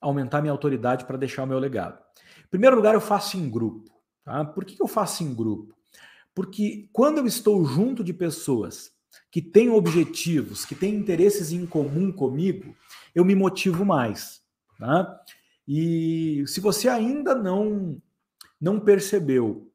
aumentar 0.00 0.40
minha 0.40 0.52
autoridade 0.52 1.04
para 1.04 1.16
deixar 1.16 1.44
o 1.44 1.46
meu 1.46 1.58
legado. 1.58 2.02
Em 2.44 2.48
primeiro 2.48 2.76
lugar, 2.76 2.94
eu 2.94 3.00
faço 3.00 3.36
em 3.36 3.48
grupo. 3.48 3.90
Tá? 4.24 4.44
Por 4.44 4.64
que 4.64 4.80
eu 4.82 4.88
faço 4.88 5.22
em 5.22 5.32
grupo? 5.32 5.74
Porque 6.34 6.88
quando 6.92 7.18
eu 7.18 7.26
estou 7.26 7.64
junto 7.64 8.02
de 8.02 8.12
pessoas 8.12 8.92
que 9.30 9.42
têm 9.42 9.70
objetivos, 9.70 10.64
que 10.64 10.74
têm 10.74 10.94
interesses 10.94 11.52
em 11.52 11.66
comum 11.66 12.12
comigo, 12.12 12.74
eu 13.14 13.24
me 13.24 13.34
motivo 13.34 13.84
mais. 13.84 14.42
Tá? 14.78 15.20
E 15.66 16.44
se 16.46 16.60
você 16.60 16.88
ainda 16.88 17.34
não, 17.34 18.00
não 18.60 18.78
percebeu 18.78 19.70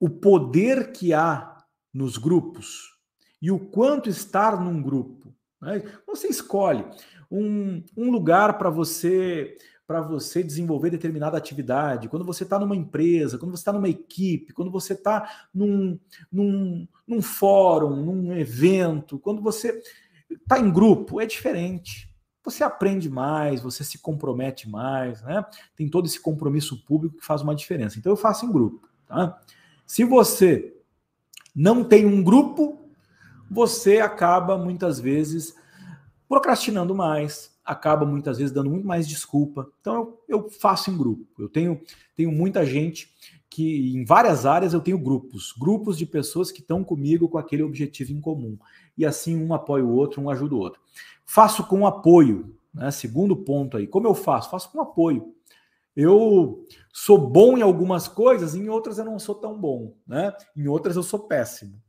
o 0.00 0.10
poder 0.10 0.92
que 0.92 1.12
há 1.12 1.64
nos 1.92 2.16
grupos 2.16 2.94
e 3.40 3.50
o 3.50 3.58
quanto 3.58 4.08
estar 4.08 4.60
num 4.60 4.82
grupo, 4.82 5.34
né? 5.60 5.82
você 6.06 6.28
escolhe 6.28 6.84
um, 7.30 7.82
um 7.96 8.10
lugar 8.10 8.58
para 8.58 8.70
você 8.70 9.56
para 9.86 10.00
você 10.00 10.42
desenvolver 10.42 10.90
determinada 10.90 11.36
atividade, 11.36 12.08
quando 12.08 12.24
você 12.24 12.44
está 12.44 12.58
numa 12.58 12.76
empresa, 12.76 13.38
quando 13.38 13.50
você 13.50 13.60
está 13.60 13.72
numa 13.72 13.88
equipe, 13.88 14.52
quando 14.52 14.70
você 14.70 14.94
está 14.94 15.46
num, 15.52 15.98
num, 16.32 16.88
num 17.06 17.20
fórum, 17.20 17.96
num 17.96 18.32
evento, 18.34 19.18
quando 19.18 19.42
você 19.42 19.82
está 20.30 20.58
em 20.58 20.72
grupo, 20.72 21.20
é 21.20 21.26
diferente. 21.26 22.10
Você 22.42 22.62
aprende 22.62 23.08
mais, 23.08 23.60
você 23.60 23.84
se 23.84 23.98
compromete 23.98 24.68
mais, 24.68 25.22
né? 25.22 25.44
Tem 25.76 25.88
todo 25.88 26.06
esse 26.06 26.20
compromisso 26.20 26.84
público 26.84 27.16
que 27.16 27.24
faz 27.24 27.42
uma 27.42 27.54
diferença. 27.54 27.98
Então 27.98 28.12
eu 28.12 28.16
faço 28.16 28.44
em 28.44 28.52
grupo, 28.52 28.88
tá? 29.06 29.40
Se 29.86 30.04
você 30.04 30.74
não 31.54 31.84
tem 31.84 32.04
um 32.06 32.22
grupo, 32.22 32.80
você 33.50 34.00
acaba 34.00 34.58
muitas 34.58 34.98
vezes 34.98 35.54
procrastinando 36.28 36.94
mais, 36.94 37.53
acaba 37.64 38.04
muitas 38.04 38.38
vezes 38.38 38.52
dando 38.52 38.70
muito 38.70 38.86
mais 38.86 39.08
desculpa. 39.08 39.66
Então 39.80 39.94
eu, 39.94 40.24
eu 40.28 40.50
faço 40.50 40.90
em 40.90 40.96
grupo. 40.96 41.24
Eu 41.38 41.48
tenho, 41.48 41.80
tenho 42.14 42.30
muita 42.30 42.64
gente 42.66 43.12
que 43.48 43.96
em 43.96 44.04
várias 44.04 44.44
áreas 44.44 44.74
eu 44.74 44.80
tenho 44.80 44.98
grupos, 44.98 45.54
grupos 45.58 45.96
de 45.96 46.04
pessoas 46.04 46.50
que 46.50 46.60
estão 46.60 46.82
comigo 46.82 47.28
com 47.28 47.38
aquele 47.38 47.62
objetivo 47.62 48.12
em 48.12 48.20
comum. 48.20 48.58
E 48.98 49.06
assim 49.06 49.36
um 49.40 49.54
apoia 49.54 49.84
o 49.84 49.94
outro, 49.94 50.20
um 50.20 50.28
ajuda 50.28 50.54
o 50.54 50.58
outro. 50.58 50.80
Faço 51.24 51.66
com 51.66 51.86
apoio, 51.86 52.54
né? 52.72 52.90
Segundo 52.90 53.36
ponto 53.36 53.76
aí. 53.76 53.86
Como 53.86 54.06
eu 54.06 54.14
faço? 54.14 54.50
Faço 54.50 54.70
com 54.70 54.80
apoio. 54.80 55.32
Eu 55.96 56.66
sou 56.92 57.16
bom 57.16 57.56
em 57.56 57.62
algumas 57.62 58.08
coisas, 58.08 58.56
em 58.56 58.68
outras 58.68 58.98
eu 58.98 59.04
não 59.04 59.18
sou 59.18 59.36
tão 59.36 59.56
bom, 59.56 59.94
né? 60.04 60.32
Em 60.56 60.66
outras 60.66 60.96
eu 60.96 61.04
sou 61.04 61.20
péssimo. 61.20 61.80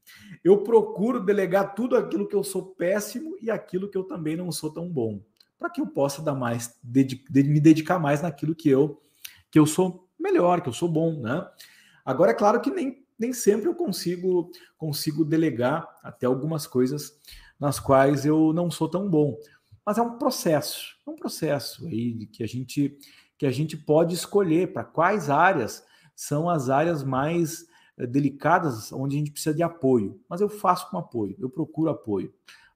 Eu 0.44 0.60
procuro 0.60 1.20
delegar 1.20 1.74
tudo 1.74 1.98
aquilo 1.98 2.28
que 2.28 2.36
eu 2.36 2.44
sou 2.44 2.76
péssimo 2.76 3.36
e 3.42 3.50
aquilo 3.50 3.90
que 3.90 3.98
eu 3.98 4.04
também 4.04 4.38
não 4.38 4.52
sou 4.52 4.72
tão 4.72 4.88
bom 4.88 5.20
para 5.66 5.72
que 5.72 5.82
eu 5.82 5.88
possa 5.88 6.22
dar 6.22 6.36
mais, 6.36 6.80
me 6.84 7.60
dedicar 7.60 7.98
mais 7.98 8.22
naquilo 8.22 8.54
que 8.54 8.70
eu 8.70 9.02
que 9.50 9.58
eu 9.58 9.66
sou 9.66 10.08
melhor, 10.20 10.62
que 10.62 10.70
eu 10.70 10.74
sou 10.74 10.88
bom, 10.88 11.20
né? 11.20 11.48
Agora 12.04 12.32
é 12.32 12.36
claro 12.36 12.62
que 12.62 12.70
nem, 12.70 13.04
nem 13.18 13.34
sempre 13.34 13.68
eu 13.68 13.74
consigo 13.74 14.52
consigo 14.78 15.26
delegar 15.26 15.88
até 16.04 16.28
algumas 16.28 16.68
coisas 16.68 17.20
nas 17.60 17.80
quais 17.80 18.26
eu 18.26 18.54
não 18.54 18.70
sou 18.70 18.88
tão 18.88 19.10
bom, 19.10 19.36
mas 19.84 19.98
é 19.98 20.04
um 20.04 20.20
processo, 20.20 20.98
é 21.08 21.10
um 21.10 21.16
processo 21.16 21.88
aí 21.88 22.28
que 22.28 22.44
a 22.44 22.48
gente 22.48 22.96
que 23.38 23.48
a 23.48 23.52
gente 23.52 23.76
pode 23.76 24.14
escolher 24.14 24.72
para 24.72 24.84
quais 24.84 25.32
áreas 25.32 25.84
são 26.16 26.48
as 26.48 26.70
áreas 26.70 27.04
mais 27.04 27.66
eh, 27.98 28.06
delicadas 28.06 28.92
onde 28.94 29.16
a 29.16 29.20
gente 29.20 29.32
precisa 29.32 29.56
de 29.56 29.64
apoio, 29.64 30.22
mas 30.30 30.42
eu 30.42 30.50
faço 30.50 30.92
com 30.92 30.98
apoio, 31.00 31.36
eu 31.40 31.50
procuro 31.50 31.90
apoio 31.90 32.32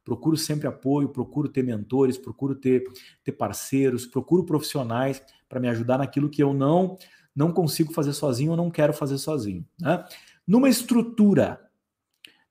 procuro 0.09 0.35
sempre 0.35 0.67
apoio, 0.67 1.09
procuro 1.09 1.47
ter 1.47 1.63
mentores, 1.63 2.17
procuro 2.17 2.55
ter, 2.55 2.83
ter 3.23 3.31
parceiros, 3.33 4.07
procuro 4.07 4.43
profissionais 4.43 5.21
para 5.47 5.59
me 5.59 5.69
ajudar 5.69 5.99
naquilo 5.99 6.31
que 6.31 6.41
eu 6.41 6.51
não 6.51 6.97
não 7.35 7.53
consigo 7.53 7.93
fazer 7.93 8.11
sozinho 8.11 8.51
ou 8.51 8.57
não 8.57 8.71
quero 8.71 8.91
fazer 8.91 9.19
sozinho. 9.19 9.63
Né? 9.79 10.03
Numa 10.47 10.67
estrutura, 10.67 11.71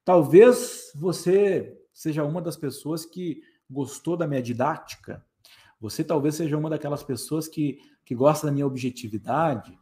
talvez 0.05 0.93
você 0.95 1.77
seja 1.93 2.25
uma 2.25 2.41
das 2.41 2.57
pessoas 2.57 3.05
que 3.05 3.43
gostou 3.69 4.17
da 4.17 4.27
minha 4.27 4.41
didática, 4.41 5.23
você 5.81 6.05
talvez 6.05 6.37
seja 6.37 6.57
uma 6.57 6.71
daquelas 6.71 7.03
pessoas 7.03 7.49
que, 7.49 7.81
que 8.05 8.15
gosta 8.15 8.47
da 8.47 8.53
minha 8.53 8.67
objetividade, 8.67 9.77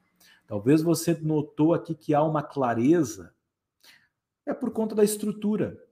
talvez 0.46 0.80
você 0.80 1.14
notou 1.14 1.74
aqui 1.74 1.94
que 1.94 2.14
há 2.14 2.22
uma 2.22 2.42
clareza, 2.42 3.32
é 4.46 4.54
por 4.54 4.72
conta 4.72 4.94
da 4.94 5.04
estrutura. 5.04 5.85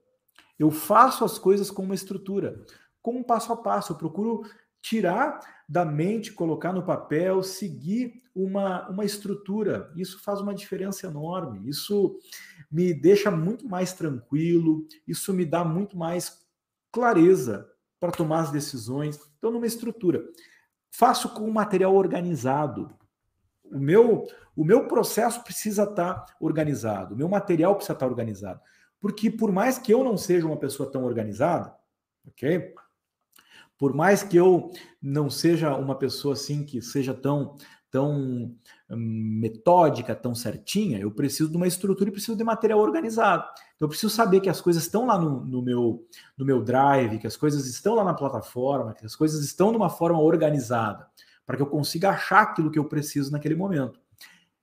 Eu 0.57 0.71
faço 0.71 1.25
as 1.25 1.37
coisas 1.37 1.69
com 1.69 1.83
uma 1.83 1.95
estrutura, 1.95 2.63
com 3.01 3.17
um 3.17 3.23
passo 3.23 3.51
a 3.51 3.57
passo. 3.57 3.93
Eu 3.93 3.97
procuro 3.97 4.43
tirar 4.81 5.39
da 5.67 5.83
mente, 5.83 6.31
colocar 6.31 6.71
no 6.71 6.83
papel, 6.83 7.41
seguir 7.41 8.21
uma, 8.35 8.87
uma 8.89 9.03
estrutura. 9.03 9.91
Isso 9.95 10.21
faz 10.21 10.41
uma 10.41 10.53
diferença 10.53 11.07
enorme. 11.07 11.67
Isso 11.67 12.19
me 12.71 12.93
deixa 12.93 13.31
muito 13.31 13.67
mais 13.67 13.93
tranquilo, 13.93 14.85
isso 15.07 15.33
me 15.33 15.45
dá 15.45 15.63
muito 15.63 15.97
mais 15.97 16.45
clareza 16.91 17.67
para 17.99 18.11
tomar 18.11 18.41
as 18.41 18.51
decisões. 18.51 19.19
Então, 19.37 19.51
numa 19.51 19.65
estrutura. 19.65 20.23
Faço 20.91 21.29
com 21.29 21.49
material 21.49 21.95
organizado. 21.95 22.89
O 23.63 23.79
meu, 23.79 24.27
o 24.55 24.63
meu 24.63 24.87
processo 24.87 25.43
precisa 25.43 25.83
estar 25.83 26.25
organizado, 26.39 27.15
o 27.15 27.17
meu 27.17 27.27
material 27.27 27.75
precisa 27.75 27.93
estar 27.93 28.05
organizado. 28.05 28.61
Porque 28.99 29.29
por 29.29 29.51
mais 29.51 29.77
que 29.77 29.93
eu 29.93 30.03
não 30.03 30.17
seja 30.17 30.45
uma 30.45 30.57
pessoa 30.57 30.91
tão 30.91 31.03
organizada, 31.03 31.75
ok? 32.27 32.73
Por 33.77 33.93
mais 33.93 34.23
que 34.23 34.37
eu 34.37 34.71
não 35.01 35.29
seja 35.29 35.75
uma 35.75 35.95
pessoa 35.95 36.33
assim 36.33 36.63
que 36.63 36.81
seja 36.81 37.13
tão 37.13 37.57
tão 37.95 38.51
hum, 38.89 39.39
metódica, 39.39 40.13
tão 40.13 40.35
certinha, 40.35 40.99
eu 40.99 41.09
preciso 41.09 41.49
de 41.49 41.55
uma 41.55 41.65
estrutura 41.65 42.09
e 42.09 42.11
preciso 42.11 42.35
de 42.35 42.43
material 42.43 42.79
organizado. 42.79 43.45
Então 43.73 43.85
eu 43.85 43.87
preciso 43.87 44.13
saber 44.13 44.41
que 44.41 44.49
as 44.49 44.59
coisas 44.59 44.83
estão 44.83 45.05
lá 45.05 45.17
no, 45.17 45.45
no, 45.45 45.61
meu, 45.61 46.05
no 46.37 46.43
meu 46.43 46.61
drive, 46.61 47.19
que 47.19 47.25
as 47.25 47.37
coisas 47.37 47.65
estão 47.67 47.95
lá 47.95 48.03
na 48.03 48.13
plataforma, 48.13 48.93
que 48.93 49.05
as 49.05 49.15
coisas 49.15 49.45
estão 49.45 49.71
de 49.71 49.77
uma 49.77 49.89
forma 49.89 50.19
organizada, 50.19 51.07
para 51.45 51.55
que 51.55 51.61
eu 51.61 51.67
consiga 51.67 52.09
achar 52.09 52.41
aquilo 52.41 52.69
que 52.69 52.77
eu 52.77 52.83
preciso 52.83 53.31
naquele 53.31 53.55
momento. 53.55 53.97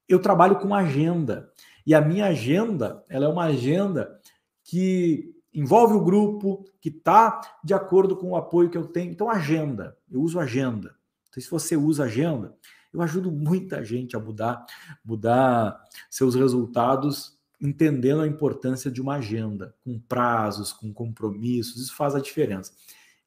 Eu 0.07 0.21
trabalho 0.21 0.59
com 0.59 0.75
agenda. 0.75 1.51
E 1.87 1.95
a 1.95 2.03
minha 2.03 2.27
agenda, 2.27 3.03
ela 3.09 3.25
é 3.25 3.29
uma 3.29 3.45
agenda 3.45 4.21
que 4.65 5.35
envolve 5.55 5.95
o 5.95 6.05
grupo, 6.05 6.65
que 6.81 6.89
está 6.89 7.41
de 7.63 7.75
acordo 7.75 8.17
com 8.17 8.31
o 8.31 8.37
apoio 8.37 8.71
que 8.71 8.79
eu 8.79 8.87
tenho. 8.87 9.11
Então, 9.11 9.31
agenda. 9.31 9.97
Eu 10.11 10.23
uso 10.23 10.39
agenda. 10.39 10.95
Então, 11.29 11.43
se 11.43 11.51
você 11.51 11.77
usa 11.77 12.05
agenda, 12.05 12.55
eu 12.93 13.01
ajudo 13.03 13.31
muita 13.31 13.85
gente 13.85 14.17
a 14.17 14.21
mudar, 14.21 14.65
mudar 15.05 15.83
seus 16.11 16.35
resultados, 16.35 17.39
entendendo 17.61 18.23
a 18.23 18.27
importância 18.27 18.91
de 18.91 19.01
uma 19.01 19.17
agenda, 19.17 19.75
com 19.85 19.99
prazos, 19.99 20.73
com 20.73 20.93
compromissos. 20.93 21.81
Isso 21.81 21.95
faz 21.95 22.15
a 22.15 22.21
diferença. 22.21 22.73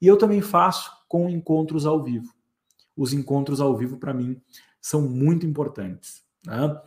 E 0.02 0.08
eu 0.08 0.18
também 0.18 0.42
faço 0.42 0.92
com 1.08 1.30
encontros 1.30 1.86
ao 1.86 2.04
vivo. 2.04 2.34
Os 2.96 3.14
encontros 3.14 3.62
ao 3.62 3.76
vivo, 3.76 3.98
para 3.98 4.14
mim, 4.14 4.40
são 4.82 5.02
muito 5.02 5.46
importantes. 5.46 6.24
Né? 6.46 6.80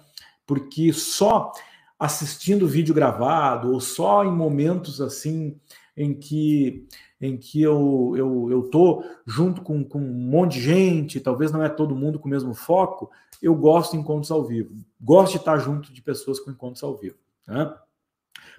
Porque 0.47 0.93
só 0.93 1.53
assistindo 1.99 2.69
vídeo 2.69 2.95
gravado 2.95 3.73
ou 3.73 3.81
só 3.81 4.25
em 4.25 4.31
momentos 4.31 5.01
assim 5.01 5.59
em 5.97 6.15
que 6.15 6.87
em 7.21 7.37
que 7.37 7.61
eu 7.61 8.15
eu, 8.17 8.49
eu 8.51 8.63
tô 8.71 9.03
junto 9.27 9.63
com, 9.63 9.83
com 9.83 9.99
um 9.99 10.31
monte 10.31 10.55
de 10.55 10.63
gente, 10.63 11.21
talvez 11.21 11.51
não 11.51 11.63
é 11.63 11.69
todo 11.69 11.97
mundo 11.97 12.19
com 12.19 12.29
o 12.29 12.31
mesmo 12.31 12.55
foco, 12.55 13.11
eu 13.43 13.55
gosto 13.55 13.93
de 13.93 13.99
encontros 13.99 14.31
ao 14.31 14.45
vivo. 14.45 14.75
Gosto 15.01 15.33
de 15.33 15.39
estar 15.39 15.59
junto 15.59 15.93
de 15.93 16.03
pessoas 16.03 16.39
com 16.39 16.51
encontros 16.51 16.83
ao 16.83 16.97
vivo. 16.97 17.17
Né? 17.47 17.73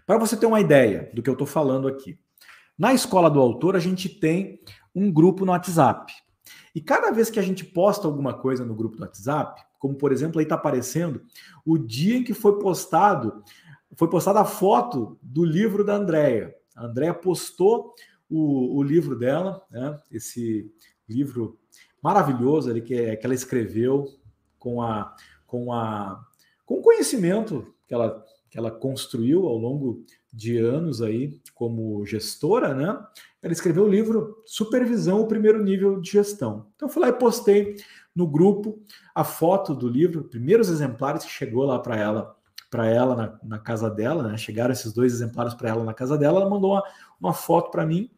Para 0.06 0.18
você 0.18 0.36
ter 0.36 0.46
uma 0.46 0.60
ideia 0.60 1.10
do 1.14 1.22
que 1.22 1.30
eu 1.30 1.34
estou 1.34 1.48
falando 1.48 1.88
aqui. 1.88 2.18
Na 2.78 2.94
escola 2.94 3.30
do 3.30 3.40
autor, 3.40 3.76
a 3.76 3.80
gente 3.80 4.08
tem 4.08 4.62
um 4.96 5.12
grupo 5.12 5.46
no 5.46 5.52
WhatsApp. 5.52 6.14
E 6.74 6.82
cada 6.82 7.12
vez 7.12 7.30
que 7.30 7.40
a 7.40 7.44
gente 7.44 7.66
posta 7.66 8.08
alguma 8.08 8.34
coisa 8.34 8.66
no 8.66 8.76
grupo 8.76 8.98
do 8.98 9.04
WhatsApp, 9.04 9.62
como 9.78 9.96
por 9.96 10.12
exemplo 10.12 10.40
aí 10.40 10.46
está 10.46 10.56
aparecendo 10.56 11.22
o 11.66 11.78
dia 11.78 12.18
em 12.18 12.24
que 12.24 12.34
foi 12.34 12.60
postado, 12.60 13.44
foi 13.96 14.10
postada 14.10 14.42
a 14.42 14.46
foto 14.46 15.18
do 15.22 15.44
livro 15.44 15.84
da 15.84 15.96
Andrea. 15.96 16.56
A 16.76 16.86
Andrea 16.86 17.14
postou 17.14 17.94
o, 18.30 18.78
o 18.78 18.84
livro 18.84 19.18
dela, 19.18 19.66
né? 19.70 19.98
Esse 20.12 20.72
livro 21.08 21.58
maravilhoso 22.02 22.70
ali 22.70 22.82
que, 22.82 22.94
é, 22.94 23.16
que 23.16 23.26
ela 23.26 23.36
escreveu 23.36 24.06
com 24.58 24.82
a 24.82 25.16
com 25.46 25.74
a 25.74 26.24
com 26.66 26.76
o 26.76 26.82
conhecimento 26.82 27.74
que 27.88 27.94
ela 27.94 28.24
que 28.50 28.58
ela 28.58 28.72
construiu 28.72 29.46
ao 29.46 29.58
longo 29.58 30.04
de 30.32 30.58
anos 30.58 31.02
aí 31.02 31.40
como 31.60 32.06
gestora, 32.06 32.74
né? 32.74 32.98
Ela 33.44 33.52
escreveu 33.52 33.84
o 33.84 33.90
livro 33.90 34.42
Supervisão, 34.46 35.20
o 35.20 35.28
primeiro 35.28 35.62
nível 35.62 36.00
de 36.00 36.10
gestão. 36.10 36.68
Então 36.74 36.88
eu 36.88 36.94
fui 36.94 37.02
lá 37.02 37.10
e 37.10 37.14
postei 37.14 37.76
no 38.16 38.26
grupo 38.26 38.82
a 39.14 39.26
foto 39.26 39.76
do 39.76 39.90
livro, 39.90 40.24
primeiros 40.24 40.70
exemplares 40.70 41.26
que 41.26 41.30
chegou 41.30 41.66
lá 41.66 41.78
para 41.78 41.98
ela, 41.98 42.34
para 42.72 42.88
ela 42.88 43.14
na, 43.14 43.40
na, 43.44 43.60
casa 43.60 43.90
dela, 43.90 44.24
né? 44.24 44.38
Chegaram 44.38 44.72
esses 44.72 44.94
dois 44.94 45.12
exemplares 45.12 45.54
para 45.54 45.68
ela 45.68 45.84
na 45.84 45.94
casa 45.94 46.18
dela, 46.18 46.40
ela 46.40 46.50
mandou 46.50 46.72
uma, 46.72 46.84
uma 47.20 47.34
foto 47.34 47.72
para 47.72 47.86
mim 47.86 48.10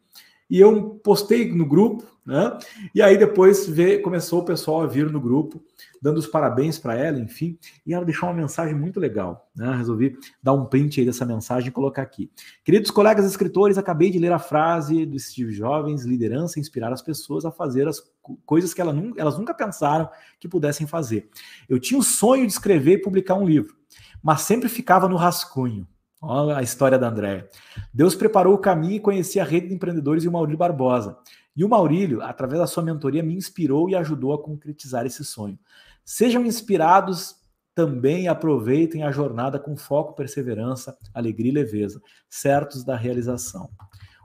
e 0.52 0.60
eu 0.60 1.00
postei 1.02 1.50
no 1.50 1.64
grupo, 1.64 2.04
né? 2.26 2.58
E 2.94 3.00
aí 3.00 3.16
depois 3.16 3.66
vê, 3.66 3.98
começou 3.98 4.42
o 4.42 4.44
pessoal 4.44 4.82
a 4.82 4.86
vir 4.86 5.10
no 5.10 5.18
grupo, 5.18 5.64
dando 6.00 6.18
os 6.18 6.26
parabéns 6.26 6.78
para 6.78 6.94
ela, 6.94 7.18
enfim, 7.18 7.58
e 7.86 7.94
ela 7.94 8.04
deixou 8.04 8.28
uma 8.28 8.34
mensagem 8.34 8.74
muito 8.74 9.00
legal, 9.00 9.48
né? 9.56 9.74
Resolvi 9.74 10.14
dar 10.42 10.52
um 10.52 10.66
print 10.66 11.00
aí 11.00 11.06
dessa 11.06 11.24
mensagem 11.24 11.70
e 11.70 11.72
colocar 11.72 12.02
aqui. 12.02 12.30
Queridos 12.62 12.90
colegas 12.90 13.24
escritores, 13.24 13.78
acabei 13.78 14.10
de 14.10 14.18
ler 14.18 14.30
a 14.30 14.38
frase 14.38 15.06
do 15.06 15.18
Steve 15.18 15.52
Jovens: 15.52 16.04
liderança 16.04 16.60
inspirar 16.60 16.92
as 16.92 17.00
pessoas 17.00 17.46
a 17.46 17.50
fazer 17.50 17.88
as 17.88 18.02
coisas 18.44 18.74
que 18.74 18.80
elas 18.82 18.94
nunca, 18.94 19.18
elas 19.18 19.38
nunca 19.38 19.54
pensaram 19.54 20.06
que 20.38 20.46
pudessem 20.46 20.86
fazer. 20.86 21.30
Eu 21.66 21.80
tinha 21.80 21.98
o 21.98 22.04
sonho 22.04 22.46
de 22.46 22.52
escrever 22.52 22.98
e 22.98 23.00
publicar 23.00 23.36
um 23.36 23.46
livro, 23.46 23.74
mas 24.22 24.42
sempre 24.42 24.68
ficava 24.68 25.08
no 25.08 25.16
rascunho. 25.16 25.88
Olha 26.24 26.56
a 26.56 26.62
história 26.62 26.96
da 26.96 27.08
Andréia. 27.08 27.48
Deus 27.92 28.14
preparou 28.14 28.54
o 28.54 28.58
caminho 28.58 28.94
e 28.94 29.00
conheci 29.00 29.40
a 29.40 29.44
rede 29.44 29.66
de 29.68 29.74
empreendedores 29.74 30.22
e 30.22 30.28
o 30.28 30.32
Maurílio 30.32 30.56
Barbosa. 30.56 31.18
E 31.56 31.64
o 31.64 31.68
Maurílio, 31.68 32.22
através 32.22 32.60
da 32.60 32.66
sua 32.68 32.82
mentoria, 32.82 33.24
me 33.24 33.34
inspirou 33.34 33.90
e 33.90 33.96
ajudou 33.96 34.32
a 34.32 34.40
concretizar 34.40 35.04
esse 35.04 35.24
sonho. 35.24 35.58
Sejam 36.04 36.46
inspirados 36.46 37.42
também 37.74 38.28
aproveitem 38.28 39.02
a 39.02 39.10
jornada 39.10 39.58
com 39.58 39.76
foco, 39.76 40.14
perseverança, 40.14 40.96
alegria 41.12 41.50
e 41.50 41.54
leveza, 41.54 42.00
certos 42.28 42.84
da 42.84 42.96
realização. 42.96 43.68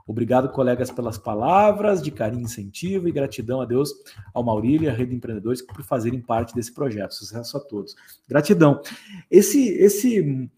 Obrigado, 0.06 0.50
colegas, 0.50 0.90
pelas 0.90 1.18
palavras 1.18 2.00
de 2.00 2.10
carinho, 2.10 2.44
incentivo 2.44 3.08
e 3.08 3.12
gratidão 3.12 3.60
a 3.60 3.66
Deus, 3.66 3.92
ao 4.32 4.42
Maurílio 4.42 4.86
e 4.86 4.88
à 4.88 4.92
Rede 4.92 5.10
de 5.10 5.16
Empreendedores 5.16 5.60
por 5.60 5.82
fazerem 5.82 6.20
parte 6.20 6.54
desse 6.54 6.72
projeto. 6.72 7.14
Sucesso 7.14 7.56
a 7.56 7.60
todos. 7.60 7.94
Gratidão. 8.26 8.80
Esse, 9.30 9.68
esse, 9.68 10.50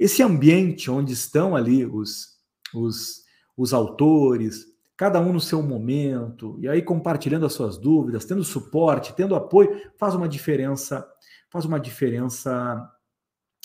esse 0.00 0.22
ambiente 0.22 0.90
onde 0.90 1.12
estão 1.12 1.54
ali 1.54 1.84
os, 1.84 2.38
os, 2.74 3.22
os 3.54 3.74
autores, 3.74 4.64
cada 4.96 5.20
um 5.20 5.30
no 5.30 5.40
seu 5.40 5.62
momento, 5.62 6.58
e 6.58 6.66
aí 6.66 6.80
compartilhando 6.80 7.44
as 7.44 7.52
suas 7.52 7.76
dúvidas, 7.76 8.24
tendo 8.24 8.42
suporte, 8.42 9.14
tendo 9.14 9.34
apoio, 9.34 9.78
faz 9.98 10.14
uma 10.14 10.26
diferença, 10.26 11.06
faz 11.50 11.66
uma 11.66 11.78
diferença 11.78 12.90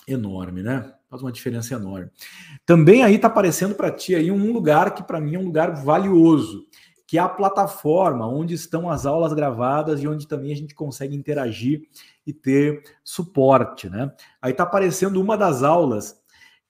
enorme, 0.05 0.61
né? 0.61 0.93
Faz 1.09 1.21
uma 1.21 1.31
diferença 1.31 1.73
enorme. 1.73 2.11
Também 2.65 3.01
aí 3.01 3.15
está 3.15 3.27
aparecendo 3.27 3.73
para 3.73 3.89
ti 3.89 4.13
aí 4.13 4.29
um 4.29 4.51
lugar 4.51 4.93
que 4.93 5.03
para 5.03 5.21
mim 5.21 5.35
é 5.35 5.39
um 5.39 5.45
lugar 5.45 5.73
valioso, 5.85 6.65
que 7.07 7.17
é 7.17 7.21
a 7.21 7.29
plataforma 7.29 8.27
onde 8.27 8.53
estão 8.53 8.89
as 8.89 9.05
aulas 9.05 9.31
gravadas 9.31 10.03
e 10.03 10.07
onde 10.07 10.27
também 10.27 10.51
a 10.51 10.55
gente 10.55 10.75
consegue 10.75 11.15
interagir 11.15 11.83
e 12.27 12.33
ter 12.33 12.83
suporte, 13.05 13.89
né? 13.89 14.11
Aí 14.41 14.51
está 14.51 14.63
aparecendo 14.63 15.21
uma 15.21 15.37
das 15.37 15.63
aulas 15.63 16.24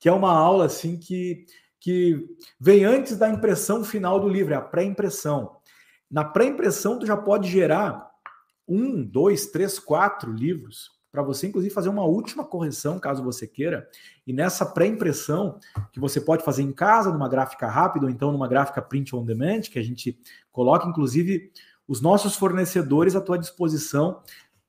que 0.05 0.09
é 0.09 0.13
uma 0.13 0.31
aula 0.31 0.65
assim 0.65 0.97
que, 0.97 1.47
que 1.79 2.23
vem 2.59 2.85
antes 2.85 3.17
da 3.17 3.27
impressão 3.27 3.83
final 3.83 4.19
do 4.19 4.29
livro, 4.29 4.53
é 4.53 4.55
a 4.55 4.61
pré-impressão. 4.61 5.55
Na 6.11 6.23
pré-impressão, 6.23 6.99
tu 6.99 7.07
já 7.07 7.17
pode 7.17 7.49
gerar 7.49 8.07
um, 8.67 9.03
dois, 9.03 9.47
três, 9.47 9.79
quatro 9.79 10.31
livros 10.31 10.91
para 11.11 11.23
você, 11.23 11.47
inclusive, 11.47 11.73
fazer 11.73 11.89
uma 11.89 12.03
última 12.03 12.45
correção, 12.45 12.99
caso 12.99 13.23
você 13.23 13.47
queira. 13.47 13.89
E 14.27 14.31
nessa 14.31 14.63
pré-impressão, 14.63 15.57
que 15.91 15.99
você 15.99 16.21
pode 16.21 16.45
fazer 16.45 16.61
em 16.61 16.71
casa, 16.71 17.11
numa 17.11 17.27
gráfica 17.27 17.65
rápida, 17.65 18.05
ou 18.05 18.11
então 18.11 18.31
numa 18.31 18.47
gráfica 18.47 18.83
print 18.83 19.15
on 19.15 19.25
demand, 19.25 19.61
que 19.61 19.79
a 19.79 19.83
gente 19.83 20.19
coloca, 20.51 20.87
inclusive, 20.87 21.51
os 21.87 21.99
nossos 21.99 22.35
fornecedores 22.35 23.15
à 23.15 23.21
tua 23.21 23.39
disposição 23.39 24.21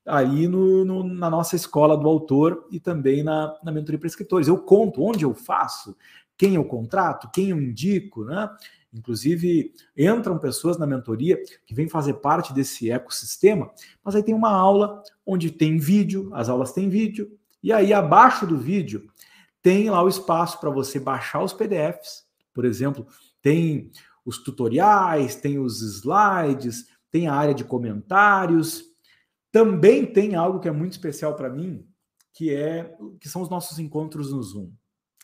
aí 0.07 0.47
no, 0.47 0.85
no, 0.85 1.03
na 1.03 1.29
nossa 1.29 1.57
escola 1.57 1.97
do 1.97 2.09
autor 2.09 2.67
e 2.71 2.79
também 2.79 3.23
na, 3.23 3.59
na 3.63 3.73
mentoria 3.73 3.99
para 3.99 4.07
escritores. 4.07 4.47
Eu 4.47 4.59
conto 4.59 5.03
onde 5.03 5.25
eu 5.25 5.35
faço, 5.35 5.97
quem 6.39 6.55
eu 6.55 6.65
contrato, 6.65 7.31
quem 7.33 7.51
eu 7.51 7.61
indico, 7.61 8.25
né? 8.25 8.49
Inclusive, 8.93 9.75
entram 9.97 10.39
pessoas 10.39 10.79
na 10.79 10.87
mentoria 10.87 11.39
que 11.67 11.75
vêm 11.75 11.89
fazer 11.89 12.15
parte 12.15 12.55
desse 12.55 12.91
ecossistema, 12.91 13.71
mas 14.03 14.15
aí 14.15 14.23
tem 14.23 14.35
uma 14.35 14.51
aula 14.51 15.03
onde 15.27 15.51
tem 15.51 15.77
vídeo, 15.77 16.31
as 16.33 16.49
aulas 16.49 16.73
têm 16.73 16.89
vídeo, 16.89 17.31
e 17.63 17.73
aí 17.73 17.93
abaixo 17.93 18.47
do 18.47 18.57
vídeo 18.57 19.07
tem 19.61 19.91
lá 19.91 20.03
o 20.03 20.09
espaço 20.09 20.61
para 20.61 20.71
você 20.71 21.01
baixar 21.01 21.43
os 21.43 21.53
PDFs, 21.53 22.25
por 22.55 22.65
exemplo, 22.65 23.07
tem 23.43 23.91
os 24.25 24.39
tutoriais, 24.39 25.37
tem 25.37 25.59
os 25.59 25.83
slides, 25.83 26.87
tem 27.11 27.29
a 27.29 27.35
área 27.35 27.55
de 27.55 27.65
comentários, 27.65 28.85
também 29.57 30.05
tem 30.05 30.35
algo 30.35 30.61
que 30.61 30.69
é 30.69 30.71
muito 30.71 30.93
especial 30.93 31.35
para 31.35 31.49
mim, 31.49 31.89
que 32.35 32.55
é 32.55 32.95
que 33.19 33.27
são 33.27 33.41
os 33.41 33.49
nossos 33.49 33.79
encontros 33.79 34.31
no 34.31 34.43
Zoom. 34.43 34.71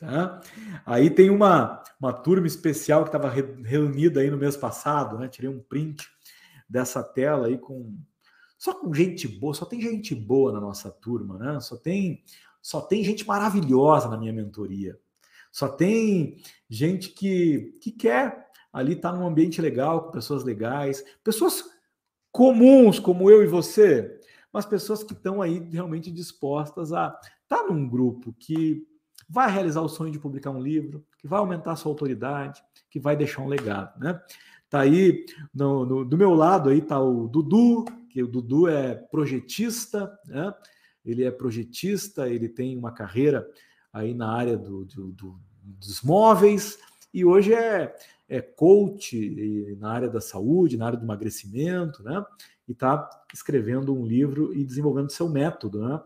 Tá? 0.00 0.40
Aí 0.86 1.10
tem 1.10 1.28
uma, 1.28 1.82
uma 2.00 2.14
turma 2.14 2.46
especial 2.46 3.02
que 3.02 3.10
estava 3.10 3.28
re, 3.28 3.42
reunida 3.62 4.20
aí 4.20 4.30
no 4.30 4.38
mês 4.38 4.56
passado, 4.56 5.18
né? 5.18 5.28
Tirei 5.28 5.50
um 5.50 5.60
print 5.60 6.08
dessa 6.66 7.02
tela 7.02 7.48
aí 7.48 7.58
com 7.58 7.94
só 8.56 8.72
com 8.72 8.94
gente 8.94 9.28
boa, 9.28 9.52
só 9.52 9.66
tem 9.66 9.82
gente 9.82 10.14
boa 10.14 10.50
na 10.50 10.60
nossa 10.62 10.90
turma, 10.90 11.36
né? 11.36 11.60
Só 11.60 11.76
tem 11.76 12.24
só 12.62 12.80
tem 12.80 13.04
gente 13.04 13.26
maravilhosa 13.26 14.08
na 14.08 14.16
minha 14.16 14.32
mentoria. 14.32 14.98
Só 15.52 15.68
tem 15.68 16.38
gente 16.70 17.10
que, 17.10 17.78
que 17.82 17.92
quer 17.92 18.46
ali 18.72 18.94
estar 18.94 19.12
tá 19.12 19.18
num 19.18 19.26
ambiente 19.26 19.60
legal, 19.60 20.04
com 20.04 20.10
pessoas 20.10 20.42
legais, 20.42 21.04
pessoas 21.22 21.62
comuns 22.32 22.98
como 22.98 23.30
eu 23.30 23.44
e 23.44 23.46
você, 23.46 24.18
mas 24.52 24.66
pessoas 24.66 25.02
que 25.02 25.12
estão 25.12 25.40
aí 25.40 25.58
realmente 25.70 26.10
dispostas 26.10 26.92
a 26.92 27.08
estar 27.42 27.64
tá 27.64 27.66
num 27.68 27.88
grupo 27.88 28.34
que 28.38 28.86
vai 29.28 29.50
realizar 29.50 29.80
o 29.80 29.88
sonho 29.88 30.12
de 30.12 30.18
publicar 30.18 30.50
um 30.50 30.60
livro, 30.60 31.04
que 31.18 31.26
vai 31.26 31.38
aumentar 31.38 31.72
a 31.72 31.76
sua 31.76 31.90
autoridade, 31.90 32.62
que 32.90 33.00
vai 33.00 33.16
deixar 33.16 33.42
um 33.42 33.48
legado, 33.48 33.98
né? 33.98 34.20
Tá 34.68 34.80
aí 34.80 35.24
no, 35.54 35.84
no, 35.84 36.04
do 36.04 36.16
meu 36.16 36.34
lado 36.34 36.70
aí 36.70 36.80
tá 36.80 36.98
o 37.00 37.28
Dudu, 37.28 37.84
que 38.08 38.22
o 38.22 38.26
Dudu 38.26 38.68
é 38.68 38.94
projetista, 38.94 40.10
né? 40.26 40.52
Ele 41.04 41.24
é 41.24 41.30
projetista, 41.30 42.28
ele 42.28 42.48
tem 42.48 42.76
uma 42.76 42.92
carreira 42.92 43.48
aí 43.92 44.14
na 44.14 44.30
área 44.32 44.56
do, 44.56 44.84
do, 44.84 45.12
do 45.12 45.40
dos 45.62 46.02
móveis 46.02 46.78
e 47.14 47.24
hoje 47.24 47.54
é, 47.54 47.94
é 48.28 48.40
coach 48.40 49.76
na 49.78 49.92
área 49.92 50.08
da 50.08 50.20
saúde, 50.20 50.76
na 50.76 50.86
área 50.86 50.98
do 50.98 51.04
emagrecimento, 51.04 52.02
né? 52.02 52.24
E 52.68 52.72
está 52.72 53.08
escrevendo 53.32 53.94
um 53.94 54.06
livro 54.06 54.54
e 54.54 54.64
desenvolvendo 54.64 55.10
seu 55.10 55.28
método. 55.28 55.80
Né? 55.80 56.00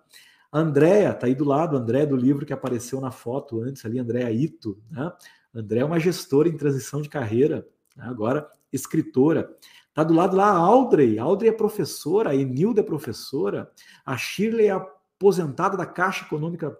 A 0.51 0.59
Andrea 0.59 1.11
está 1.11 1.27
aí 1.27 1.35
do 1.35 1.45
lado, 1.45 1.77
a 1.77 2.05
do 2.05 2.17
livro 2.17 2.47
que 2.47 2.53
apareceu 2.53 3.01
na 3.01 3.11
foto 3.11 3.61
antes 3.61 3.85
ali, 3.85 3.99
Andrea 3.99 4.31
Ito. 4.31 4.79
Né? 4.91 5.13
Andrea 5.55 5.83
é 5.83 5.87
uma 5.87 6.01
gestora 6.01 6.49
em 6.49 6.57
transição 6.57 7.01
de 7.01 7.09
carreira, 7.09 7.67
né? 7.97 8.05
agora 8.07 8.49
escritora. 8.73 9.55
Está 9.89 10.05
do 10.05 10.15
lado 10.15 10.37
lá 10.37 10.49
a 10.49 10.59
Audrey. 10.59 11.19
A 11.19 11.23
Audrey 11.23 11.51
é 11.51 11.53
professora, 11.53 12.31
a 12.31 12.37
Enilda 12.37 12.81
é 12.81 12.85
professora, 12.85 13.71
a 14.05 14.17
Shirley 14.17 14.67
é 14.67 14.71
aposentada 14.71 15.77
da 15.77 15.87
Caixa 15.87 16.25
Econômica 16.25 16.77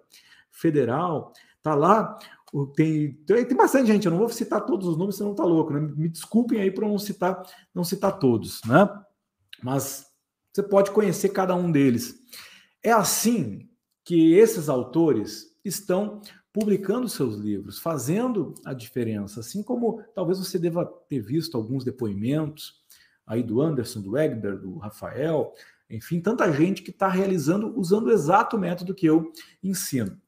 Federal. 0.51 1.33
Está 1.57 1.73
lá 1.73 2.17
tem, 2.75 3.13
tem 3.27 3.57
bastante 3.57 3.87
gente, 3.87 4.05
eu 4.05 4.11
não 4.11 4.19
vou 4.19 4.29
citar 4.29 4.65
todos 4.65 4.87
os 4.87 4.97
nomes, 4.97 5.15
senão 5.15 5.35
tá 5.35 5.43
louco, 5.43 5.73
né? 5.73 5.79
Me 5.79 6.07
desculpem 6.07 6.61
aí 6.61 6.71
por 6.71 6.85
não 6.85 6.97
citar, 6.97 7.43
não 7.73 7.83
citar 7.83 8.17
todos, 8.19 8.61
né? 8.65 8.87
Mas 9.63 10.05
você 10.53 10.63
pode 10.63 10.91
conhecer 10.91 11.29
cada 11.29 11.55
um 11.55 11.71
deles. 11.71 12.15
É 12.83 12.91
assim 12.91 13.69
que 14.03 14.33
esses 14.33 14.69
autores 14.69 15.55
estão 15.63 16.21
publicando 16.53 17.07
seus 17.07 17.35
livros, 17.35 17.77
fazendo 17.77 18.55
a 18.65 18.73
diferença, 18.73 19.41
assim 19.41 19.61
como 19.61 20.01
talvez 20.15 20.39
você 20.39 20.57
deva 20.57 20.85
ter 21.07 21.19
visto 21.19 21.55
alguns 21.55 21.83
depoimentos 21.83 22.81
aí 23.27 23.43
do 23.43 23.61
Anderson, 23.61 24.01
do 24.01 24.17
Egber, 24.17 24.57
do 24.57 24.77
Rafael, 24.77 25.53
enfim, 25.89 26.19
tanta 26.19 26.51
gente 26.51 26.81
que 26.81 26.89
está 26.89 27.07
realizando 27.07 27.77
usando 27.77 28.07
o 28.07 28.11
exato 28.11 28.57
método 28.57 28.95
que 28.95 29.05
eu 29.05 29.31
ensino. 29.63 30.19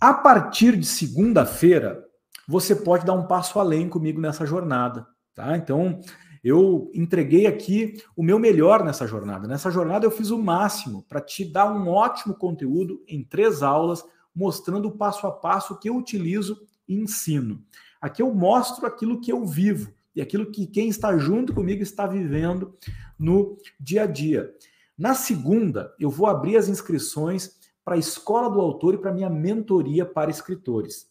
A 0.00 0.12
partir 0.12 0.76
de 0.76 0.84
segunda-feira, 0.84 2.04
você 2.48 2.74
pode 2.74 3.06
dar 3.06 3.14
um 3.14 3.26
passo 3.26 3.58
além 3.58 3.88
comigo 3.88 4.20
nessa 4.20 4.44
jornada, 4.44 5.06
tá? 5.34 5.56
Então, 5.56 6.00
eu 6.46 6.92
entreguei 6.94 7.44
aqui 7.48 8.00
o 8.14 8.22
meu 8.22 8.38
melhor 8.38 8.84
nessa 8.84 9.04
jornada. 9.04 9.48
Nessa 9.48 9.68
jornada 9.68 10.06
eu 10.06 10.12
fiz 10.12 10.30
o 10.30 10.38
máximo 10.38 11.02
para 11.08 11.20
te 11.20 11.44
dar 11.44 11.72
um 11.72 11.88
ótimo 11.88 12.36
conteúdo 12.36 13.02
em 13.08 13.24
três 13.24 13.64
aulas, 13.64 14.04
mostrando 14.32 14.86
o 14.86 14.92
passo 14.92 15.26
a 15.26 15.32
passo 15.32 15.76
que 15.76 15.88
eu 15.88 15.96
utilizo 15.96 16.56
e 16.86 16.94
ensino. 16.94 17.60
Aqui 18.00 18.22
eu 18.22 18.32
mostro 18.32 18.86
aquilo 18.86 19.20
que 19.20 19.32
eu 19.32 19.44
vivo 19.44 19.92
e 20.14 20.20
aquilo 20.20 20.52
que 20.52 20.68
quem 20.68 20.88
está 20.88 21.18
junto 21.18 21.52
comigo 21.52 21.82
está 21.82 22.06
vivendo 22.06 22.72
no 23.18 23.58
dia 23.80 24.04
a 24.04 24.06
dia. 24.06 24.54
Na 24.96 25.14
segunda, 25.14 25.92
eu 25.98 26.08
vou 26.08 26.28
abrir 26.28 26.56
as 26.56 26.68
inscrições 26.68 27.56
para 27.84 27.96
a 27.96 27.98
Escola 27.98 28.48
do 28.48 28.60
Autor 28.60 28.94
e 28.94 28.98
para 28.98 29.12
minha 29.12 29.28
mentoria 29.28 30.06
para 30.06 30.30
escritores. 30.30 31.08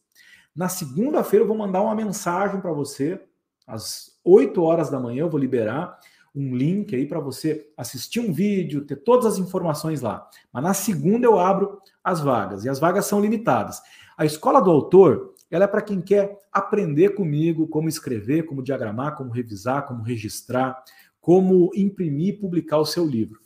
Na 0.55 0.69
segunda-feira 0.69 1.43
eu 1.43 1.47
vou 1.47 1.57
mandar 1.57 1.81
uma 1.81 1.93
mensagem 1.93 2.61
para 2.61 2.71
você, 2.71 3.21
às 3.67 4.14
8 4.25 4.61
horas 4.61 4.89
da 4.89 4.99
manhã 4.99 5.21
eu 5.21 5.29
vou 5.29 5.39
liberar 5.39 5.99
um 6.35 6.53
link 6.53 6.93
aí 6.93 7.05
para 7.05 7.19
você 7.19 7.69
assistir 7.77 8.19
um 8.19 8.33
vídeo, 8.33 8.83
ter 8.83 8.97
todas 8.97 9.25
as 9.25 9.37
informações 9.37 10.01
lá. 10.01 10.27
Mas 10.51 10.63
na 10.63 10.73
segunda 10.73 11.25
eu 11.25 11.39
abro 11.39 11.79
as 12.03 12.19
vagas 12.19 12.65
e 12.65 12.69
as 12.69 12.77
vagas 12.77 13.05
são 13.05 13.21
limitadas. 13.21 13.81
A 14.17 14.25
Escola 14.25 14.61
do 14.61 14.69
Autor, 14.69 15.33
ela 15.49 15.63
é 15.63 15.67
para 15.67 15.81
quem 15.81 16.01
quer 16.01 16.37
aprender 16.51 17.09
comigo 17.09 17.67
como 17.67 17.87
escrever, 17.87 18.43
como 18.43 18.61
diagramar, 18.61 19.15
como 19.15 19.31
revisar, 19.31 19.85
como 19.85 20.03
registrar, 20.03 20.83
como 21.21 21.71
imprimir 21.73 22.35
e 22.35 22.37
publicar 22.37 22.79
o 22.79 22.85
seu 22.85 23.05
livro. 23.05 23.39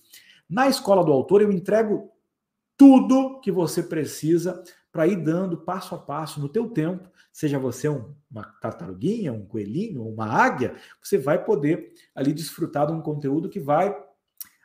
Na 0.49 0.67
Escola 0.67 1.03
do 1.03 1.11
Autor 1.11 1.43
eu 1.43 1.51
entrego 1.51 2.09
tudo 2.75 3.39
que 3.41 3.51
você 3.51 3.83
precisa 3.83 4.63
para 4.91 5.05
ir 5.05 5.17
dando 5.17 5.57
passo 5.57 5.93
a 5.93 5.97
passo 5.97 6.39
no 6.39 6.49
teu 6.49 6.69
tempo, 6.69 7.07
seja 7.39 7.57
você 7.57 7.87
um, 7.87 8.13
uma 8.29 8.43
tartaruguinha, 8.43 9.31
um 9.31 9.45
coelhinho, 9.45 10.05
uma 10.05 10.25
águia, 10.25 10.75
você 11.01 11.17
vai 11.17 11.41
poder 11.41 11.93
ali 12.13 12.33
desfrutar 12.33 12.85
de 12.85 12.91
um 12.91 12.99
conteúdo 12.99 13.47
que 13.47 13.61
vai 13.61 13.97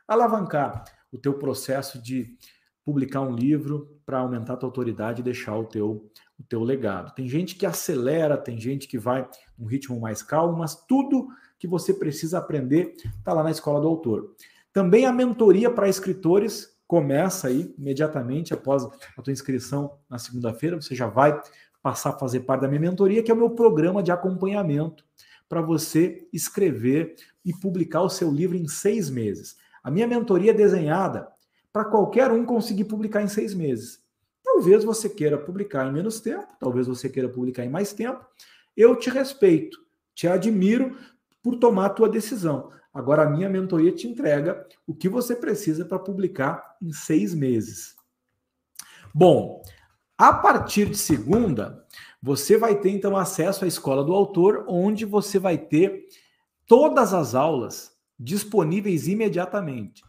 alavancar 0.09 0.83
o 1.13 1.17
teu 1.17 1.35
processo 1.35 2.03
de 2.03 2.37
publicar 2.85 3.21
um 3.21 3.33
livro 3.33 3.97
para 4.05 4.19
aumentar 4.19 4.55
a 4.55 4.57
tua 4.57 4.71
autoridade 4.71 5.21
e 5.21 5.25
deixar 5.25 5.57
o 5.57 5.65
teu 5.65 6.11
o 6.37 6.43
teu 6.43 6.65
legado. 6.65 7.15
Tem 7.15 7.29
gente 7.29 7.55
que 7.55 7.65
acelera, 7.65 8.37
tem 8.37 8.59
gente 8.59 8.89
que 8.89 8.99
vai 8.99 9.25
num 9.57 9.67
ritmo 9.67 10.01
mais 10.01 10.21
calmo, 10.21 10.59
mas 10.59 10.75
tudo 10.75 11.29
que 11.61 11.69
você 11.69 11.95
precisa 11.95 12.39
aprender 12.39 12.97
está 13.05 13.33
lá 13.33 13.45
na 13.45 13.53
escola 13.53 13.81
do 13.81 13.87
autor. 13.87 14.35
Também 14.73 15.07
a 15.07 15.13
mentoria 15.13 15.71
para 15.71 15.89
escritores 15.89 16.75
começa 16.89 17.49
aí 17.49 17.73
imediatamente 17.79 18.53
após 18.53 18.85
a 19.17 19.23
tua 19.23 19.33
inscrição 19.33 19.99
na 20.09 20.19
segunda-feira, 20.19 20.81
você 20.81 20.95
já 20.95 21.07
vai 21.07 21.41
passar 21.85 22.11
a 22.11 22.19
fazer 22.19 22.41
parte 22.41 22.63
da 22.63 22.69
minha 22.69 22.81
mentoria, 22.81 23.23
que 23.23 23.31
é 23.31 23.35
o 23.35 23.37
meu 23.37 23.51
programa 23.51 24.03
de 24.03 24.11
acompanhamento 24.11 25.05
para 25.47 25.61
você 25.61 26.27
escrever 26.33 27.15
e 27.45 27.53
publicar 27.53 28.01
o 28.01 28.09
seu 28.09 28.31
livro 28.31 28.57
em 28.57 28.67
seis 28.67 29.11
meses. 29.11 29.59
A 29.83 29.91
minha 29.91 30.07
mentoria 30.07 30.53
é 30.53 30.55
desenhada 30.55 31.29
para 31.71 31.85
qualquer 31.85 32.33
um 32.33 32.47
conseguir 32.47 32.85
publicar 32.85 33.21
em 33.21 33.29
seis 33.29 33.53
meses. 33.53 34.03
Talvez 34.43 34.83
você 34.83 35.11
queira 35.11 35.37
publicar 35.37 35.87
em 35.87 35.93
menos 35.93 36.21
tempo, 36.21 36.49
talvez 36.59 36.87
você 36.87 37.07
queira 37.07 37.29
publicar 37.29 37.67
em 37.67 37.69
mais 37.69 37.93
tempo. 37.93 38.25
Eu 38.75 38.97
te 38.97 39.11
respeito, 39.11 39.79
te 40.15 40.27
admiro 40.27 40.97
por 41.43 41.57
tomar 41.57 41.87
a 41.87 41.91
tua 41.91 42.09
decisão. 42.09 42.73
Agora, 42.95 43.25
a 43.25 43.31
minha 43.31 43.51
mentoria 43.51 43.93
te 43.93 44.09
entrega 44.09 44.67
o 44.87 44.95
que 44.95 45.09
você 45.09 45.37
precisa 45.37 45.85
para 45.85 45.99
publicar 45.99 46.77
em 46.81 46.95
seis 46.95 47.35
meses. 47.35 47.95
Bom, 49.13 49.63
a 50.17 50.33
partir 50.33 50.89
de 50.89 50.97
segunda, 50.97 51.85
você 52.23 52.57
vai 52.57 52.79
ter 52.81 52.91
então 52.91 53.17
acesso 53.17 53.65
à 53.65 53.69
escola 53.69 54.05
do 54.05 54.15
autor, 54.15 54.65
onde 54.69 55.05
você 55.05 55.39
vai 55.39 55.59
ter 55.59 56.07
todas 56.67 57.13
as 57.13 57.35
aulas 57.35 57.93
disponíveis 58.19 59.09
imediatamente. 59.09 60.03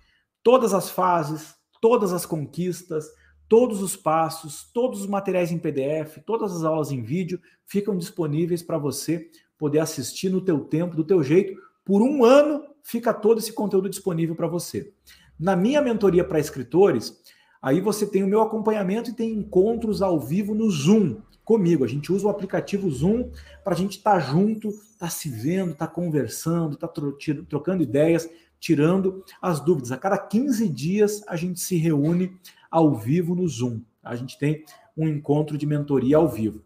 Todas 0.43 0.74
as 0.74 0.89
fases, 0.89 1.56
todas 1.82 2.14
as 2.14 2.26
conquistas, 2.26 3.06
todos 3.47 3.82
os 3.82 3.95
passos, 3.95 4.70
todos 4.72 5.01
os 5.01 5.08
materiais 5.08 5.51
em 5.51 5.58
PDF, 5.58 6.20
todas 6.26 6.56
as 6.56 6.64
aulas 6.64 6.91
em 6.91 7.01
vídeo 7.01 7.39
ficam 7.66 7.97
disponíveis 7.97 8.62
para 8.62 8.78
você 8.78 9.30
poder 9.58 9.80
assistir 9.80 10.30
no 10.30 10.41
teu 10.41 10.60
tempo, 10.60 10.95
do 10.95 11.03
teu 11.03 11.24
jeito, 11.24 11.60
por 11.84 12.01
um 12.01 12.24
ano 12.24 12.64
fica 12.84 13.14
todo 13.14 13.39
esse 13.39 13.53
conteúdo 13.53 13.89
disponível 13.89 14.36
para 14.36 14.47
você. 14.47 14.93
Na 15.39 15.56
minha 15.56 15.82
mentoria 15.82 16.24
para 16.24 16.39
escritores, 16.39 17.22
aí 17.66 17.82
você 17.82 18.05
tem 18.05 18.24
o 18.24 18.28
meu 18.28 18.43
acompanhamento 18.43 19.09
e 19.09 19.13
tem 19.13 19.34
encontros 19.34 20.03
ao 20.03 20.20
vivo 20.20 20.53
no 20.53 20.70
Zoom 20.70 21.18
comigo. 21.43 21.84
A 21.84 21.88
gente 21.88 22.13
usa 22.13 22.28
o 22.28 22.30
aplicativo 22.30 22.88
Zoom 22.91 23.32
para 23.63 23.74
a 23.74 23.76
gente 23.76 23.97
estar 23.97 24.13
tá 24.13 24.20
junto, 24.20 24.70
estar 24.70 24.99
tá 24.99 25.09
se 25.09 25.28
vendo, 25.28 25.72
estar 25.72 25.88
tá 25.88 25.91
conversando, 25.91 26.76
estar 26.76 26.88
tá 26.88 27.01
trocando 27.49 27.82
ideias, 27.82 28.30
tirando 28.59 29.26
as 29.41 29.59
dúvidas. 29.59 29.91
A 29.91 29.97
cada 29.97 30.16
15 30.16 30.70
dias 30.70 31.24
a 31.28 31.36
gente 31.36 31.59
se 31.59 31.76
reúne 31.76 32.38
ao 32.70 32.93
vivo 32.93 33.34
no 33.34 33.47
Zoom. 33.47 33.82
A 34.03 34.16
gente 34.16 34.38
tem 34.38 34.63
um 34.95 35.07
encontro 35.07 35.57
de 35.57 35.66
mentoria 35.66 36.18
ao 36.18 36.30
vivo. 36.30 36.61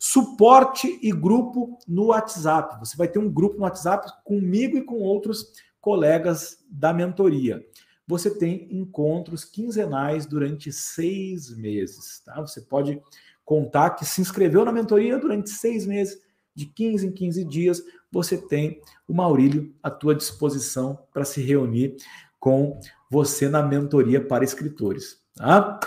Suporte 0.00 0.98
e 1.00 1.12
grupo 1.12 1.78
no 1.86 2.06
WhatsApp. 2.06 2.76
Você 2.80 2.96
vai 2.96 3.06
ter 3.06 3.20
um 3.20 3.30
grupo 3.30 3.56
no 3.56 3.62
WhatsApp 3.62 4.10
comigo 4.24 4.76
e 4.76 4.82
com 4.82 4.96
outros 4.96 5.52
colegas 5.80 6.58
da 6.68 6.92
mentoria. 6.92 7.64
Você 8.10 8.28
tem 8.28 8.66
encontros 8.72 9.44
quinzenais 9.44 10.26
durante 10.26 10.72
seis 10.72 11.56
meses. 11.56 12.20
Tá? 12.24 12.40
Você 12.40 12.60
pode 12.60 13.00
contar 13.44 13.90
que 13.90 14.04
se 14.04 14.20
inscreveu 14.20 14.64
na 14.64 14.72
mentoria 14.72 15.16
durante 15.16 15.50
seis 15.50 15.86
meses, 15.86 16.20
de 16.52 16.66
15 16.66 17.06
em 17.06 17.12
15 17.12 17.44
dias, 17.44 17.82
você 18.10 18.36
tem 18.36 18.80
o 19.06 19.14
Maurílio 19.14 19.72
à 19.80 19.88
tua 19.88 20.12
disposição 20.12 20.98
para 21.12 21.24
se 21.24 21.40
reunir 21.40 21.94
com 22.40 22.80
você 23.08 23.48
na 23.48 23.62
mentoria 23.62 24.20
para 24.20 24.42
escritores. 24.42 25.22
Tá? 25.36 25.78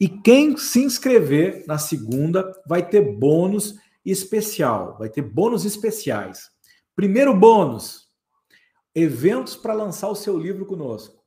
E 0.00 0.08
quem 0.08 0.56
se 0.56 0.82
inscrever 0.82 1.64
na 1.66 1.76
segunda 1.76 2.50
vai 2.66 2.88
ter 2.88 3.02
bônus 3.02 3.74
especial, 4.02 4.96
vai 4.98 5.10
ter 5.10 5.20
bônus 5.20 5.66
especiais. 5.66 6.50
Primeiro 6.96 7.38
bônus: 7.38 8.08
eventos 8.94 9.54
para 9.54 9.74
lançar 9.74 10.08
o 10.08 10.16
seu 10.16 10.38
livro 10.38 10.64
conosco. 10.64 11.23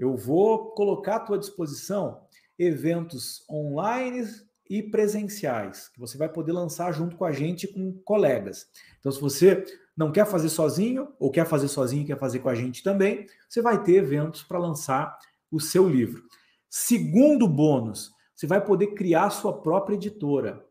Eu 0.00 0.16
vou 0.16 0.70
colocar 0.70 1.16
à 1.16 1.20
tua 1.20 1.38
disposição 1.38 2.22
eventos 2.58 3.44
online 3.50 4.26
e 4.68 4.82
presenciais, 4.82 5.88
que 5.88 6.00
você 6.00 6.16
vai 6.16 6.26
poder 6.26 6.52
lançar 6.52 6.90
junto 6.90 7.16
com 7.16 7.24
a 7.26 7.32
gente 7.32 7.68
com 7.68 7.92
colegas. 8.02 8.66
Então, 8.98 9.12
se 9.12 9.20
você 9.20 9.62
não 9.94 10.10
quer 10.10 10.24
fazer 10.24 10.48
sozinho, 10.48 11.12
ou 11.18 11.30
quer 11.30 11.44
fazer 11.44 11.68
sozinho 11.68 12.02
e 12.02 12.06
quer 12.06 12.18
fazer 12.18 12.38
com 12.38 12.48
a 12.48 12.54
gente 12.54 12.82
também, 12.82 13.26
você 13.46 13.60
vai 13.60 13.82
ter 13.82 13.96
eventos 13.96 14.42
para 14.42 14.58
lançar 14.58 15.18
o 15.50 15.60
seu 15.60 15.86
livro. 15.86 16.22
Segundo 16.70 17.46
bônus, 17.46 18.10
você 18.34 18.46
vai 18.46 18.64
poder 18.64 18.94
criar 18.94 19.28
sua 19.28 19.60
própria 19.60 19.96
editora. 19.96 20.64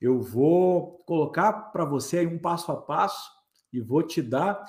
Eu 0.00 0.20
vou 0.20 1.04
colocar 1.06 1.52
para 1.52 1.84
você 1.84 2.18
aí 2.18 2.26
um 2.26 2.38
passo 2.38 2.72
a 2.72 2.76
passo 2.76 3.30
e 3.72 3.80
vou 3.80 4.02
te 4.02 4.20
dar 4.20 4.60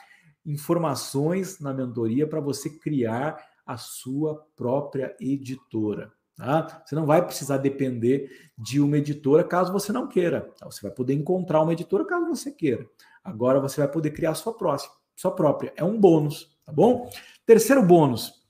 informações 0.45 1.59
na 1.59 1.73
mentoria 1.73 2.27
para 2.27 2.39
você 2.39 2.69
criar 2.69 3.52
a 3.65 3.77
sua 3.77 4.45
própria 4.55 5.15
editora. 5.19 6.11
Tá? 6.35 6.83
Você 6.85 6.95
não 6.95 7.05
vai 7.05 7.23
precisar 7.23 7.57
depender 7.57 8.51
de 8.57 8.79
uma 8.79 8.97
editora 8.97 9.43
caso 9.43 9.71
você 9.71 9.91
não 9.91 10.07
queira. 10.07 10.51
Você 10.63 10.81
vai 10.81 10.91
poder 10.91 11.13
encontrar 11.13 11.61
uma 11.61 11.73
editora 11.73 12.05
caso 12.05 12.25
você 12.27 12.51
queira. 12.51 12.87
Agora 13.23 13.59
você 13.59 13.81
vai 13.81 13.89
poder 13.89 14.11
criar 14.11 14.33
sua 14.35 14.53
próxima, 14.53 14.93
sua 15.15 15.31
própria. 15.31 15.73
É 15.75 15.83
um 15.83 15.99
bônus, 15.99 16.57
tá 16.65 16.71
bom? 16.71 17.09
Terceiro 17.45 17.83
bônus 17.83 18.43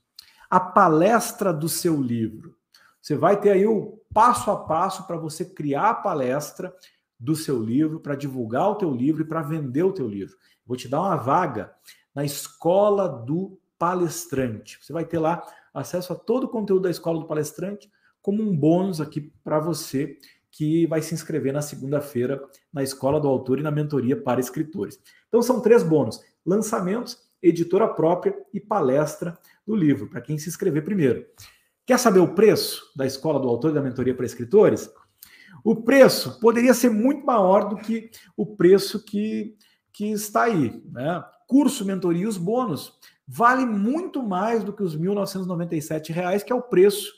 a 0.54 0.60
palestra 0.60 1.52
do 1.52 1.68
seu 1.68 2.00
livro. 2.00 2.54
Você 3.02 3.16
vai 3.16 3.40
ter 3.40 3.50
aí 3.50 3.66
o 3.66 4.00
passo 4.14 4.52
a 4.52 4.56
passo 4.56 5.04
para 5.04 5.16
você 5.16 5.44
criar 5.44 5.90
a 5.90 5.94
palestra 5.94 6.72
do 7.18 7.34
seu 7.34 7.60
livro, 7.60 7.98
para 7.98 8.14
divulgar 8.14 8.70
o 8.70 8.76
teu 8.76 8.92
livro 8.94 9.22
e 9.22 9.26
para 9.26 9.42
vender 9.42 9.82
o 9.82 9.92
teu 9.92 10.06
livro. 10.06 10.36
Vou 10.64 10.76
te 10.76 10.86
dar 10.86 11.00
uma 11.00 11.16
vaga 11.16 11.74
na 12.14 12.24
escola 12.24 13.08
do 13.08 13.58
palestrante. 13.78 14.78
Você 14.80 14.92
vai 14.92 15.04
ter 15.04 15.18
lá 15.18 15.42
acesso 15.72 16.12
a 16.12 16.16
todo 16.16 16.44
o 16.44 16.48
conteúdo 16.48 16.82
da 16.82 16.90
escola 16.90 17.20
do 17.20 17.26
palestrante 17.26 17.90
como 18.22 18.42
um 18.42 18.56
bônus 18.56 19.00
aqui 19.00 19.32
para 19.42 19.58
você 19.58 20.16
que 20.50 20.86
vai 20.86 21.02
se 21.02 21.12
inscrever 21.12 21.52
na 21.52 21.60
segunda-feira 21.60 22.40
na 22.72 22.82
escola 22.82 23.20
do 23.20 23.28
autor 23.28 23.58
e 23.58 23.62
na 23.62 23.70
mentoria 23.70 24.16
para 24.16 24.40
escritores. 24.40 25.00
Então 25.28 25.42
são 25.42 25.60
três 25.60 25.82
bônus: 25.82 26.20
lançamentos, 26.46 27.18
editora 27.42 27.88
própria 27.88 28.34
e 28.52 28.60
palestra 28.60 29.36
do 29.66 29.74
livro, 29.74 30.08
para 30.08 30.20
quem 30.20 30.38
se 30.38 30.48
inscrever 30.48 30.84
primeiro. 30.84 31.26
Quer 31.84 31.98
saber 31.98 32.20
o 32.20 32.34
preço 32.34 32.90
da 32.96 33.04
escola 33.04 33.38
do 33.38 33.48
autor 33.48 33.72
e 33.72 33.74
da 33.74 33.82
mentoria 33.82 34.14
para 34.14 34.24
escritores? 34.24 34.90
O 35.62 35.76
preço 35.76 36.38
poderia 36.40 36.72
ser 36.72 36.90
muito 36.90 37.26
maior 37.26 37.68
do 37.68 37.76
que 37.76 38.10
o 38.36 38.46
preço 38.46 39.04
que, 39.04 39.56
que 39.92 40.12
está 40.12 40.44
aí. 40.44 40.82
Né? 40.90 41.22
Curso, 41.46 41.84
mentoria 41.84 42.22
e 42.22 42.26
os 42.26 42.38
bônus 42.38 42.98
vale 43.26 43.64
muito 43.64 44.22
mais 44.22 44.62
do 44.62 44.72
que 44.72 44.82
os 44.82 44.94
R$ 44.94 45.00
1.997, 45.00 46.44
que 46.44 46.52
é 46.52 46.56
o 46.56 46.62
preço 46.62 47.12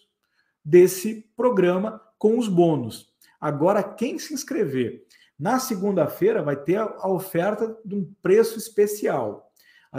desse 0.64 1.28
programa 1.36 2.00
com 2.18 2.38
os 2.38 2.48
bônus. 2.48 3.12
Agora, 3.40 3.82
quem 3.82 4.18
se 4.18 4.34
inscrever 4.34 5.04
na 5.38 5.58
segunda-feira 5.58 6.42
vai 6.42 6.56
ter 6.56 6.78
a 6.78 7.08
oferta 7.08 7.76
de 7.84 7.94
um 7.94 8.10
preço 8.22 8.58
especial. 8.58 9.52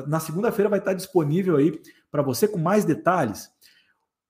Na 0.08 0.20
segunda-feira 0.20 0.70
vai 0.70 0.80
estar 0.80 0.94
disponível 0.94 1.58
aí 1.58 1.80
para 2.10 2.22
você 2.22 2.48
com 2.48 2.58
mais 2.58 2.84
detalhes 2.84 3.50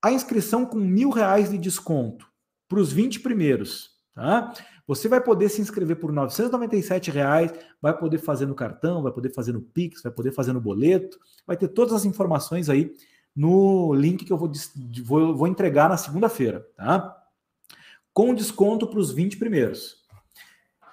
a 0.00 0.12
inscrição 0.12 0.64
com 0.64 0.76
mil 0.76 1.10
reais 1.10 1.50
de 1.50 1.58
desconto 1.58 2.30
para 2.68 2.78
os 2.78 2.92
20 2.92 3.20
primeiros. 3.20 3.90
Tá? 4.14 4.52
Você 4.88 5.06
vai 5.06 5.20
poder 5.20 5.50
se 5.50 5.60
inscrever 5.60 6.00
por 6.00 6.10
997 6.10 7.10
reais, 7.10 7.52
vai 7.80 7.94
poder 7.94 8.16
fazer 8.16 8.46
no 8.46 8.54
cartão, 8.54 9.02
vai 9.02 9.12
poder 9.12 9.28
fazer 9.34 9.52
no 9.52 9.60
Pix, 9.60 10.02
vai 10.02 10.10
poder 10.10 10.32
fazer 10.32 10.54
no 10.54 10.62
boleto, 10.62 11.18
vai 11.46 11.58
ter 11.58 11.68
todas 11.68 11.92
as 11.92 12.06
informações 12.06 12.70
aí 12.70 12.94
no 13.36 13.92
link 13.92 14.24
que 14.24 14.32
eu 14.32 14.38
vou, 14.38 14.50
vou, 15.04 15.36
vou 15.36 15.46
entregar 15.46 15.90
na 15.90 15.98
segunda-feira, 15.98 16.66
tá? 16.74 17.14
Com 18.14 18.34
desconto 18.34 18.86
para 18.86 18.98
os 18.98 19.12
20 19.12 19.36
primeiros. 19.36 19.98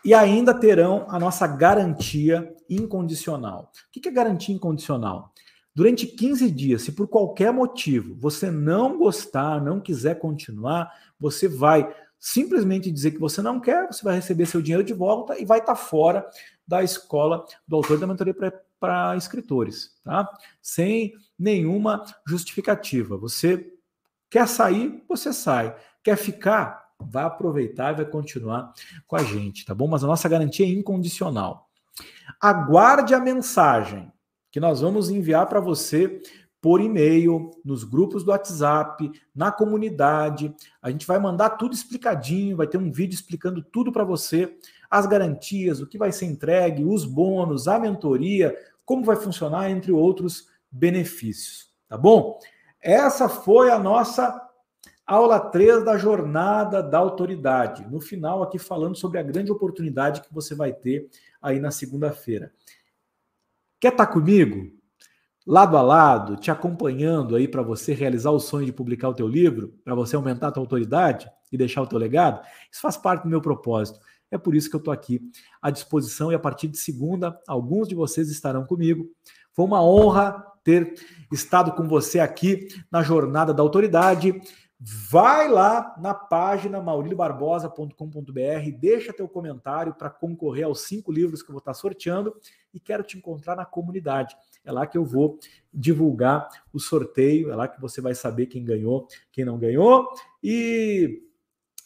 E 0.03 0.13
ainda 0.13 0.53
terão 0.53 1.05
a 1.07 1.17
nossa 1.17 1.47
garantia 1.47 2.53
incondicional. 2.69 3.71
O 3.87 3.99
que 3.99 4.09
é 4.09 4.11
garantia 4.11 4.53
incondicional? 4.53 5.33
Durante 5.73 6.05
15 6.05 6.51
dias, 6.51 6.81
se 6.81 6.91
por 6.91 7.07
qualquer 7.07 7.51
motivo 7.51 8.13
você 8.19 8.51
não 8.51 8.97
gostar, 8.97 9.61
não 9.61 9.79
quiser 9.79 10.19
continuar, 10.19 10.91
você 11.19 11.47
vai 11.47 11.93
simplesmente 12.19 12.91
dizer 12.91 13.11
que 13.11 13.19
você 13.19 13.41
não 13.41 13.59
quer, 13.59 13.87
você 13.87 14.03
vai 14.03 14.15
receber 14.15 14.45
seu 14.45 14.61
dinheiro 14.61 14.83
de 14.83 14.93
volta 14.93 15.39
e 15.39 15.45
vai 15.45 15.59
estar 15.59 15.75
fora 15.75 16.27
da 16.67 16.83
escola 16.83 17.45
do 17.67 17.75
autor 17.75 17.99
da 17.99 18.07
mentoria 18.07 18.35
para 18.79 19.15
escritores, 19.15 19.91
tá? 20.03 20.27
Sem 20.61 21.13
nenhuma 21.37 22.03
justificativa. 22.27 23.17
Você 23.17 23.71
quer 24.29 24.47
sair, 24.47 25.03
você 25.07 25.31
sai. 25.31 25.75
Quer 26.03 26.17
ficar, 26.17 26.85
vai 26.99 27.25
aproveitar 27.25 27.93
e 27.93 27.97
vai 27.97 28.05
continuar 28.05 28.73
com 29.07 29.15
a 29.15 29.23
gente, 29.23 29.65
tá 29.65 29.73
bom? 29.73 29.87
Mas 29.87 30.03
a 30.03 30.07
nossa 30.07 30.29
garantia 30.29 30.65
é 30.65 30.69
incondicional. 30.69 31.69
Aguarde 32.41 33.13
a 33.13 33.19
mensagem 33.19 34.11
que 34.51 34.59
nós 34.59 34.81
vamos 34.81 35.09
enviar 35.09 35.47
para 35.47 35.59
você 35.59 36.21
por 36.65 36.81
e-mail, 36.81 37.51
nos 37.63 37.83
grupos 37.83 38.23
do 38.23 38.31
WhatsApp, 38.31 39.11
na 39.35 39.51
comunidade. 39.51 40.51
A 40.81 40.89
gente 40.89 41.05
vai 41.05 41.19
mandar 41.19 41.51
tudo 41.51 41.75
explicadinho, 41.75 42.57
vai 42.57 42.65
ter 42.65 42.79
um 42.79 42.91
vídeo 42.91 43.13
explicando 43.13 43.61
tudo 43.61 43.91
para 43.91 44.03
você, 44.03 44.57
as 44.89 45.05
garantias, 45.05 45.79
o 45.79 45.85
que 45.85 45.95
vai 45.95 46.11
ser 46.11 46.25
entregue, 46.25 46.83
os 46.83 47.05
bônus, 47.05 47.67
a 47.67 47.77
mentoria, 47.77 48.57
como 48.83 49.03
vai 49.03 49.15
funcionar, 49.15 49.69
entre 49.69 49.91
outros 49.91 50.49
benefícios, 50.71 51.69
tá 51.87 51.95
bom? 51.95 52.39
Essa 52.81 53.29
foi 53.29 53.69
a 53.69 53.77
nossa 53.77 54.35
aula 55.05 55.39
3 55.39 55.85
da 55.85 55.99
jornada 55.99 56.81
da 56.81 56.97
autoridade. 56.97 57.85
No 57.91 58.01
final 58.01 58.41
aqui 58.41 58.57
falando 58.57 58.95
sobre 58.95 59.19
a 59.19 59.23
grande 59.23 59.51
oportunidade 59.51 60.21
que 60.21 60.33
você 60.33 60.55
vai 60.55 60.73
ter 60.73 61.11
aí 61.39 61.59
na 61.59 61.69
segunda-feira. 61.69 62.51
Quer 63.79 63.91
estar 63.91 64.07
tá 64.07 64.11
comigo? 64.11 64.83
Lado 65.45 65.77
a 65.77 65.81
lado, 65.81 66.35
te 66.37 66.49
acompanhando 66.49 67.35
aí 67.35 67.47
para 67.47 67.61
você 67.61 67.93
realizar 67.93 68.31
o 68.31 68.39
sonho 68.39 68.65
de 68.65 68.73
publicar 68.73 69.09
o 69.09 69.13
teu 69.13 69.27
livro, 69.27 69.73
para 69.83 69.93
você 69.93 70.15
aumentar 70.15 70.47
a 70.47 70.51
tua 70.51 70.63
autoridade 70.63 71.29
e 71.51 71.57
deixar 71.57 71.83
o 71.83 71.87
teu 71.87 71.99
legado, 71.99 72.41
isso 72.71 72.81
faz 72.81 72.97
parte 72.97 73.23
do 73.23 73.29
meu 73.29 73.41
propósito. 73.41 73.99
É 74.31 74.37
por 74.37 74.55
isso 74.55 74.69
que 74.69 74.75
eu 74.75 74.79
estou 74.79 74.93
aqui 74.93 75.21
à 75.61 75.69
disposição 75.69 76.31
e 76.31 76.35
a 76.35 76.39
partir 76.39 76.67
de 76.67 76.77
segunda, 76.77 77.39
alguns 77.47 77.87
de 77.87 77.93
vocês 77.95 78.29
estarão 78.29 78.65
comigo. 78.65 79.07
Foi 79.53 79.65
uma 79.65 79.83
honra 79.83 80.43
ter 80.63 80.95
estado 81.31 81.71
com 81.73 81.87
você 81.87 82.19
aqui 82.19 82.67
na 82.91 83.03
jornada 83.03 83.53
da 83.53 83.61
autoridade. 83.61 84.41
Vai 85.09 85.47
lá 85.47 85.95
na 85.99 86.13
página 86.13 86.81
mauriliobarbosa.com.br, 86.81 88.77
deixa 88.77 89.13
teu 89.13 89.29
comentário 89.29 89.93
para 89.93 90.09
concorrer 90.09 90.65
aos 90.65 90.81
cinco 90.81 91.11
livros 91.11 91.41
que 91.41 91.49
eu 91.49 91.53
vou 91.53 91.59
estar 91.59 91.73
sorteando 91.73 92.35
e 92.73 92.79
quero 92.79 93.03
te 93.03 93.17
encontrar 93.17 93.55
na 93.55 93.63
comunidade. 93.63 94.35
É 94.65 94.71
lá 94.71 94.87
que 94.87 94.97
eu 94.97 95.05
vou 95.05 95.39
divulgar 95.73 96.47
o 96.73 96.79
sorteio, 96.79 97.51
é 97.51 97.55
lá 97.55 97.67
que 97.67 97.79
você 97.79 98.01
vai 98.01 98.15
saber 98.15 98.47
quem 98.47 98.63
ganhou, 98.63 99.07
quem 99.31 99.45
não 99.45 99.57
ganhou. 99.57 100.07
E 100.43 101.21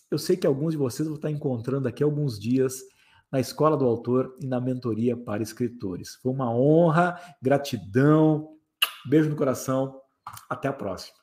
eu 0.10 0.18
sei 0.18 0.36
que 0.38 0.48
alguns 0.48 0.72
de 0.72 0.78
vocês 0.78 1.08
vão 1.08 1.16
estar 1.16 1.30
encontrando 1.30 1.88
aqui 1.88 2.04
alguns 2.04 2.40
dias 2.40 2.82
na 3.32 3.40
Escola 3.40 3.78
do 3.78 3.86
Autor 3.86 4.36
e 4.42 4.48
na 4.48 4.60
mentoria 4.60 5.16
para 5.16 5.44
escritores. 5.44 6.16
Foi 6.16 6.32
uma 6.32 6.52
honra, 6.52 7.20
gratidão, 7.42 8.56
beijo 9.06 9.30
no 9.30 9.36
coração, 9.36 10.02
até 10.50 10.68
a 10.68 10.74
próxima. 10.74 11.19